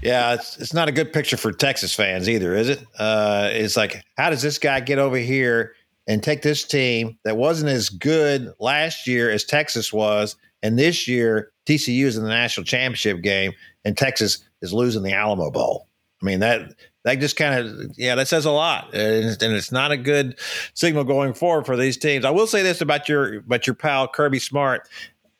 Yeah, 0.03 0.35
it's 0.35 0.57
it's 0.59 0.73
not 0.73 0.89
a 0.89 0.93
good 0.93 1.13
picture 1.13 1.37
for 1.37 1.53
Texas 1.53 1.95
fans 1.95 2.29
either, 2.29 2.55
is 2.55 2.69
it? 2.69 2.85
Uh, 2.99 3.49
it's 3.53 3.77
like, 3.77 4.05
how 4.17 4.31
does 4.31 4.43
this 4.43 4.59
guy 4.59 4.81
get 4.81 4.99
over 4.99 5.17
here 5.17 5.75
and 6.07 6.23
take 6.23 6.43
this 6.43 6.65
team 6.65 7.19
that 7.25 7.37
wasn't 7.37 7.71
as 7.71 7.89
good 7.89 8.53
last 8.61 9.07
year 9.07 9.31
as 9.31 9.45
Texas 9.45 9.93
was, 9.93 10.37
and 10.63 10.79
this 10.79 11.09
year 11.09 11.51
TCU 11.67 12.05
is 12.05 12.17
in 12.17 12.23
the 12.23 12.29
national 12.29 12.65
championship 12.65 13.23
game, 13.23 13.53
and 13.85 13.97
Texas 13.97 14.39
is 14.63 14.73
losing 14.73 15.03
the 15.03 15.13
Alamo 15.13 15.51
Bowl. 15.51 15.89
I 16.23 16.27
mean 16.27 16.41
that 16.41 16.75
that 17.05 17.21
just 17.21 17.37
kind 17.37 17.67
of 17.67 17.95
yeah 17.97 18.15
that 18.15 18.29
says 18.29 18.45
a 18.45 18.51
lot, 18.51 18.95
and, 18.95 19.25
and 19.43 19.55
it's 19.55 19.73
not 19.73 19.91
a 19.91 19.97
good 19.97 20.39
signal 20.75 21.05
going 21.05 21.35
forward 21.35 21.67
for 21.67 21.77
these 21.77 21.97
teams. 21.97 22.25
I 22.25 22.31
will 22.31 22.47
say 22.47 22.63
this 22.63 22.81
about 22.81 23.09
your 23.09 23.39
about 23.39 23.67
your 23.67 23.75
pal 23.75 24.07
Kirby 24.07 24.39
Smart. 24.39 24.89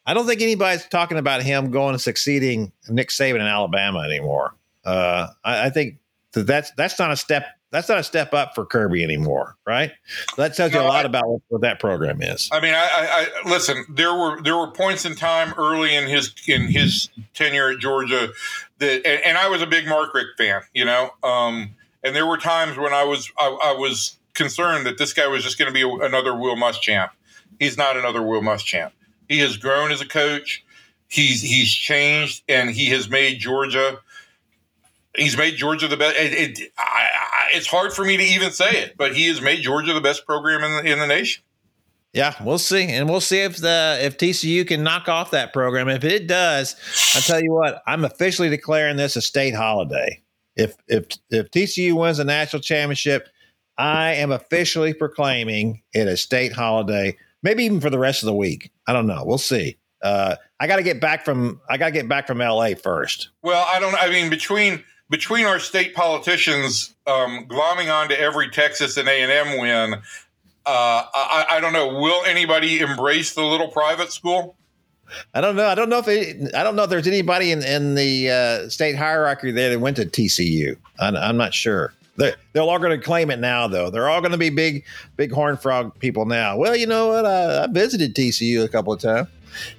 I 0.09 0.15
don't 0.15 0.27
think 0.27 0.41
anybody's 0.41 0.87
talking 0.87 1.19
about 1.19 1.43
him 1.43 1.71
going 1.71 1.93
and 1.93 2.01
succeeding 2.01 2.73
Nick 2.89 3.11
Saban 3.11 3.35
in 3.35 3.43
Alabama 3.43 3.99
anymore. 4.01 4.55
Uh, 4.83 5.29
I, 5.45 5.67
I, 5.67 5.71
think 5.71 5.99
that 6.33 6.47
that's 6.47 6.71
that's 6.79 6.99
not 6.99 7.11
a 7.11 7.17
step. 7.17 7.47
That's 7.73 7.91
not 7.91 7.99
a 7.99 8.03
step 8.03 8.33
up 8.33 8.55
for 8.55 8.65
Kirby 8.65 9.05
anymore, 9.05 9.57
right? 9.67 9.93
That 10.39 10.57
tells 10.57 10.73
you 10.73 10.79
no, 10.79 10.87
a 10.87 10.89
lot 10.89 11.05
I, 11.05 11.09
about 11.09 11.29
what, 11.29 11.43
what, 11.49 11.61
that 11.61 11.79
program 11.79 12.23
is. 12.23 12.49
I 12.51 12.61
mean, 12.61 12.73
I, 12.75 12.89
I, 12.91 13.51
listen. 13.51 13.85
There 13.91 14.15
were 14.15 14.41
there 14.41 14.57
were 14.57 14.71
points 14.71 15.05
in 15.05 15.15
time 15.15 15.53
early 15.59 15.95
in 15.95 16.09
his 16.09 16.33
in 16.47 16.69
his 16.69 17.11
tenure 17.35 17.73
at 17.73 17.79
Georgia 17.79 18.31
that, 18.79 19.07
and, 19.07 19.23
and 19.27 19.37
I 19.37 19.51
was 19.51 19.61
a 19.61 19.67
big 19.67 19.87
Mark 19.87 20.15
Richt 20.15 20.39
fan, 20.39 20.63
you 20.73 20.87
know. 20.87 21.11
Um, 21.23 21.75
and 22.03 22.17
there 22.17 22.27
were 22.27 22.39
times 22.39 22.79
when 22.79 22.95
I 22.95 23.05
was 23.05 23.31
I, 23.39 23.75
was 23.77 24.17
concerned 24.33 24.87
that 24.87 24.97
this 24.97 25.13
guy 25.13 25.27
was 25.27 25.45
just 25.45 25.59
going 25.59 25.71
to 25.71 25.75
be 25.75 25.83
another 26.03 26.35
Will 26.35 26.57
Muschamp. 26.57 27.11
He's 27.59 27.77
not 27.77 27.99
another 27.99 28.23
Will 28.23 28.41
Muschamp. 28.41 28.93
He 29.29 29.39
has 29.39 29.57
grown 29.57 29.93
as 29.93 30.01
a 30.01 30.07
coach. 30.07 30.65
He's 31.09 31.41
he's 31.41 31.73
changed 31.73 32.43
and 32.49 32.71
he 32.71 32.87
has 32.87 33.09
made 33.09 33.39
Georgia. 33.39 33.99
He's 35.17 35.37
made 35.37 35.57
Georgia 35.57 35.89
the 35.89 35.97
best. 35.97 36.17
It, 36.17 36.59
it, 36.59 36.73
I, 36.79 36.83
I, 36.83 37.57
it's 37.57 37.67
hard 37.67 37.93
for 37.93 38.05
me 38.05 38.17
to 38.17 38.23
even 38.23 38.51
say 38.51 38.71
it, 38.71 38.97
but 38.97 39.17
he 39.17 39.27
has 39.29 39.41
made 39.41 39.63
Georgia 39.63 39.93
the 39.93 40.01
best 40.01 40.27
program 40.27 40.63
in 40.63 40.85
the, 40.85 40.93
in 40.93 40.99
the 40.99 41.07
nation. 41.07 41.43
Yeah, 42.13 42.35
we'll 42.43 42.59
see, 42.59 42.85
and 42.85 43.09
we'll 43.09 43.21
see 43.21 43.41
if 43.41 43.59
the 43.59 43.99
if 44.01 44.17
TCU 44.17 44.67
can 44.67 44.83
knock 44.83 45.09
off 45.09 45.31
that 45.33 45.53
program. 45.53 45.89
If 45.89 46.05
it 46.05 46.27
does, 46.27 46.75
I 47.15 47.21
tell 47.21 47.41
you 47.41 47.53
what, 47.53 47.83
I'm 47.87 48.05
officially 48.05 48.49
declaring 48.49 48.97
this 48.97 49.17
a 49.17 49.21
state 49.21 49.55
holiday. 49.55 50.23
If 50.57 50.77
if 50.89 51.07
if 51.31 51.51
TCU 51.51 51.95
wins 51.95 52.19
a 52.19 52.25
national 52.25 52.63
championship, 52.63 53.29
I 53.77 54.15
am 54.15 54.33
officially 54.33 54.95
proclaiming 54.95 55.83
it 55.93 56.09
a 56.09 56.17
state 56.17 56.53
holiday 56.53 57.17
maybe 57.43 57.65
even 57.65 57.81
for 57.81 57.91
the 57.91 57.99
rest 57.99 58.23
of 58.23 58.27
the 58.27 58.35
week. 58.35 58.71
I 58.87 58.93
don't 58.93 59.07
know. 59.07 59.25
We'll 59.25 59.39
see. 59.39 59.77
Uh, 60.03 60.37
I 60.61 60.67
got 60.67 60.77
to 60.77 60.83
get 60.83 61.01
back 61.01 61.25
from 61.25 61.61
I 61.69 61.77
got 61.77 61.87
to 61.87 61.93
get 61.93 62.09
back 62.09 62.27
from 62.27 62.39
LA 62.39 62.75
first. 62.75 63.31
Well, 63.43 63.67
I 63.69 63.81
don't. 63.81 63.95
I 63.95 64.09
mean, 64.11 64.31
between 64.31 64.85
between 65.11 65.45
our 65.47 65.59
state 65.59 65.95
politicians 65.95 66.95
um, 67.07 67.47
glomming 67.49 67.93
onto 67.93 68.15
every 68.15 68.51
Texas 68.51 68.97
and 68.97 69.09
A 69.09 69.23
and 69.23 69.33
M 69.33 69.59
win, 69.59 69.95
uh, 69.95 71.03
I, 71.15 71.47
I, 71.51 71.61
don't 71.61 71.73
know. 71.73 71.99
Will 71.99 72.25
anybody 72.27 72.81
embrace 72.81 73.35
the 73.35 73.43
little 73.43 73.69
private 73.69 74.13
school? 74.13 74.57
I 75.33 75.41
don't 75.41 75.57
know. 75.57 75.67
I 75.67 75.75
don't 75.75 75.89
know 75.89 75.99
if 75.99 76.09
it, 76.09 76.55
I 76.55 76.63
don't 76.63 76.77
know 76.77 76.85
if 76.85 76.91
there's 76.91 77.07
anybody 77.07 77.51
in 77.51 77.63
in 77.63 77.95
the 77.95 78.31
uh, 78.31 78.69
state 78.69 78.95
hierarchy 78.95 79.51
there 79.51 79.71
that 79.71 79.81
went 79.81 79.97
to 79.97 80.05
TCU. 80.05 80.77
I'm, 80.99 81.17
I'm 81.17 81.37
not 81.39 81.55
sure. 81.55 81.95
They're, 82.19 82.37
they're 82.53 82.63
all 82.63 82.79
going 82.79 82.99
to 82.99 83.05
claim 83.05 83.31
it 83.31 83.39
now, 83.39 83.69
though. 83.69 83.91
They're 83.91 84.09
all 84.09 84.21
going 84.21 84.33
to 84.33 84.39
be 84.39 84.51
big, 84.51 84.85
big 85.17 85.33
horn 85.33 85.57
frog 85.57 85.99
people 86.01 86.27
now. 86.27 86.57
Well, 86.59 86.77
you 86.77 86.87
know 86.87 87.09
what? 87.09 87.25
I, 87.25 87.65
I 87.65 87.67
visited 87.69 88.15
TCU 88.15 88.65
a 88.65 88.69
couple 88.69 88.93
of 88.93 89.01
times. 89.01 89.29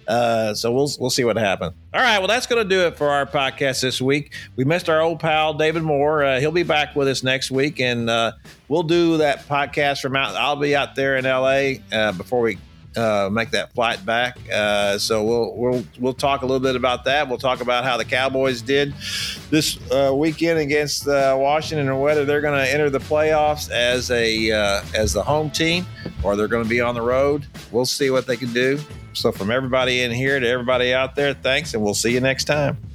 Uh, 0.07 0.53
so 0.53 0.72
we'll 0.72 0.90
we'll 0.99 1.11
see 1.11 1.24
what 1.24 1.38
happens. 1.38 1.74
All 1.94 2.02
right, 2.02 2.18
well 2.18 2.28
that's 2.28 2.48
going 2.48 2.61
to 2.61 2.68
do 2.68 2.88
it 2.88 2.98
for 2.98 3.10
our 3.10 3.26
podcast 3.26 3.82
this 3.82 4.02
week. 4.02 4.34
We 4.56 4.66
missed 4.66 4.90
our 4.90 4.99
old 4.99 5.20
pal 5.20 5.53
David 5.53 5.84
Moore. 5.84 6.24
Uh, 6.24 6.40
he'll 6.40 6.52
be 6.52 6.64
back 6.64 6.95
with 6.95 7.07
us 7.07 7.24
next 7.24 7.52
week, 7.52 7.80
and 7.80 8.10
uh, 8.10 8.34
we'll 8.68 8.84
do 8.84 9.18
that 9.18 9.48
podcast 9.48 10.02
from 10.02 10.16
out. 10.16 10.36
I'll 10.36 10.56
be 10.56 10.76
out 10.76 10.95
there 10.95 11.18
in 11.18 11.26
LA 11.26 11.84
uh, 11.95 12.11
before 12.14 12.41
we 12.41 12.57
uh, 12.95 13.30
make 13.32 13.52
that 13.52 13.74
flight 13.74 14.06
back. 14.06 14.38
Uh, 14.52 14.98
so 14.98 15.24
we'll 15.24 15.56
we'll 15.56 15.86
we'll 15.99 16.14
talk 16.14 16.41
a 16.41 16.45
little 16.45 16.60
bit 16.60 16.76
about 16.76 17.06
that. 17.06 17.28
We'll 17.28 17.38
talk 17.38 17.61
about 17.61 17.84
how 17.84 17.98
the 17.98 18.06
Cowboys 18.06 18.61
did 18.61 18.94
this 19.49 19.78
uh, 19.91 20.14
weekend 20.16 20.60
against 20.60 21.07
uh, 21.07 21.36
Washington, 21.40 21.88
and 21.88 22.02
whether 22.02 22.26
they're 22.26 22.41
going 22.41 22.64
to 22.64 22.72
enter 22.72 22.90
the 22.90 22.99
playoffs 22.99 23.70
as 23.70 24.11
a 24.11 24.52
uh, 24.52 24.84
as 24.94 25.14
the 25.14 25.24
home 25.24 25.49
team 25.49 25.86
or 26.24 26.36
they're 26.36 26.48
going 26.48 26.64
to 26.64 26.70
be 26.70 26.82
on 26.82 26.95
the 26.95 27.02
road. 27.02 27.45
We'll 27.72 27.86
see 27.86 28.10
what 28.10 28.28
they 28.28 28.38
can 28.38 28.53
do. 28.53 28.80
So 29.14 29.32
from 29.32 29.52
everybody 29.52 30.02
in 30.02 30.11
here 30.11 30.40
to 30.40 30.48
everybody 30.48 30.94
out 30.94 31.16
there, 31.16 31.34
thanks, 31.34 31.74
and 31.74 31.84
we'll 31.84 31.94
see 31.94 32.14
you 32.14 32.20
next 32.20 32.45
time. 32.45 32.89